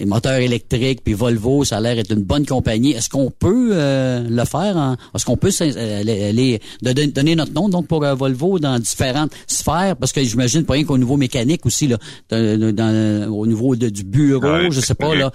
[0.06, 2.92] moteur électrique, puis Volvo, ça a l'air être une bonne compagnie.
[2.92, 4.96] Est-ce qu'on peut euh, le faire?
[5.14, 6.00] Est-ce qu'on peut euh,
[6.30, 9.96] aller, donner notre nom donc pour Volvo dans différentes sphères?
[9.96, 11.98] Parce que j'imagine pas rien qu'au niveau mécanique aussi, là,
[12.30, 15.32] dans, au niveau du bureau, je sais pas, là.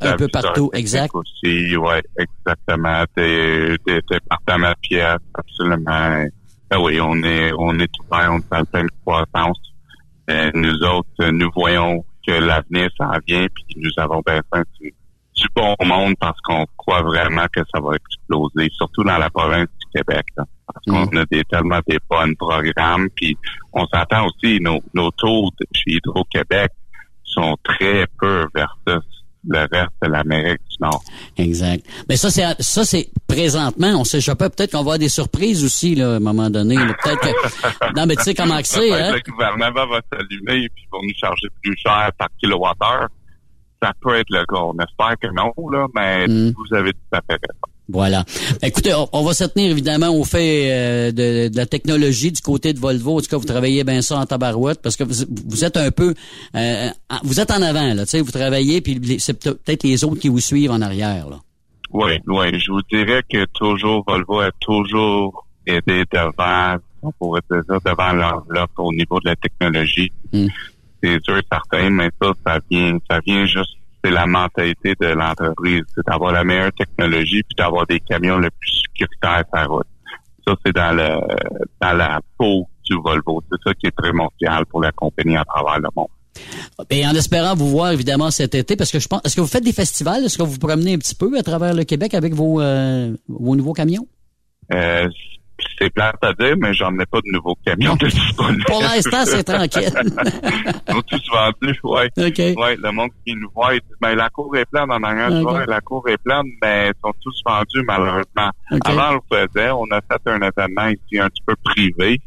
[0.00, 1.14] un peu partout, exact.
[1.14, 3.04] Aussi, ouais, exactement.
[3.14, 6.24] T'es, t'es, t'es à ma pièce, absolument.
[6.70, 9.58] Ben oui, on est, on est ouvert, on est en pleine croissance.
[10.30, 14.92] Euh, nous autres, nous voyons que l'avenir s'en vient, puis nous avons besoin du,
[15.34, 19.68] du bon monde parce qu'on croit vraiment que ça va exploser, surtout dans la province
[19.68, 20.26] du Québec.
[20.36, 21.20] Là, parce qu'on mm.
[21.20, 23.36] a des, tellement des bons programmes, puis
[23.72, 26.72] on s'attend aussi, nos, nos taux chez Hydro-Québec
[27.24, 31.02] sont très peu versus le reste de l'Amérique du Nord.
[31.36, 31.84] Exact.
[32.08, 34.02] Mais ça, c'est ça, c'est présentement.
[34.02, 36.76] On pas, peut-être qu'on va avoir des surprises aussi, là, à un moment donné.
[36.76, 37.96] Peut-être que.
[37.96, 39.12] non, mais tu sais comment c'est, hein?
[39.12, 43.08] Le gouvernement va s'allumer et puis va nous charger plus cher par kilowattheure.
[43.82, 44.60] Ça peut être le cas.
[44.60, 46.54] On espère que non, là, mais mm.
[46.56, 47.75] vous avez tout à fait raison.
[47.88, 48.24] Voilà.
[48.62, 52.80] Écoutez, on, va se tenir évidemment au fait euh, de, la technologie du côté de
[52.80, 53.18] Volvo.
[53.18, 56.14] En tout cas, vous travaillez bien ça en tabarouette parce que vous, êtes un peu,
[56.56, 56.88] euh,
[57.22, 58.04] vous êtes en avant là.
[58.04, 61.38] Tu sais, vous travaillez puis c'est peut-être les autres qui vous suivent en arrière là.
[61.92, 62.58] Oui, oui.
[62.58, 68.78] Je vous dirais que toujours Volvo a toujours été devant, on pourrait dire devant l'enveloppe
[68.78, 70.10] au niveau de la technologie.
[70.32, 70.48] Hmm.
[71.02, 73.76] C'est sûr et certain, mais ça, ça vient, ça vient juste
[74.06, 78.50] c'est la mentalité de l'entreprise, c'est d'avoir la meilleure technologie puis d'avoir des camions le
[78.50, 79.86] plus sécuritaires sur route.
[80.46, 81.08] Ça, c'est dans le
[81.80, 83.42] dans la peau du Volvo.
[83.50, 86.06] C'est ça qui est très mondial pour la compagnie à travers le monde.
[86.90, 89.46] Et en espérant vous voir évidemment cet été, parce que je pense, est-ce que vous
[89.46, 90.24] faites des festivals?
[90.24, 93.16] Est-ce que vous vous promenez un petit peu à travers le Québec avec vos, euh,
[93.28, 94.06] vos nouveaux camions?
[94.72, 95.08] Euh,
[95.78, 98.64] c'est plate à dire, mais j'en ai pas de nouveaux camions de disponibles.
[98.64, 99.90] Pour l'instant, c'est tranquille.
[100.88, 102.08] Ils sont tous vendus, ouais.
[102.16, 105.32] Ouais, le monde qui nous voit, il dit, ben, la cour est pleine en arrière,
[105.32, 105.64] okay.
[105.66, 108.50] la cour est pleine, mais ils sont tous vendus, malheureusement.
[108.84, 112.20] Avant, on le faisait, on a fait un événement ici un petit peu privé.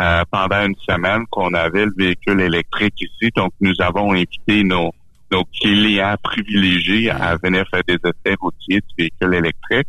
[0.00, 3.30] Euh, pendant une semaine qu'on avait le véhicule électrique ici.
[3.36, 4.90] Donc, nous avons invité nos,
[5.30, 9.88] nos clients privilégiés à venir faire des essais routiers du véhicule électrique.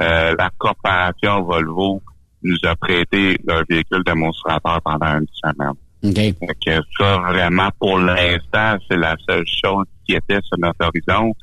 [0.00, 2.02] Euh, la corporation Volvo
[2.42, 5.74] nous a prêté leur véhicule démonstrateur pendant une semaine.
[6.02, 6.32] Okay.
[6.40, 11.34] Donc, ça, vraiment, pour l'instant, c'est la seule chose qui était sur notre horizon.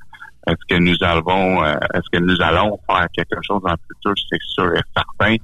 [0.48, 4.14] Est-ce que nous allons, euh, est-ce que nous allons faire quelque chose en futur?
[4.30, 5.36] C'est sûr et certain.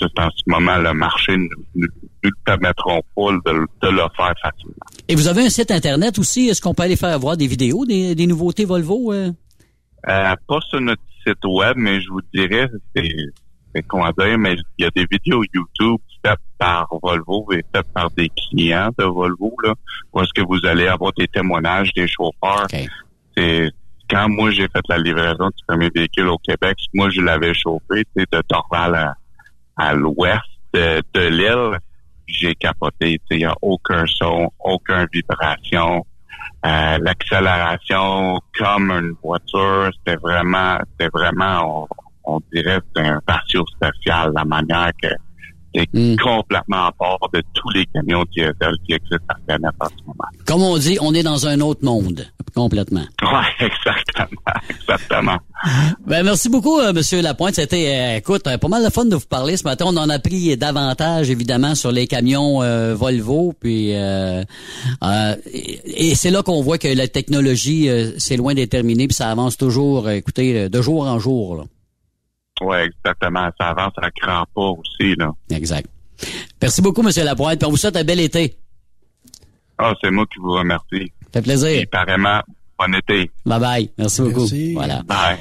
[0.00, 1.88] Juste en ce moment, le marché ne nous,
[2.24, 4.74] nous, permettront pas de, le faire facilement.
[5.08, 6.48] Et vous avez un site Internet aussi?
[6.48, 9.12] Est-ce qu'on peut aller faire voir des vidéos des, des nouveautés Volvo?
[9.12, 9.32] Euh?
[10.08, 13.08] Euh, pas sur notre site web, mais je vous dirais, c'est
[13.86, 18.10] comment dire, mais il y a des vidéos YouTube faites par Volvo et faites par
[18.10, 19.74] des clients de Volvo, là,
[20.12, 22.66] où est-ce que vous allez avoir des témoignages des chauffeurs.
[23.36, 23.70] C'est
[24.08, 28.04] quand moi j'ai fait la livraison du premier véhicule au Québec, moi je l'avais chauffé,
[28.16, 29.14] de Dorval
[29.76, 30.42] à, l'ouest
[30.74, 31.78] de, l'île,
[32.26, 33.18] j'ai capoté.
[33.30, 36.04] Il n'y a aucun son, aucune vibration.
[36.64, 42.11] Euh, l'accélération comme une voiture, c'était vraiment, c'était vraiment, on
[42.52, 45.08] dirait que c'est un patio spécial, la manière que
[45.74, 46.16] c'est hmm.
[46.16, 50.04] complètement à part de tous les camions diesel qui existent à la planète en ce
[50.06, 50.28] moment.
[50.46, 53.04] Comme on dit, on est dans un autre monde, complètement.
[53.22, 53.28] Oui,
[53.66, 55.38] exactement, exactement.
[56.06, 57.54] Ben, merci beaucoup, euh, Monsieur Lapointe.
[57.54, 59.86] C'était, euh, écoute, pas mal de fun de vous parler ce matin.
[59.88, 63.54] On en a pris davantage, évidemment, sur les camions euh, Volvo.
[63.58, 64.44] Puis, et,
[66.14, 67.88] c'est là qu'on voit que la technologie,
[68.18, 71.56] c'est loin d'être terminée, puis ça avance toujours, écoutez, de jour en jour.
[71.56, 71.64] Là.
[72.62, 73.48] Oui, exactement.
[73.60, 75.32] Ça avance à cran pas aussi, là.
[75.50, 75.88] Exact.
[76.60, 77.24] Merci beaucoup, M.
[77.24, 77.62] Lapointe.
[77.64, 78.56] on vous souhaite un bel été.
[79.78, 81.12] Ah, c'est moi qui vous remercie.
[81.22, 81.68] Ça fait plaisir.
[81.68, 82.40] Et pareillement,
[82.78, 83.30] bon été.
[83.44, 83.90] Bye bye.
[83.98, 84.46] Merci, beaucoup.
[84.74, 85.02] Voilà.
[85.02, 85.38] Bye.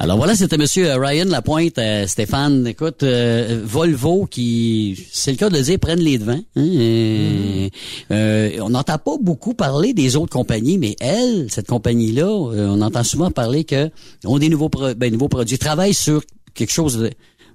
[0.00, 2.66] Alors voilà, c'était Monsieur euh, Ryan Lapointe, euh, Stéphane.
[2.66, 6.40] Écoute, euh, Volvo qui, c'est le cas de le dire, prennent les devants.
[6.56, 7.68] Hein,
[8.10, 8.60] mm.
[8.60, 13.30] on n'entend pas beaucoup parler des autres compagnies, mais elle, cette compagnie-là, on entend souvent
[13.30, 13.88] parler que
[14.24, 16.22] ont des nouveaux, ben, nouveaux produits, travaillent sur
[16.54, 17.10] quelque chose de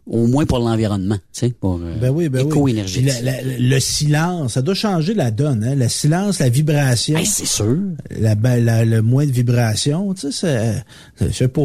[0.10, 3.12] au moins pour l'environnement, tu sais, pour euh, ben oui, ben éco-énergétique.
[3.20, 3.24] Oui.
[3.24, 5.76] La, la, le silence, ça doit changer la donne, hein?
[5.76, 7.18] Le silence, la vibration.
[7.18, 7.78] Hey, c'est sûr.
[8.10, 10.84] La, la, le moins de vibration, tu sais,
[11.22, 11.62] je sais pas,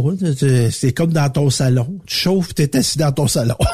[0.70, 1.88] c'est comme dans ton salon.
[2.06, 3.56] Tu chauffes, t'es assis dans ton salon.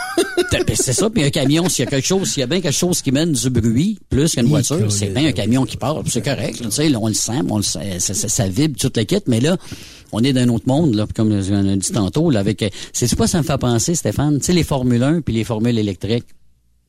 [0.50, 2.60] Ben, c'est ça, puis un camion, s'il y a quelque chose, s'il y a bien
[2.60, 6.02] quelque chose qui mène du bruit, plus qu'une voiture, c'est bien un camion qui part,
[6.06, 8.96] c'est correct, tu sais, on le sent, on le sent, ça, ça, ça vibre toute
[8.96, 9.56] la quête, mais là,
[10.12, 12.64] on est d'un autre monde, là, comme on a dit tantôt, là, avec.
[12.92, 14.38] C'est quoi ça me fait penser, Stéphane?
[14.38, 16.26] Tu sais, les Formule 1 puis les formules électriques.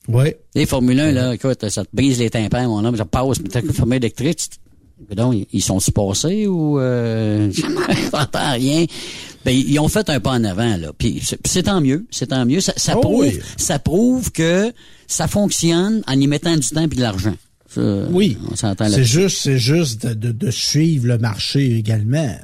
[0.07, 0.33] Oui.
[0.55, 3.59] Les Formule 1, là, écoute, ça te brise les tympans, mon homme, ça passe, mais
[3.61, 4.39] une formule électrique,
[5.15, 7.51] donc, ils sont supposés ou euh,
[8.11, 8.85] j'entends rien.
[9.43, 10.91] Ben, ils ont fait un pas en avant là.
[10.95, 12.61] Puis c'est tant mieux, c'est tant mieux.
[12.61, 13.39] Ça, ça Oh prouve, oui.
[13.57, 14.71] ça prouve que
[15.07, 17.33] ça fonctionne en y mettant du temps et de l'argent.
[17.73, 18.37] Ça, Oui.
[18.95, 22.35] C'est juste, c'est juste de, de- de suivre le marché également.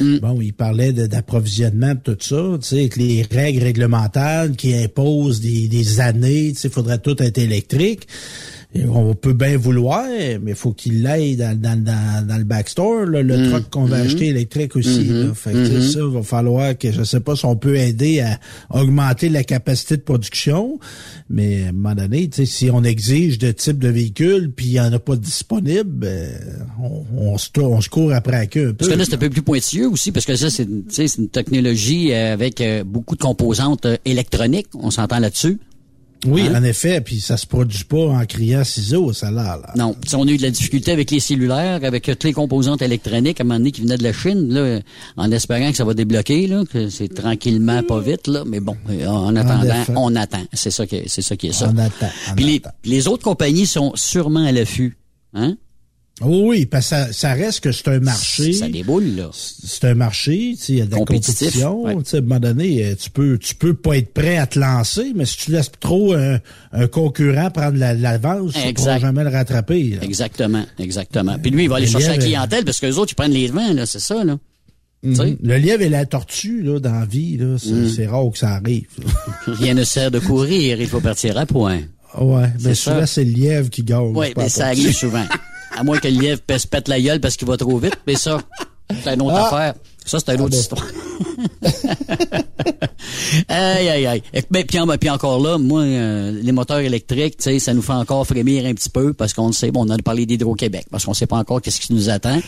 [0.00, 0.18] Mm.
[0.18, 6.00] Bon, il parlait d'approvisionnement, de tout ça, avec les règles réglementaires qui imposent des, des
[6.00, 8.06] années, tu sais, faudrait tout être électrique.
[8.88, 10.04] On peut bien vouloir,
[10.42, 13.50] mais il faut qu'il l'aille dans, dans, dans, dans le backstore, là, le Mm.
[13.50, 14.06] truck qu'on va Mm.
[14.06, 15.00] acheter électrique aussi.
[15.04, 15.28] Mhm.
[15.28, 15.34] là.
[15.34, 15.80] Fait que, Mhm.
[15.82, 18.38] ça, il va falloir que, je sais pas si on peut aider à
[18.70, 20.78] augmenter la capacité de production,
[21.30, 24.80] mais à un moment donné, si on exige de type de véhicule, puis il n'y
[24.80, 26.28] en a pas disponible, ben,
[26.82, 28.74] on, on, se, on se court après la queue un peu.
[28.76, 31.28] Parce que là, c'est un peu plus pointilleux aussi, parce que ça, une, c'est une
[31.28, 34.68] technologie euh, avec euh, beaucoup de composantes euh, électroniques.
[34.74, 35.58] On s'entend là-dessus.
[36.24, 36.60] Oui, Hein?
[36.60, 39.58] en effet, puis ça se produit pas en criant ciseaux, ça là.
[39.62, 39.72] là.
[39.76, 42.24] Non, Tu sais, on a eu de la difficulté avec les cellulaires, avec euh, toutes
[42.24, 44.80] les composantes électroniques à un moment donné qui venaient de la Chine, là, euh,
[45.16, 48.44] en espérant que ça va débloquer, là, que c'est tranquillement, pas vite, là.
[48.46, 50.44] Mais bon, euh, en attendant, on attend.
[50.52, 51.70] C'est ça qui est, c'est ça qui est ça.
[51.72, 52.08] On attend.
[52.30, 52.70] on Puis les, attend.
[52.84, 54.96] les autres compagnies sont sûrement à l'affût.
[55.34, 55.56] Hein?
[56.22, 58.54] Oui, oui, parce que ça, ça reste que c'est un marché.
[58.54, 59.28] Ça déboule, là.
[59.32, 61.82] C'est un marché, il y a de la compétition.
[61.82, 61.94] ouais.
[61.96, 64.46] Tu sais, à un moment donné, euh, tu peux, tu peux pas être prêt à
[64.46, 66.38] te lancer, mais si tu laisses trop un,
[66.72, 69.82] un concurrent prendre la- l'avance, tu ne pourras jamais le rattraper.
[69.90, 70.02] là.
[70.04, 71.38] Exactement, exactement.
[71.38, 73.32] Puis lui, il va aller Le chercher la clientèle parce que les autres, ils prennent
[73.32, 74.38] les devants, là, c'est ça, là.
[75.02, 75.36] Mhm.
[75.42, 78.10] Le lièvre et la tortue, là, dans la vie, là, c'est Mhm.
[78.10, 78.86] rare que ça arrive.
[79.46, 81.80] rien ne sert de courir, il faut partir à point.
[82.18, 84.12] ouais, mais souvent, c'est le lièvre qui gagne.
[84.16, 85.26] Oui, mais la ça arrive souvent.
[85.76, 88.14] À moins que le lièvre pèse pète la gueule parce qu'il va trop vite, mais
[88.14, 88.38] ça,
[89.04, 89.46] c'est une autre Ah.
[89.46, 89.74] affaire.
[90.04, 90.60] Ça, c'est une autre ben.
[90.60, 90.82] histoire.
[93.48, 94.22] Aïe, aïe, aïe.
[94.32, 97.74] Et, ben, puis, en- puis encore là, moi, euh, les moteurs électriques, tu sais, ça
[97.74, 100.86] nous fait encore frémir un petit peu parce qu'on sait, bon, on a parlé d'Hydro-Québec,
[100.90, 102.40] parce qu'on sait pas encore qu'est-ce qui nous attend.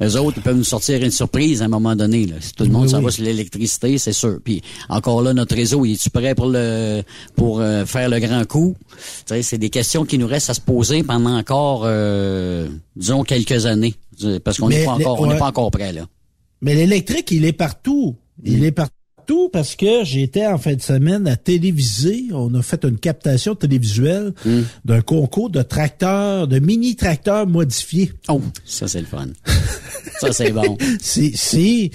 [0.00, 2.26] Les autres, ils peuvent nous sortir une surprise à un moment donné.
[2.26, 2.36] Là.
[2.40, 3.04] Si tout le monde Oui, s'en oui.
[3.06, 4.38] va sur l'électricité, c'est sûr.
[4.44, 7.02] Puis encore là, notre réseau, il est-tu prêt pour le
[7.36, 8.76] pour euh, faire le grand coup?
[8.90, 13.22] Tu sais, c'est des questions qui nous restent à se poser pendant encore, euh, disons,
[13.24, 13.94] quelques années.
[14.44, 16.02] Parce qu'on n'est pas encore, on n'est pas encore prêt, là.
[16.60, 18.16] Mais l'électrique, il est partout.
[18.44, 22.24] Il est partout parce que j'étais en fin de semaine à téléviser.
[22.32, 24.62] On a fait une captation télévisuelle Hmm.
[24.84, 28.12] d'un concours de tracteurs, de mini-tracteurs modifiés.
[28.28, 29.26] Oh, ça, c'est le fun.
[30.20, 30.76] ça, c'est bon.
[31.00, 31.90] C'est, c'est,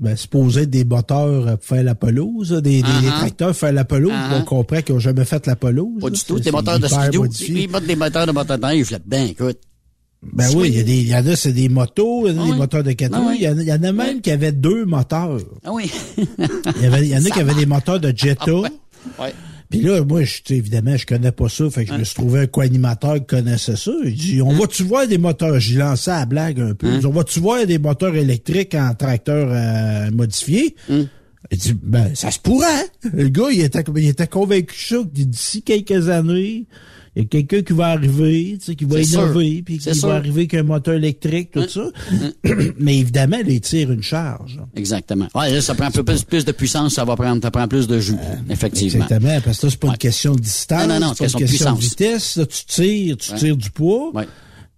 [0.00, 3.18] ben, supposé être des moteurs pour faire la pelouse, des, des- des Uh-huh.
[3.18, 4.12] tracteurs pour faire la pelouse.
[4.12, 4.40] Uh-huh.
[4.40, 6.00] On comprend qu'ils n'ont jamais fait la pelouse.
[6.00, 6.36] Pas du tout.
[6.38, 7.26] C'est- Des moteurs de studio.
[7.40, 9.58] Ils mettent des moteurs de motoneige là-dedans, écoute.
[10.22, 12.38] Ben oui, il y a des, il y en a, c'est des motos, il y
[12.38, 12.58] en a Ah des oui.
[12.58, 13.28] moteurs de 4 Ah roues.
[13.28, 13.36] oui.
[13.40, 15.38] Il y en a, il y en a même qui avaient deux moteurs.
[15.64, 15.90] Ah oui.
[16.18, 18.44] Il y, avait, il y en a qui avaient des moteurs de Jetta.
[18.46, 18.70] Ah ouais.
[19.20, 19.34] Ouais.
[19.70, 21.68] Puis là, moi, je, évidemment, je connais pas ça.
[21.70, 23.90] Fait que je me suis trouvé un co-animateur qui connaissait ça.
[24.04, 25.58] Il dit, on va-tu voir des moteurs?
[25.58, 26.98] J'ai lancé la blague un peu.
[26.98, 30.76] Dit, on va-tu voir des moteurs électriques en tracteur euh, modifié?
[30.88, 32.86] Il dit, ben, ça se pourrait.
[33.12, 36.66] Le gars, il était, il était convaincu ça, que d'ici quelques années,
[37.16, 40.08] il y a quelqu'un qui va arriver, tu sais, qui va innover, puis qui sûr.
[40.08, 41.86] va arriver avec un moteur électrique, tout ça.
[42.78, 44.60] Mais évidemment, il tire une charge.
[44.76, 45.26] Exactement.
[45.34, 47.66] Ouais, là, ça prend un peu plus, plus de puissance, ça va prendre, ça prend
[47.66, 48.14] plus de jus,
[48.50, 49.04] effectivement.
[49.04, 49.94] Exactement, parce que là, c'est pas Ouais.
[49.94, 52.36] une question de distance, Non, non, non, c'est pas question une de question de vitesse.
[52.36, 53.38] Là, tu tires, tu Ouais.
[53.38, 54.12] tires du poids.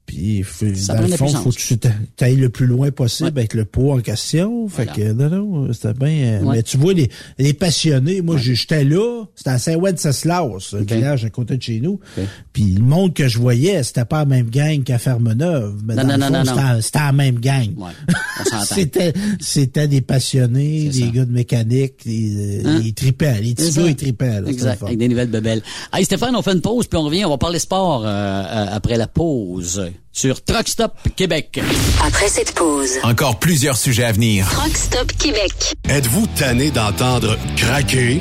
[0.08, 0.42] Puis,
[0.74, 1.76] Ça dans le fond, faut que tu
[2.16, 3.40] t'ailles le plus loin possible Ouais.
[3.40, 4.66] avec le poids en question.
[4.66, 4.92] Fait Voilà.
[4.94, 6.08] que, non, non, c'était bien.
[6.08, 6.56] euh, Ouais.
[6.56, 10.90] Mais tu vois, les, les passionnés, moi, j'étais là, c'était à Saint-Wenceslas, un Ok.
[10.92, 12.00] village à côté de chez nous.
[12.16, 12.24] Ok.
[12.54, 15.82] Puis le monde que je voyais, c'était pas la même gang qu'à Fermeneuve.
[15.84, 17.68] Mais Non, dans non, le non, fond, non, c'était la même gang.
[18.64, 21.06] C'était, c'était des passionnés, des ça.
[21.08, 22.80] gars de mécanique, des, Hein?
[22.84, 24.26] ils tripaient, les petits gars, ils tripaient.
[24.28, 25.62] là, c'était Exact, avec des nouvelles bebelles.
[25.92, 28.66] Hey Stéphane, on fait une pause, puis on revient, on va parler sport euh, euh,
[28.70, 31.60] après la pause sur Truck Stop Québec.
[32.04, 34.48] Après cette pause, Encore plusieurs sujets à venir.
[34.50, 35.52] Truck Stop Québec.
[35.88, 38.20] Êtes-vous tanné d'entendre craquer,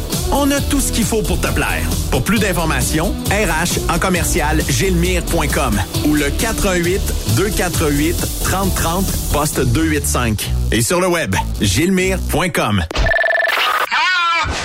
[0.31, 1.83] On a tout ce qu'il faut pour te plaire.
[2.09, 7.01] Pour plus d'informations, RH en commercial gilmire.com ou le 418
[7.35, 12.83] 248 3030 poste 285 et sur le web gilmire.com.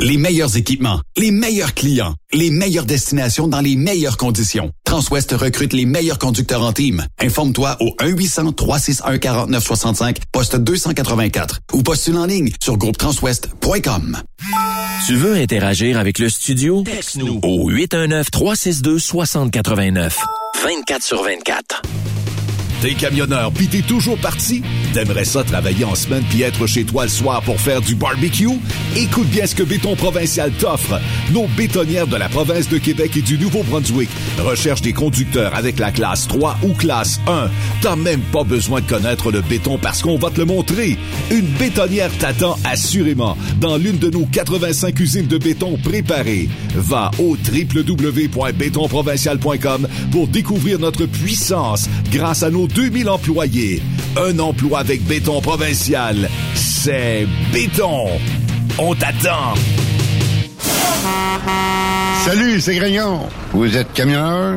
[0.00, 4.72] Les meilleurs équipements, les meilleurs clients, les meilleures destinations dans les meilleures conditions.
[4.84, 7.06] Transwest recrute les meilleurs conducteurs en team.
[7.20, 14.18] Informe-toi au 1-800-361-4965, poste 284 ou postule en ligne sur groupetranswest.com.
[15.06, 16.82] Tu veux interagir avec le studio?
[16.82, 20.16] Texte-nous au 819-362-6089.
[20.64, 21.82] 24 sur 24.
[22.80, 24.62] T'es camionneur pis t'es toujours parti?
[24.94, 28.48] T'aimerais ça travailler en semaine puis être chez toi le soir pour faire du barbecue?
[28.96, 30.98] Écoute bien ce que Béton Provincial t'offre.
[31.30, 34.08] Nos bétonnières de la province de Québec et du Nouveau-Brunswick
[34.38, 37.50] recherchent des conducteurs avec la classe 3 ou classe 1.
[37.82, 40.96] T'as même pas besoin de connaître le béton parce qu'on va te le montrer.
[41.30, 46.48] Une bétonnière t'attend assurément dans l'une de nos 85 usines de béton préparées.
[46.74, 53.82] Va au www.bétonprovincial.com pour découvrir notre puissance grâce à nos 2000 employés.
[54.16, 56.28] Un emploi avec béton provincial.
[56.54, 58.08] C'est béton.
[58.78, 59.54] On t'attend.
[62.24, 63.20] Salut, c'est Grignon.
[63.52, 64.56] Vous êtes camionneur?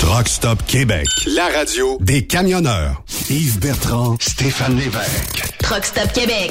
[0.00, 1.06] Truck Stop Québec.
[1.36, 3.02] La radio des camionneurs.
[3.28, 5.42] Yves Bertrand, Stéphane Lévesque.
[5.62, 6.50] Truck Stop Québec.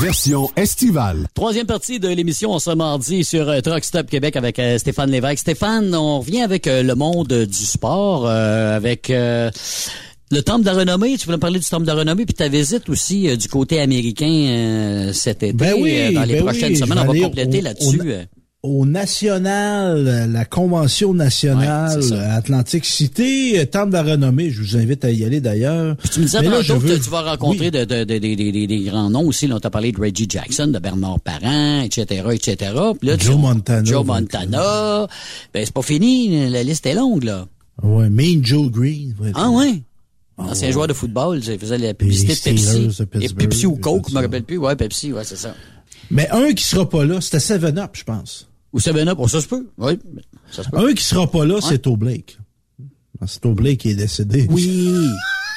[0.00, 1.26] Version estivale.
[1.34, 5.40] Troisième partie de l'émission ce mardi sur euh, Truck Stop Québec avec euh, Stéphane Lévesque.
[5.40, 9.50] Stéphane, on revient avec euh, le monde du sport, euh, avec euh,
[10.30, 11.16] le temple de la renommée.
[11.18, 13.48] Tu voulais me parler du temple de la renommée, puis ta visite aussi euh, du
[13.48, 15.52] côté américain euh, cet été.
[15.52, 18.00] Ben oui, euh, dans les ben prochaines oui, semaines, on va compléter là-dessus.
[18.62, 18.86] Au- euh.
[18.86, 22.18] National, la convention nationale Ouais.
[22.18, 24.50] Atlantique City, euh, temple de la renommée.
[24.50, 25.96] Je vous invite à y aller d'ailleurs.
[26.12, 27.70] Tu me disais Mais là, je que tu vas rencontrer Oui.
[27.70, 29.46] de, de, de- de- de- de- des grands noms aussi.
[29.46, 32.72] Là, on t'a parlé de Reggie Jackson, de Bernard Parent, etc., etc.
[32.98, 33.84] Puis là, tu- Joe Montana.
[33.84, 35.06] Joe Montana.
[35.54, 36.48] Ben, c'est pas fini.
[36.50, 37.46] La liste est longue, là.
[37.82, 39.14] Ouais, Mean Joe Green.
[39.34, 39.82] Ah, ouais?
[40.36, 43.02] Ancien joueur de football, il faisait la publicité de Pepsi.
[43.20, 44.56] Et Pepsi ou Coke, je me rappelle plus.
[44.56, 45.54] Ouais, Pepsi, ouais, c'est ça.
[46.10, 48.47] Mais un qui sera pas là, c'était Seven Up, je pense.
[48.72, 49.66] Ou 7-Up, oh, ça se peut.
[49.78, 49.98] Oui,
[50.50, 50.90] ça se peut.
[50.90, 52.38] Un qui sera pas là, c'est Blake.
[53.26, 54.46] C'est Blake qui est décédé.
[54.50, 54.92] Oui.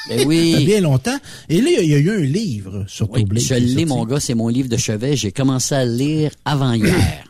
[0.08, 0.64] Ben Ça fait oui.
[0.64, 1.16] bien longtemps.
[1.48, 3.44] Et là, il y a eu un livre sur Oui, Blake.
[3.44, 5.14] je l'ai, mon gars, c'est mon livre de chevet.
[5.16, 7.24] J'ai commencé à le lire avant hier.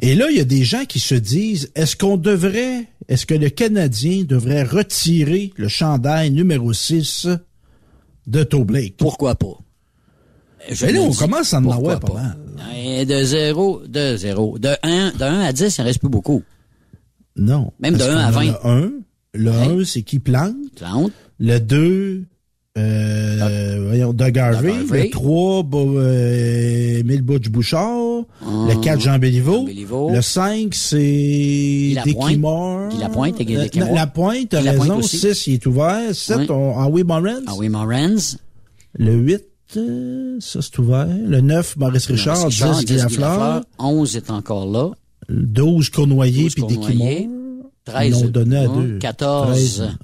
[0.00, 3.34] Et là, il y a des gens qui se disent, est-ce qu'on devrait, est-ce que
[3.34, 7.28] le Canadien devrait retirer le chandail numéro 6
[8.26, 8.96] de To Blake?
[8.96, 9.58] Pourquoi pas?
[10.70, 12.36] Je Mais là, on commence à en avoir pas mal.
[12.86, 14.58] Eh, De 0, de 0.
[14.58, 16.42] De 1, de 1 à 10, il ne reste plus beaucoup.
[17.36, 17.72] Non.
[17.80, 18.48] Même de Parce 1 à qu'on 20.
[18.50, 18.90] en a un.
[19.34, 19.80] Le Ouais.
[19.82, 20.54] 1, c'est qui plante.
[20.76, 21.12] Plante.
[21.40, 22.22] Le 2,
[22.78, 24.68] euh, voyons, Doug Harvey.
[24.72, 25.02] Doug Harvey.
[25.04, 28.22] Le 3, Bo- euh, Butch-Bouchard.
[28.42, 28.66] Ah.
[28.68, 29.66] Le 4, Jean Béliveau.
[30.12, 32.28] Le 5, c'est Lapointe.
[32.28, 32.88] Dickie Moore.
[32.90, 33.88] Guy Lapointe Guy La- Dickie Moore.
[33.94, 34.96] La Lapointe raison.
[34.98, 35.18] aussi.
[35.18, 36.14] 6, il est ouvert.
[36.14, 36.46] 7, Oui.
[36.50, 37.42] on, Howie Morans.
[37.46, 38.36] Ah oui, Morans.
[38.96, 39.38] Le 8, euh,
[40.40, 41.06] ça c'est ouvert?
[41.06, 42.38] Le 9, Maurice Richard.
[42.38, 43.38] Maurice Richard, 10, Guy 10, Guy Lafleur.
[43.38, 43.64] Lafleur.
[43.78, 44.90] 11 est encore là.
[45.28, 46.96] 12, Cournoyer 12, puis.
[46.96, 47.70] Moore.
[47.84, 48.20] 13.
[48.20, 48.98] Ils donné à deux.
[48.98, 49.52] 14.
[49.52, 49.96] 13.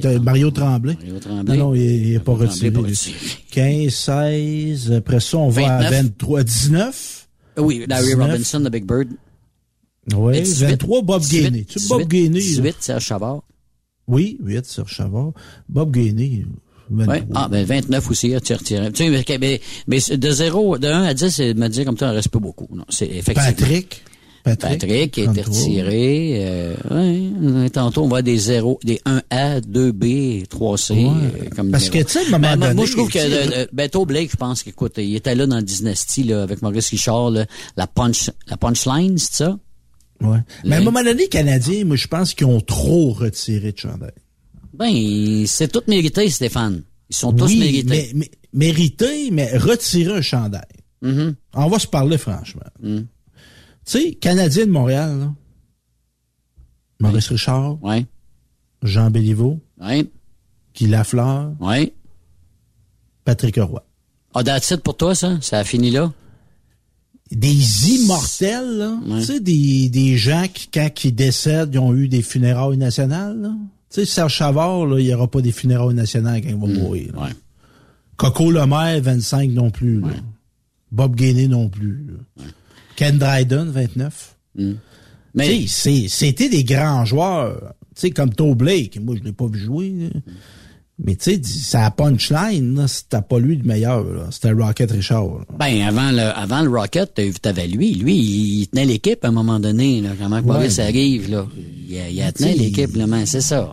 [0.00, 0.94] T'as Mario Tremblay.
[0.94, 1.56] Mario Tremblay.
[1.56, 2.70] Non, non, il n'est pas retiré.
[2.70, 2.90] pas lui.
[2.90, 3.16] retiré.
[3.50, 4.92] 15, 16.
[4.92, 6.02] Après ça, on va à 29.
[6.04, 7.28] 23, 19.
[7.58, 8.30] Oui, Larry 19.
[8.30, 9.08] Robinson de Big Bird.
[10.14, 10.66] Oui, Et 18.
[10.66, 11.64] 23, Bob 18, Gainé.
[11.64, 12.38] Tu Bob 18, Gainé.
[12.38, 12.44] là.
[12.44, 13.42] 18, Serge Chavard.
[14.06, 15.32] Oui, 8, Serge Chavard.
[15.68, 16.46] Bob Gainé.
[16.90, 17.14] 23.
[17.14, 17.22] Ouais.
[17.34, 18.92] Ah, ben 29 aussi, tu retiré.
[18.92, 19.38] Tu sais,
[19.86, 22.28] mais, de 0, de 1 à 10, c'est me dire comme ça, il ne reste
[22.28, 22.68] pas beaucoup.
[22.74, 23.42] Non, c'est effectivement.
[23.50, 24.02] Patrick.
[24.42, 24.80] Patrick.
[24.80, 25.54] Patrick qui a été 33.
[25.54, 26.32] retiré.
[26.46, 26.74] Euh,
[27.62, 30.92] ouais, tantôt, on voit des 0, des 1A, 2B, 3C.
[30.94, 31.08] Ouais.
[31.08, 33.28] euh, comme Parce que, tu sais, moment Ben, moi, donné, moi, je trouve que sais,
[33.30, 36.88] euh, Beto Blake, je pense qu'écoute, il était là dans le Dynasty, là, avec Maurice
[36.88, 37.44] Richard, là,
[37.76, 39.58] la punch, la punchline, c'est ça?
[40.22, 40.38] Ouais.
[40.64, 43.72] Mais à un Le- moment donné, les Canadiens, moi, je pense qu'ils ont trop retiré
[43.72, 44.10] de chandail.
[44.80, 46.82] Ben, c'est tout mérité, Stéphane.
[47.10, 47.88] Ils sont tous oui, mérités.
[47.88, 50.62] Mais, mais, mérité, mais retirer un chandail.
[51.02, 51.36] Mhm.
[51.54, 52.62] On va se parler franchement.
[52.82, 52.98] Mm.
[52.98, 53.06] Tu
[53.84, 55.34] sais, Canadien de Montréal, là.
[57.00, 58.06] Maurice Richard, Ouais.
[58.82, 60.10] Jean Béliveau, Oui.
[60.74, 61.92] Guy Lafleur, Oui.
[63.24, 63.82] Patrick Roy.
[64.34, 65.38] Ah, that's it pour toi, ça?
[65.42, 66.12] Ça a fini là?
[67.30, 68.98] Des immortels, là.
[69.18, 73.40] Tu sais, des, des gens qui, quand ils décèdent, ils ont eu des funérailles nationales,
[73.40, 73.54] là.
[73.92, 76.66] Tu sais, Serge Chavard, là, il n'y aura pas des funérailles nationales quand il va
[76.66, 77.12] mourir.
[77.14, 77.22] là.
[77.24, 77.30] Ouais.
[78.16, 80.00] Coco Lemaire, 25 non plus.
[80.92, 82.06] Bob Gainey non plus.
[82.96, 84.36] Ken Dryden, 29.
[84.56, 87.74] Mais- Tu sais, c'est- c'était des grands joueurs.
[87.94, 88.98] Tu sais, comme Toe Blake.
[89.00, 89.90] Moi, je l'ai pas vu jouer.
[89.90, 90.20] là.
[91.02, 94.04] Mais tu sais, ça a punchline, c'était pas lui le meilleur.
[94.30, 95.24] C'était Rocket Richard.
[95.24, 95.44] là.
[95.58, 97.94] Ben, avant le, avant le Rocket, t'avais lui.
[97.94, 100.10] Lui, il, il tenait l'équipe à un moment donné, là.
[100.42, 100.84] Maurice Ouais.
[100.84, 101.46] arrive, là.
[101.88, 103.06] Il, il tenait l'équipe, là.
[103.24, 103.72] C'est ça.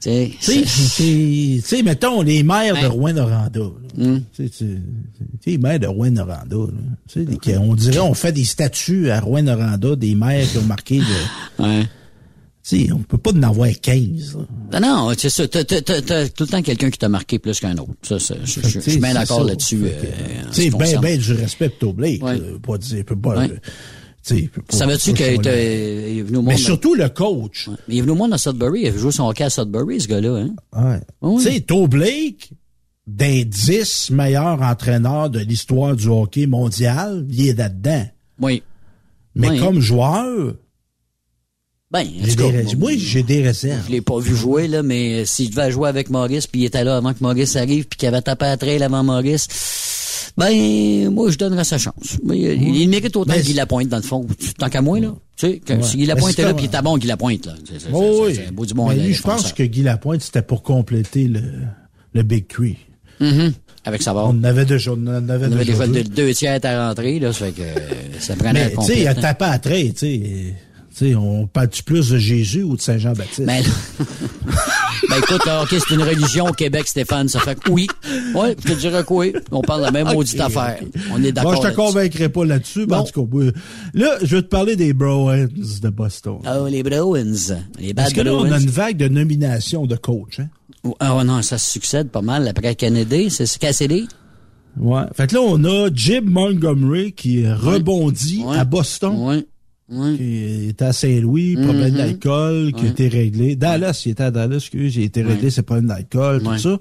[0.00, 0.10] Tu
[0.40, 2.86] sais, mettons, les maires de Ouais.
[2.86, 3.60] Rouen-Noranda.
[3.60, 4.04] là.
[4.04, 4.22] Hum.
[4.34, 4.64] Tu sais,
[5.46, 5.86] les maires de
[7.20, 10.62] sais, des- qui- on dirait, on fait des statues à Rouen-Noranda des maires qui ont
[10.62, 11.04] marqué de...
[11.62, 11.86] Ouais.
[12.64, 14.36] Sais, on peut pas en avoir 15.
[14.70, 14.80] là.
[14.80, 15.48] Non, non, c'est ça.
[15.48, 17.90] T'as, t'as- t'as- t'as tout le temps quelqu'un qui t'a marqué plus qu'un autre.
[18.02, 18.60] Ça, ça, je, suis
[18.98, 19.80] bien c'est d'accord là-dessus.
[19.80, 22.22] Que, euh, en Tu ce sais, qui ben, ben du respect Toe Blake.
[22.22, 22.38] Ouais.
[22.38, 22.44] là.
[22.64, 23.36] Pas dire, peut pas...
[23.36, 23.50] Ouais.
[23.50, 26.58] euh, Savais-tu qu'il est venu au Mais monde.
[26.60, 27.68] surtout le coach.
[27.88, 28.82] Il est venu au monde à Sudbury.
[28.82, 30.54] Il a joué son hockey à Sudbury, ce gars-là, hein.
[30.72, 31.00] Ouais.
[31.22, 31.42] Oui.
[31.44, 32.52] Tu sais, Toe Blake,
[33.08, 38.06] des 10 meilleurs entraîneurs de l'histoire du hockey mondial, il est là-dedans.
[38.40, 38.62] Oui.
[39.34, 39.58] Mais Oui.
[39.58, 40.54] comme joueur,
[41.92, 43.82] Ben, des, moi, j'ai des réserves.
[43.86, 46.84] Je l'ai pas vu jouer, là, mais s'il devait jouer avec Maurice, puis il était
[46.84, 49.46] là avant que Maurice arrive, puis qu'il avait tapé à trail avant Maurice,
[50.38, 52.16] ben, moi, je donnerais sa chance.
[52.24, 54.26] Mais, il, il mérite autant Mais que Guy Lapointe, dans le fond.
[54.58, 55.12] Tant qu'à moi, là.
[55.36, 55.82] Tu sais, que Ouais.
[55.82, 57.54] si Guy Lapointe est là, puis il était bon, Guy Lapointe, là.
[57.66, 58.38] C'est, Oh, oui.
[58.52, 61.42] beau du bon Mais lui, euh, je pense que Guy Lapointe, c'était pour compléter le,
[62.14, 62.76] le Big Three.
[63.20, 63.52] Mhm.
[63.84, 64.00] Avec.
[64.06, 66.04] On avait déjà, on avait On avait déjà deux.
[66.04, 67.74] deux tiers à rentrer, là, ça fait que euh,
[68.20, 70.54] ça prenait Mais, tu sais, il a tapé à trait, tu sais.
[70.96, 73.46] Tu sais, on parle-tu plus de Jésus ou de Saint-Jean-Baptiste?
[73.46, 73.62] Ben,
[75.08, 77.28] ben écoute, OK, c'est une religion au Québec, Stéphane.
[77.28, 77.86] Ça fait que oui.
[78.34, 79.32] Ouais, je te dirais que oui.
[79.50, 80.80] On parle de la même Ok, maudite affaire.
[81.10, 81.52] On est d'accord.
[81.54, 83.44] Moi, je te convaincrai pas là-dessus, mais en tout cas, moi,
[83.94, 86.38] là, je vais te parler des Bruins de Boston.
[86.46, 87.24] Oh, les Bruins.
[87.78, 88.52] Les bad Parce que là, on Bruins.
[88.52, 90.48] a une vague de nominations de coach, hein?
[91.00, 93.30] Ah oh, non, ça se succède pas mal après Kennedy.
[93.30, 94.08] C'est ce Cassidy?
[94.78, 95.02] Ouais.
[95.14, 98.58] Fait que là, on a Jim Montgomery qui rebondit Ouais.
[98.58, 99.12] à Boston.
[99.16, 99.46] Oui.
[99.88, 100.16] Oui.
[100.16, 101.96] Qui était à Saint-Louis, problème Mhm.
[101.98, 103.56] d'alcool, qui a été réglé.
[103.56, 106.78] Dallas, il était à Dallas, excuse, il a été réglé ses problèmes d'alcool, tout ça.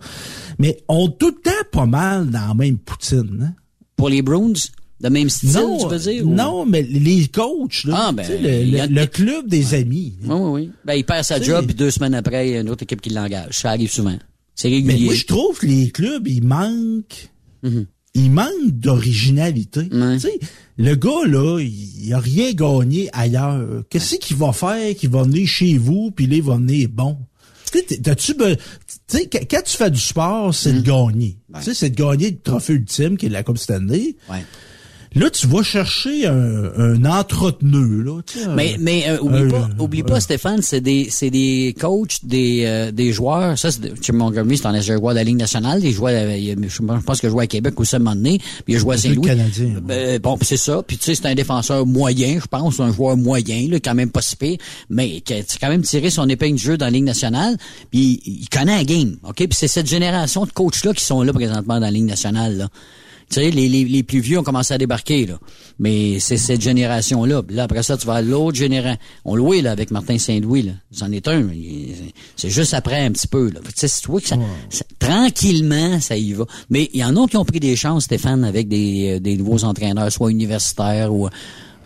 [0.59, 3.53] Mais on tout le temps pas mal dans la même poutine, hein?
[3.95, 4.53] Pour les Bruins?
[5.01, 6.27] De même style, tu veux dire?
[6.27, 10.13] ou- non, mais les coachs, là, Ah, ben, le, le- le club des amis.
[10.23, 10.71] Oui, oui, oui.
[10.85, 13.01] Ben, il perd sa job, puis deux semaines après, il y a une autre équipe
[13.01, 13.57] qui l'engage.
[13.57, 14.15] Ça arrive souvent.
[14.53, 14.99] C'est régulier.
[14.99, 17.29] Mais moi, je trouve que les clubs, ils manquent.
[17.63, 17.87] Mhm.
[18.13, 19.89] Ils manquent d'originalité.
[19.89, 20.39] Tu sais,
[20.81, 23.83] le gars, là, il, a rien gagné ailleurs.
[23.89, 27.17] Qu'est-ce qu'il va faire qu'il va venir chez vous, puis là, il va venir bon?
[28.03, 28.33] T'as-tu
[29.07, 30.81] sais, quand tu fais du sport, c'est Mhm.
[30.81, 31.37] de gagner.
[31.55, 34.15] Tu sais, c'est de gagner le trophée ultime, qui est la Coupe Stanley.
[35.13, 38.21] Là, tu vas chercher un, un entreteneux, là.
[38.25, 42.23] tu Mais, mais euh, oublie un- pas, oublie pas, Stéphane, c'est des, c'est des coachs,
[42.23, 43.57] des, euh, des joueurs.
[43.59, 45.83] Ça, c'est Jim Montgomery, c'est un joueur de la Ligue nationale.
[45.83, 48.37] Il jouait, je pense qu'il jouait à Québec aussi à un moment donné.
[48.63, 49.27] Puis il a joué à Saint-Louis.
[49.27, 50.81] Canadien, Ben, bon, c'est ça.
[50.81, 54.11] Puis tu sais, c'est un défenseur moyen, je pense, un joueur moyen, là, quand même
[54.11, 54.57] pas si pire,
[54.89, 57.57] mais qui a quand même tiré son épingle du jeu dans la Ligue nationale.
[57.91, 59.35] Puis il, il connaît la game, ok?
[59.35, 62.55] Puis c'est cette génération de coachs là qui sont là présentement dans la Ligue nationale.
[62.57, 62.69] Là.
[63.31, 65.39] Tu sais, les, les, les plus vieux ont commencé à débarquer, là.
[65.79, 67.41] Mais c'est cette génération-là.
[67.49, 68.99] Là, après ça, tu vas à l'autre génération.
[69.23, 70.73] On louait, là, avec Martin Saint-Louis, là.
[70.91, 71.47] C'en est un.
[72.35, 73.61] C'est juste après un petit peu, là.
[73.65, 74.35] Tu sais, tu vois que ça,
[74.69, 76.45] ça- tranquillement, ça y va.
[76.69, 79.37] Mais il y en a qui ont pris des chances, Stéphane, avec des, euh, des
[79.37, 81.29] nouveaux entraîneurs, soit universitaires ou...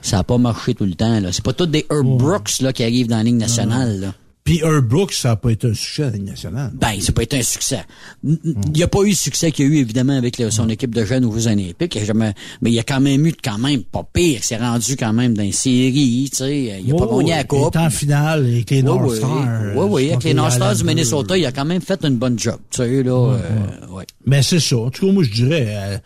[0.01, 1.31] Ça a pas marché tout le temps, là.
[1.31, 4.13] C'est pas tous des Herb Brooks, là, qui arrivent dans la Ligue nationale, là.
[4.45, 6.71] Puis Herb Brooks, ça n'a pas été un succès à la Ligue nationale.
[6.75, 7.79] Ben, ça peut être un succès.
[8.23, 8.37] Il
[8.75, 10.93] n'y a pas eu le succès qu'il y a eu, évidemment, avec le- son équipe
[10.93, 11.95] de jeunes aux Jeux olympiques.
[11.95, 14.37] Il jamais- mais il y a quand même eu, quand même, pas pire.
[14.37, 16.79] Il s'est rendu quand même dans les séries, tu sais.
[16.85, 17.73] Il a pas Oh, gagné la il coupe.
[17.75, 19.75] est en finale avec les North oui, Stars.
[19.89, 20.83] Oui, avec les North Stars du.
[20.83, 23.11] Minnesota, il a quand même fait une bonne job, tu sais, là.
[23.33, 24.05] euh, ouais.
[24.27, 24.77] Mais c'est ça.
[24.77, 25.97] En tout cas, moi, je dirais, euh,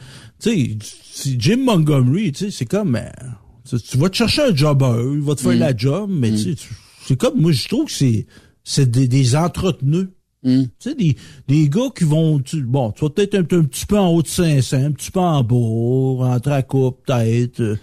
[0.41, 0.77] tu sais,
[1.11, 3.01] si Jim Montgomery, tu sais, c'est comme, euh,
[3.89, 5.59] tu, vas te chercher un jobber, il va te faire Mm.
[5.59, 6.69] la job, mais tu sais, tu-
[7.09, 8.25] c'est comme, moi, je trouve que c'est,
[8.63, 10.11] c'est des, des entreteneux.
[10.43, 10.61] Mm.
[10.79, 11.17] Tu sais, des,
[11.49, 14.21] des gars qui vont, tu- bon, tu vas peut-être un, un petit peu en haut
[14.21, 17.59] de 500, un petit peu en bas, rentrer à coupe, peut-être.
[17.59, 17.75] euh,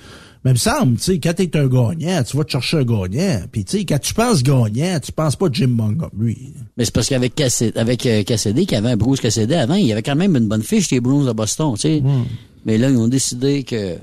[0.43, 2.85] Mais il me semble, tu sais, quand t'es un gagnant, tu vas te chercher un
[2.85, 3.43] gagnant.
[3.53, 6.55] Puis, tu sais, quand tu penses gagnant, tu penses pas Jim Montgomery.
[6.79, 9.87] Mais c'est parce qu'avec Cassidy, avec euh, Cassidy, qui avait un Bruce Cassidy avant, il
[9.87, 12.03] y avait quand même une bonne fiche, les Bruins de Boston, tu sais.
[12.65, 13.97] Mais là, ils ont décidé que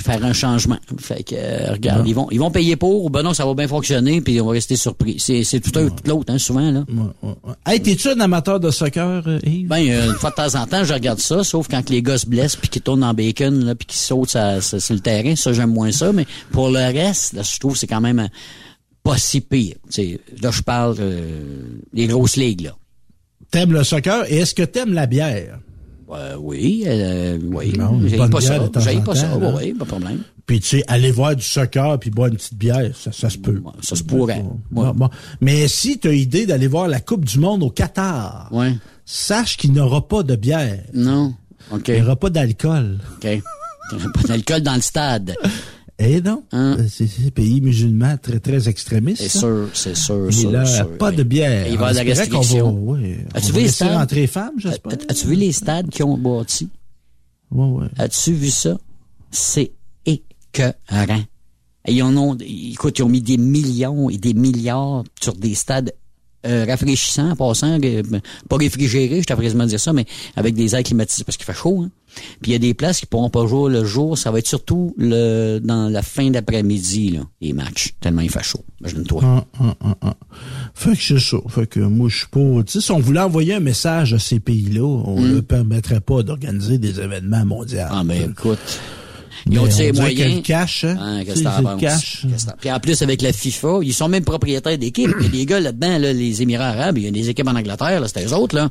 [0.00, 0.78] faire un changement.
[0.98, 3.68] Fait que, euh, regarde, ils vont ils vont payer pour, ben non, ça va bien
[3.68, 5.16] fonctionner, puis on va rester surpris.
[5.18, 6.84] C'est, c'est tout un tout l'autre, hein, souvent, là.
[7.66, 9.68] Hey, t'es-tu un amateur de soccer, euh, Yves?
[9.68, 12.18] Ben, euh, une fois de temps en temps, je regarde ça, sauf quand les gars
[12.18, 15.00] se blessent, puis qu'ils tournent en bacon, là, puis qu'ils sautent ça- ça- sur le
[15.00, 15.36] terrain.
[15.36, 18.18] Ça, j'aime moins ça, mais pour le reste, là, je trouve que c'est quand même
[18.20, 18.28] euh,
[19.02, 19.76] pas si pire.
[19.88, 21.62] T'sais, là, je parle euh,
[21.92, 22.76] des grosses ligues, là.
[23.50, 25.58] T'aimes le soccer et est-ce que t'aimes la bière?
[26.12, 27.72] Euh, oui, euh, oui.
[27.78, 28.60] Non, pas ça.
[28.62, 28.80] en pas
[29.14, 29.26] ça.
[29.32, 29.52] hein.
[29.56, 30.18] Oui, pas de problème.
[30.46, 33.38] Puis tu sais, aller voir du soccer puis boire une petite bière, ça, ça se
[33.38, 33.62] peut.
[33.82, 34.42] Ça se pourrait.
[35.40, 38.74] Mais si tu as idée d'aller voir la Coupe du Monde au Qatar, Ouais.
[39.04, 40.80] sache qu'il n'y aura pas de bière.
[40.92, 41.34] Non.
[41.70, 41.88] OK.
[41.88, 42.98] Il n'y aura pas d'alcool.
[43.16, 43.42] OK.
[43.90, 45.34] Pas d'alcool dans le stade.
[46.02, 46.42] Eh non.
[46.54, 49.20] Euh, C'est un pays musulman très, très extrémiste.
[49.22, 51.16] C'est sûr, c'est sûr, là, sûr, pas oui.
[51.16, 51.66] de bière.
[51.66, 52.72] Et il va de la restriction.
[52.72, 54.26] va- oui, As-tu vu les stades?
[54.26, 54.92] femmes, j'espère?
[54.92, 56.68] As- As-tu vu les stades qui ont bâti?
[57.50, 57.86] Ouais, ouais.
[57.98, 58.78] As-tu vu ça?
[59.30, 59.72] C'est
[60.06, 61.22] écœurant.
[61.88, 65.92] Ils en ont, écoute, ils ont mis des millions et des milliards sur des stades
[66.46, 68.02] euh, rafraîchissants, en passant, euh,
[68.48, 70.06] pas réfrigérés, je t'ai dire ça, mais
[70.36, 71.82] avec des airs climatisés, parce qu'il fait chaud.
[71.82, 71.90] Hein?
[72.40, 74.48] Puis il y a des places qui pourront pas jouer le jour, ça va être
[74.48, 78.64] surtout le dans la fin d'après-midi, là, les matchs, tellement il fait chaud.
[78.80, 79.22] Imagine-toi.
[79.24, 80.16] Ah, ah, ah, ah.
[80.74, 81.36] Fait que c'est ça.
[81.48, 82.62] Fait que moi, je suis pas...
[82.64, 86.22] Tu sais, si on voulait envoyer un message à ces pays-là, on ne permettrait pas
[86.22, 87.80] d'organiser des événements mondiaux.
[87.90, 88.58] Ah, mais écoute.
[89.50, 90.34] Ils ont on ces dirait moyens.
[90.36, 90.96] le cash, hein?
[91.00, 91.80] Hein, qu'est-ce que c'est penses?
[91.80, 92.26] cash.
[92.60, 95.10] Puis en plus, avec la FIFA, ils sont même propriétaires d'équipes.
[95.20, 97.48] Il y a des gars là-dedans, là, les Émirats arabes, il y a des équipes
[97.48, 98.70] en Angleterre, là, c'était eux autres, là.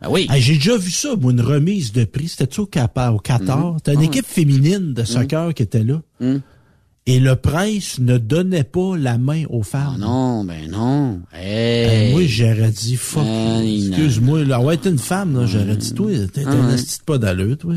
[0.00, 0.26] Ah oui.
[0.30, 2.28] Hey, J'ai déjà vu ça, moi, une remise de prix.
[2.28, 3.14] C'était-tu au Qatar?
[3.14, 3.76] Au Qatar?
[3.82, 6.00] T'as une Ah, équipe féminine de soccer qui était là.
[6.20, 6.40] Hum.
[7.06, 9.94] Et le prince ne donnait pas la main aux femmes.
[9.94, 11.20] Ah non, ben non.
[11.32, 12.12] Hey, Hey.
[12.12, 13.24] moi, j'aurais dit, fuck.
[13.64, 16.76] Excuse-moi, là, ouais, t'es une femme, là, j'aurais dit, toi, t'es un ouais.
[17.06, 17.74] pas d'allure, toi.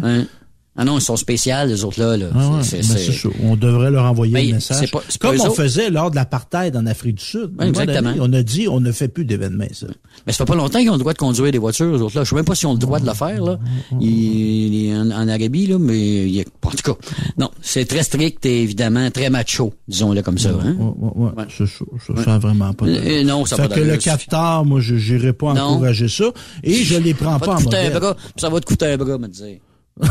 [0.77, 2.15] Ah non, ils sont spéciales, les autres-là.
[2.15, 2.27] là.
[2.33, 3.31] Ah ouais, ben.
[3.43, 4.89] On devrait leur envoyer Ben, un message.
[4.89, 5.55] pas- Comme on autres.
[5.55, 7.51] faisait lors de l'apartheid en Afrique du Sud.
[7.61, 8.13] Exactement.
[8.13, 9.87] donné, On a dit, on ne fait plus d'événements, ça.
[10.25, 12.23] Mais ça fait pas longtemps qu'ils ont le droit de conduire des voitures, les autres-là.
[12.23, 13.59] Je sais même pas s'ils ont le droit de le faire, là.
[13.99, 15.99] Il- il- en, en Arabie, là, mais
[16.29, 16.97] il en tout cas,
[17.37, 20.51] non, c'est très strict et évidemment très macho, disons-le comme ça.
[20.63, 20.77] Hein?
[20.79, 21.45] Ouais, ouais.
[21.49, 21.65] Ça,
[22.23, 23.01] ça a vraiment pas d'allure.
[23.05, 23.97] Euh, non, ça Fait pas que le.
[23.97, 25.63] 4 moi, je n'irai pas Non.
[25.63, 26.31] encourager ça.
[26.63, 27.91] Et je les prends Ça pas en modèle.
[27.99, 29.57] bras, ça va te coûter un bras, me dire.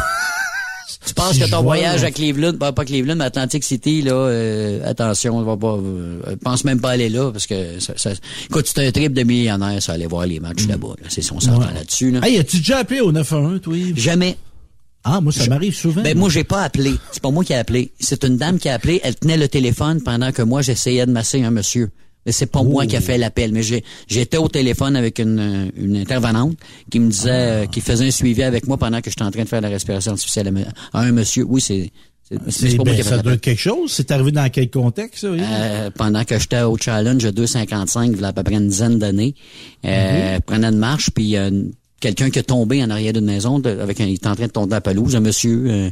[1.07, 4.13] tu penses Si que ton voyage à Cleveland, pas, pas Cleveland, mais Atlantic City, là,
[4.13, 8.11] euh, attention, on va pas, euh, pense même pas aller là, parce que ça, ça,
[8.49, 11.07] écoute, c'est un trip de millionnaire, ça, aller voir les matchs là-bas, là.
[11.09, 11.75] C'est si on s'entend Ouais.
[11.75, 12.21] là-dessus, là.
[12.23, 13.75] Hey, as-tu déjà appelé au 911, toi?
[13.97, 14.37] Jamais.
[15.03, 16.03] Ah, moi, ça m'arrive souvent.
[16.03, 16.93] Ben, moi, j'ai pas appelé.
[17.11, 17.91] C'est pas moi qui ai appelé.
[17.99, 19.01] C'est une dame qui a appelé.
[19.03, 21.89] Elle tenait le téléphone pendant que moi, j'essayais de masser un monsieur.
[22.27, 23.53] Mais c'est pas moi qui a fait l'appel.
[23.53, 23.63] Mais
[24.07, 26.57] j'étais au téléphone avec une, euh, une intervenante
[26.91, 29.45] qui me disait, euh, qui faisait un suivi avec moi pendant que j'étais en train
[29.45, 30.53] de faire la respiration artificielle
[30.93, 31.45] à, à un monsieur.
[31.49, 31.91] Oui, c'est,
[32.49, 33.91] c'est, ben, qui ai fait ça doit être quelque chose.
[33.91, 35.27] C'est arrivé dans quel contexte, ça?
[35.29, 38.99] Euh, pendant que j'étais au challenge 255, il y a à peu près une dizaine
[38.99, 39.35] d'années,
[39.87, 40.41] euh, Mhm.
[40.43, 44.01] prenait une marche, puis une- quelqu'un qui est tombé en arrière d'une maison, de- avec
[44.01, 45.91] un, il est en train de tomber à la pelouse, un monsieur, euh,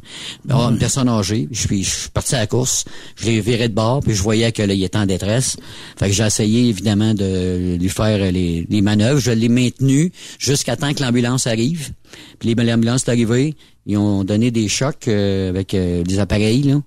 [0.48, 1.48] ah, une personne âgée.
[1.52, 2.84] Je suis, je suis parti à la course,
[3.16, 5.56] je l'ai viré de bord, puis je voyais que là, il était en détresse.
[5.98, 9.20] Fait que j'ai essayé évidemment de lui faire les, les manœuvres.
[9.20, 11.90] Je l'ai maintenu jusqu'à temps que l'ambulance arrive.
[12.38, 13.54] Puis les- l'ambulance est arrivée,
[13.86, 16.80] ils ont donné des chocs euh, avec euh, des appareils là.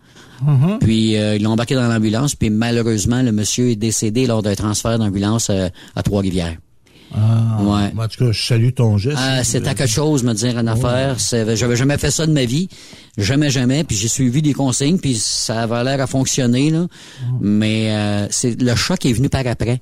[0.44, 0.80] Mhm.
[0.80, 4.56] Puis euh, ils l'ont embarqué dans l'ambulance, puis malheureusement, le monsieur est décédé lors d'un
[4.56, 6.58] transfert d'ambulance euh, à Trois-Rivières.
[7.14, 7.92] Ah, Ouais.
[7.98, 9.18] En tout cas, je salue ton geste.
[9.20, 11.20] Ah, c'est à quelque chose, me dire une affaire.
[11.20, 12.70] C'est- J'avais jamais fait ça de ma vie.
[13.18, 13.84] Jamais, jamais.
[13.84, 16.88] Puis j'ai suivi des consignes, puis ça avait l'air à fonctionner, là.
[17.40, 19.82] Mais euh, c'est le choc est venu par après.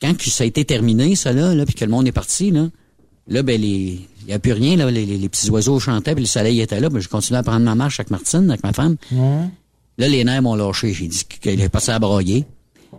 [0.00, 2.68] Quand ça a été terminé, ça, là, là puis que le monde est parti, là,
[3.28, 4.00] là, ben, les.
[4.22, 4.90] Il n'y a plus rien, là.
[4.90, 6.90] Les, petits oiseaux chantaient, puis le soleil était là.
[6.90, 8.96] Ben, je continuais à prendre ma marche avec Martine, avec ma femme.
[9.96, 10.92] Là, les nerfs m'ont lâché.
[10.92, 12.44] J'ai dit qu'il est passé à broyer.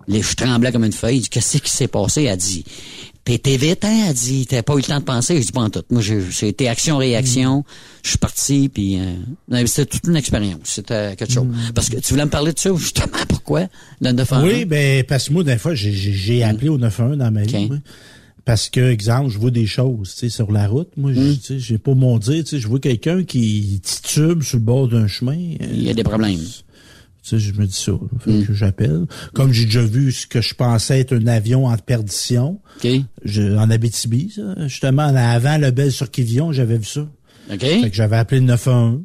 [0.08, 1.22] Là, je tremblais comme une feuille.
[1.22, 2.24] Qu'est-ce qui s'est passé?
[2.24, 2.66] Elle dit,
[3.26, 4.06] t'étais vite, hein?
[4.10, 5.40] Elle dit, t'as pas eu le temps de penser.
[5.42, 5.84] Je dis, pas en tout.
[5.90, 7.64] Moi, j'ai- c'était action-réaction.
[8.04, 10.60] Je suis parti, puis euh, c'était toute une expérience.
[10.64, 11.48] C'était quelque chose.
[11.76, 13.68] Parce que tu voulais me parler de ça, justement, pourquoi?
[14.02, 14.44] Le 911?
[14.52, 17.68] Oui, ben, parce que moi, des fois, j'ai- j'ai appelé au 911 dans ma vie.
[17.68, 17.78] moi.
[18.46, 20.90] Parce que, exemple, je vois des choses, tu sais, sur la route.
[20.98, 24.42] Moi, je- tu sais, j'ai pas mon dire, tu sais, je vois quelqu'un qui titube
[24.42, 25.34] sur le bord d'un chemin.
[25.62, 26.40] euh, Il y a des problèmes.
[27.24, 27.92] Tu sais, je me dis ça.
[28.22, 29.06] Fait que j'appelle.
[29.34, 32.60] Comme j'ai déjà vu ce que je pensais être un avion en perdition.
[33.26, 34.68] Je- en Abitibi, ça.
[34.68, 37.02] Justement, en avant le bel sur Kivion, j'avais vu ça.
[37.52, 37.60] OK.
[37.60, 39.02] Fait que j'avais appelé le 911.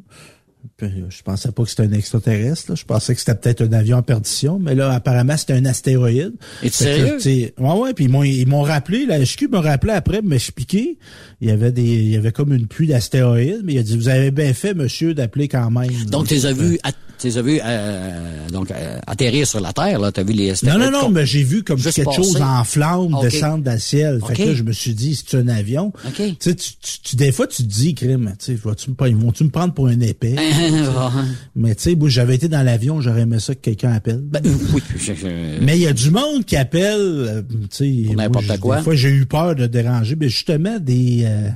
[0.83, 2.71] Euh, je pensais pas que c'était un extraterrestre.
[2.71, 2.75] là.
[2.75, 6.33] Je pensais que c'était peut-être un avion en perdition, mais là, apparemment, c'était un astéroïde.
[6.61, 7.19] Que, sérieux?
[7.19, 7.93] sais, ouais, ouais.
[7.93, 10.97] Puis ils m'ont, ils m'ont rappelé, la HQ m'a rappelé après m'expliquer.
[11.41, 13.95] Il y avait des, il y avait comme une pluie d'astéroïdes, mais il a dit,
[13.97, 15.91] vous avez bien fait, monsieur, d'appeler quand même.
[16.05, 19.59] Donc, tu les as vus à- Tu les as vus euh, donc, euh, atterrir sur
[19.61, 20.11] la Terre, là.
[20.11, 20.51] Tu as vu les...
[20.63, 23.21] Non, non, non, mais j'ai vu comme quelque chose en flamme Ok.
[23.21, 24.19] descendre dans le ciel.
[24.27, 25.93] Fait que là, je me suis dit, c'est un avion?
[26.05, 26.13] OK.
[26.15, 26.71] Tu sais, tu,
[27.03, 29.73] tu- des fois, tu te dis, crime, tu sais, vas-tu me, ils vont-tu me prendre
[29.73, 30.35] pour un épais?
[31.55, 34.21] Mais tu sais, j'avais été dans l'avion, j'aurais aimé ça que quelqu'un appelle.
[34.21, 34.41] Ben,
[34.73, 37.41] oui, je- je- Mais il y a du monde qui appelle, euh,
[37.71, 38.03] tu sais.
[38.07, 38.77] Pour n'importe quoi.
[38.77, 41.49] Des fois, j'ai eu peur de déranger, mais justement, des, euh,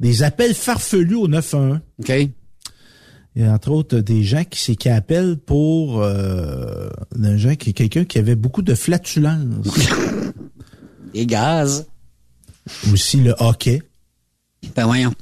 [0.00, 1.78] des appels farfelus au 911.
[2.00, 2.12] OK.
[3.36, 6.88] Il y a entre autres des gens qui, qui appellent pour euh,
[7.58, 9.64] qui, quelqu'un qui avait beaucoup de flatulences.
[11.14, 11.86] Des gaz.
[12.92, 13.80] Aussi le hockey.
[14.74, 15.12] Ben voyons.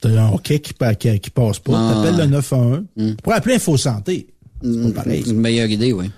[0.00, 1.72] T'as un hockey qui, pa- qui, qui passe pas.
[1.74, 3.14] Ah, T'appelles le 911.
[3.22, 4.26] Pour appeler Info Santé.
[4.62, 5.24] C'est pas pareil.
[5.28, 6.10] Une meilleure idée, oui.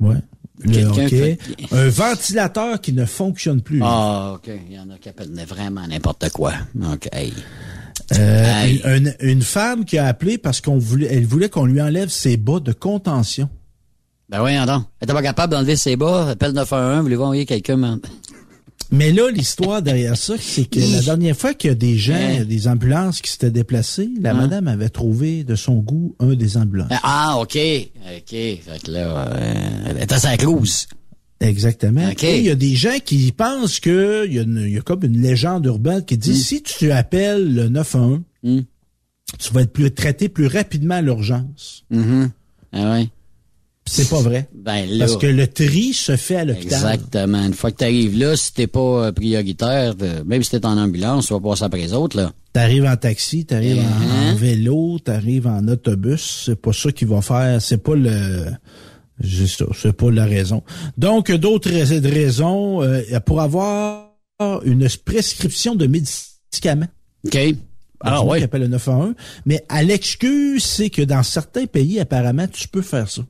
[0.00, 0.16] Ouais.
[0.60, 1.38] Le hockey.
[1.72, 3.80] Un ventilateur qui ne fonctionne plus.
[3.82, 4.50] Ah, OK.
[4.68, 6.52] Il y en a qui appellent vraiment n'importe quoi.
[6.92, 7.08] OK.
[8.18, 12.36] Euh, une, femme qui a appelé parce qu'on voulait, elle voulait qu'on lui enlève ses
[12.36, 13.48] bas de contention.
[14.28, 14.84] Ben voyons donc.
[15.00, 16.30] Elle était pas capable d'enlever ses bas.
[16.30, 17.02] Appelle 911.
[17.02, 17.98] Voulez-vous envoyer quelqu'un?
[18.90, 22.12] Mais là, l'histoire derrière ça, c'est que la dernière fois qu'il y a des gens,
[22.14, 22.44] Ouais.
[22.44, 24.34] des ambulances qui s'étaient déplacées, la Hein?
[24.34, 26.88] madame avait trouvé de son goût un des ambulances.
[27.02, 27.56] Ah, OK.
[27.56, 28.28] OK.
[28.30, 29.54] Fait que là, euh,
[29.88, 30.86] elle était à sa clouse.
[31.40, 32.08] Exactement.
[32.10, 32.22] OK.
[32.24, 35.20] Et il y a des gens qui pensent que il y, a y comme une
[35.20, 36.34] légende urbaine qui dit Mm.
[36.34, 38.20] si tu appelles le 911,
[39.38, 41.84] tu vas être plus traité plus rapidement à l'urgence.
[41.90, 42.30] Mhm.
[42.72, 43.08] Ah ouais.
[43.86, 44.48] C'est pas vrai.
[44.54, 45.04] Ben là.
[45.06, 46.72] Parce que le tri se fait à l'hôpital.
[46.94, 47.44] Exactement.
[47.44, 50.64] Une fois que tu arrives là, si t'es pas euh, prioritaire, euh, même si t'es
[50.64, 52.32] en ambulance, tu vas passer après les autres, là.
[52.54, 54.32] T'arrives en taxi, t'arrives en, Hein?
[54.32, 56.44] en vélo, t'arrives en autobus.
[56.46, 57.60] C'est pas ça qui va faire.
[57.60, 58.46] C'est pas le.
[59.22, 60.62] C'est pas la raison.
[60.98, 64.10] Donc, d'autres rais- raisons euh, pour avoir
[64.64, 66.88] une prescription de médicaments.
[67.26, 67.38] OK.
[68.00, 68.42] Ah Ah ouais.
[68.42, 69.14] appelle le 911.
[69.46, 73.22] Mais à l'excuse, c'est que dans certains pays, apparemment, tu peux faire ça.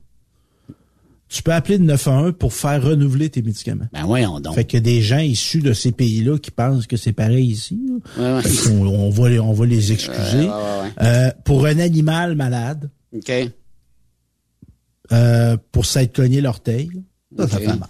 [1.35, 3.87] Tu peux appeler le 911 pour faire renouveler tes médicaments.
[3.91, 4.55] Ben voyons donc.
[4.55, 7.77] Fait a des gens issus de ces pays-là qui pensent que c'est pareil ici.
[8.17, 8.41] Ouais, ouais.
[8.65, 10.15] Qu'on- on, va les, on va les excuser.
[10.37, 10.91] Ouais, ouais, ouais.
[11.01, 13.33] Euh, pour un animal malade, OK.
[15.11, 16.89] euh, pour s'être cogné l'orteil,
[17.37, 17.63] ça, ça Ok.
[17.63, 17.89] fait mal.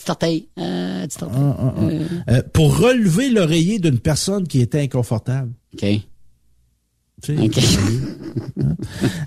[1.82, 5.52] Euh, Euh, pour relever l'oreiller d'une personne qui était inconfortable.
[5.74, 5.86] OK.
[7.22, 7.60] Tu sais, OK.
[8.60, 8.76] hein?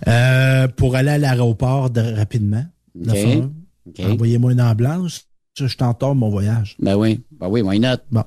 [0.08, 2.64] Euh, pour aller à l'aéroport de- rapidement.
[2.98, 3.06] OK.
[3.06, 3.50] 911.
[3.88, 4.00] OK.
[4.04, 5.22] Envoyez-moi une ambulance.
[5.56, 6.76] Je je t'entords mon voyage.
[6.78, 7.20] Ben oui.
[7.38, 7.96] Ben oui, why not?
[8.10, 8.24] Bon.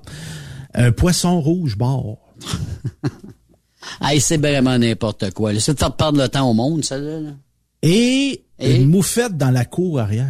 [0.75, 2.19] Un poisson rouge bord.
[4.01, 5.57] Hey, c'est vraiment n'importe quoi.
[5.59, 7.19] C'est de faire perdre le temps au monde, ça, là.
[7.19, 7.29] là.
[7.85, 8.75] Et, Et?
[8.75, 10.27] une moufette dans la cour arrière.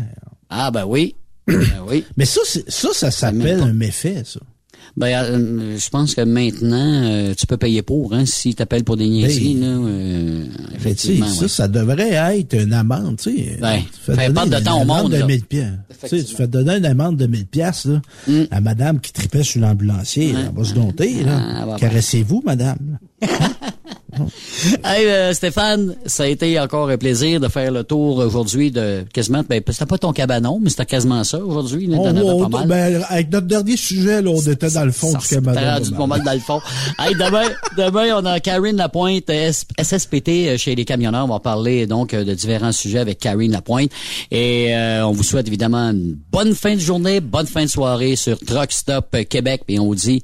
[0.50, 1.16] Ah, ben oui.
[1.48, 1.56] ben
[1.88, 2.04] oui.
[2.18, 4.40] Mais ça, ça, ça s'appelle un méfait, ça.
[4.98, 8.96] Ben, euh, je pense que maintenant, euh, tu peux payer pour, hein, si t'appelles pour
[8.96, 9.68] des niaiseries, là.
[9.68, 11.48] euh, effectivement, ça, ouais.
[11.50, 13.58] ça devrait être une amende, tu sais.
[13.60, 15.26] Ben, tu fais perdre de une temps au amende monde, de là.
[15.26, 15.78] 1000 piastres.
[16.02, 18.02] Tu sais, tu fais donner une amende de 1000 piastres, là,
[18.52, 20.32] à madame qui tripait sur l'ambulancier.
[20.32, 20.40] là.
[20.50, 21.42] Elle va se dompter, là.
[21.74, 23.00] Ah, Caressez-vous, madame.
[24.84, 29.04] Hey, euh, Stéphane, ça a été encore un plaisir de faire le tour aujourd'hui de
[29.14, 31.90] quasiment, ben, c'était pas ton cabanon, mais c'était quasiment ça aujourd'hui.
[31.92, 32.68] On- on- pas mal.
[32.68, 35.62] ben, avec notre dernier sujet, là, on était dans le fond Ça, du cabanon.
[35.74, 36.60] rendu pas mal dans le fond.
[37.00, 37.48] Hey, demain,
[37.78, 39.30] demain, on a Karine Lapointe,
[39.82, 41.26] SSPT euh, chez les camionneurs.
[41.26, 43.92] On va parler donc euh, de différents sujets avec Karine Lapointe.
[44.32, 48.16] Et euh, on vous souhaite évidemment une bonne fin de journée, bonne fin de soirée
[48.16, 49.62] sur Truck Stop Québec.
[49.68, 50.24] Et on vous dit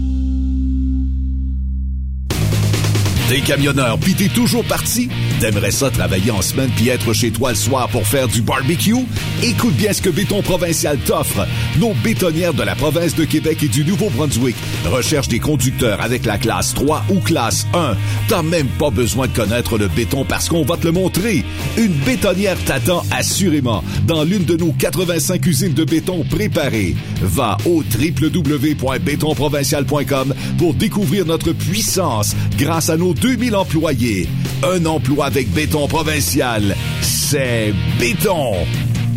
[3.31, 5.07] T'es camionneur pis t'es toujours parti?
[5.39, 9.05] T'aimerais ça travailler en semaine puis être chez toi le soir pour faire du barbecue?
[9.41, 11.47] Écoute bien ce que Béton Provincial t'offre.
[11.79, 16.37] Nos bétonnières de la province de Québec et du Nouveau-Brunswick recherchent des conducteurs avec la
[16.37, 17.95] classe 3 ou classe 1.
[18.27, 21.45] T'as même pas besoin de connaître le béton parce qu'on va te le montrer.
[21.77, 26.97] Une bétonnière t'attend assurément dans l'une de nos 85 usines de béton préparées.
[27.21, 34.27] Va au www.bétonprovincial.com pour découvrir notre puissance grâce à nos 2000 employés.
[34.63, 38.53] Un emploi avec béton provincial, c'est béton.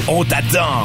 [0.06, 0.84] On t'attend.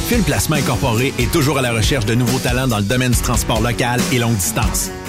[0.11, 3.21] Fil Placement Incorporé est toujours à la recherche de nouveaux talents dans le domaine du
[3.21, 4.91] transport local et longue distance.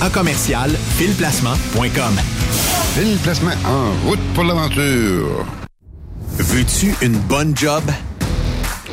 [0.00, 2.14] à commercial filplacement.com.
[2.94, 5.44] Fil Placement en route pour l'aventure.
[6.38, 7.82] Veux-tu une bonne job?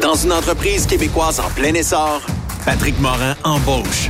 [0.01, 2.21] Dans une entreprise québécoise en plein essor,
[2.65, 4.09] Patrick Morin embauche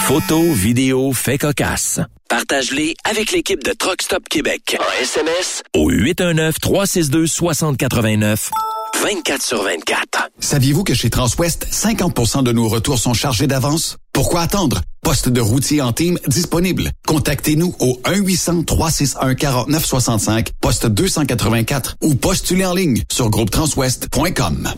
[0.00, 2.00] Photos, vidéos, faits cocasse.
[2.28, 4.76] Partage-les avec l'équipe de Truck Stop Québec.
[4.80, 8.50] En SMS au 819-362-6089.
[9.02, 10.28] 24 sur 24.
[10.40, 13.98] Saviez-vous que chez Transwest, 50% de nos retours sont chargés d'avance?
[14.12, 14.80] Pourquoi attendre?
[15.02, 16.90] Poste de routier en team disponible.
[17.06, 24.68] Contactez-nous au 1-800-361-4965, poste 284 ou postulez en ligne sur groupetranswest.com.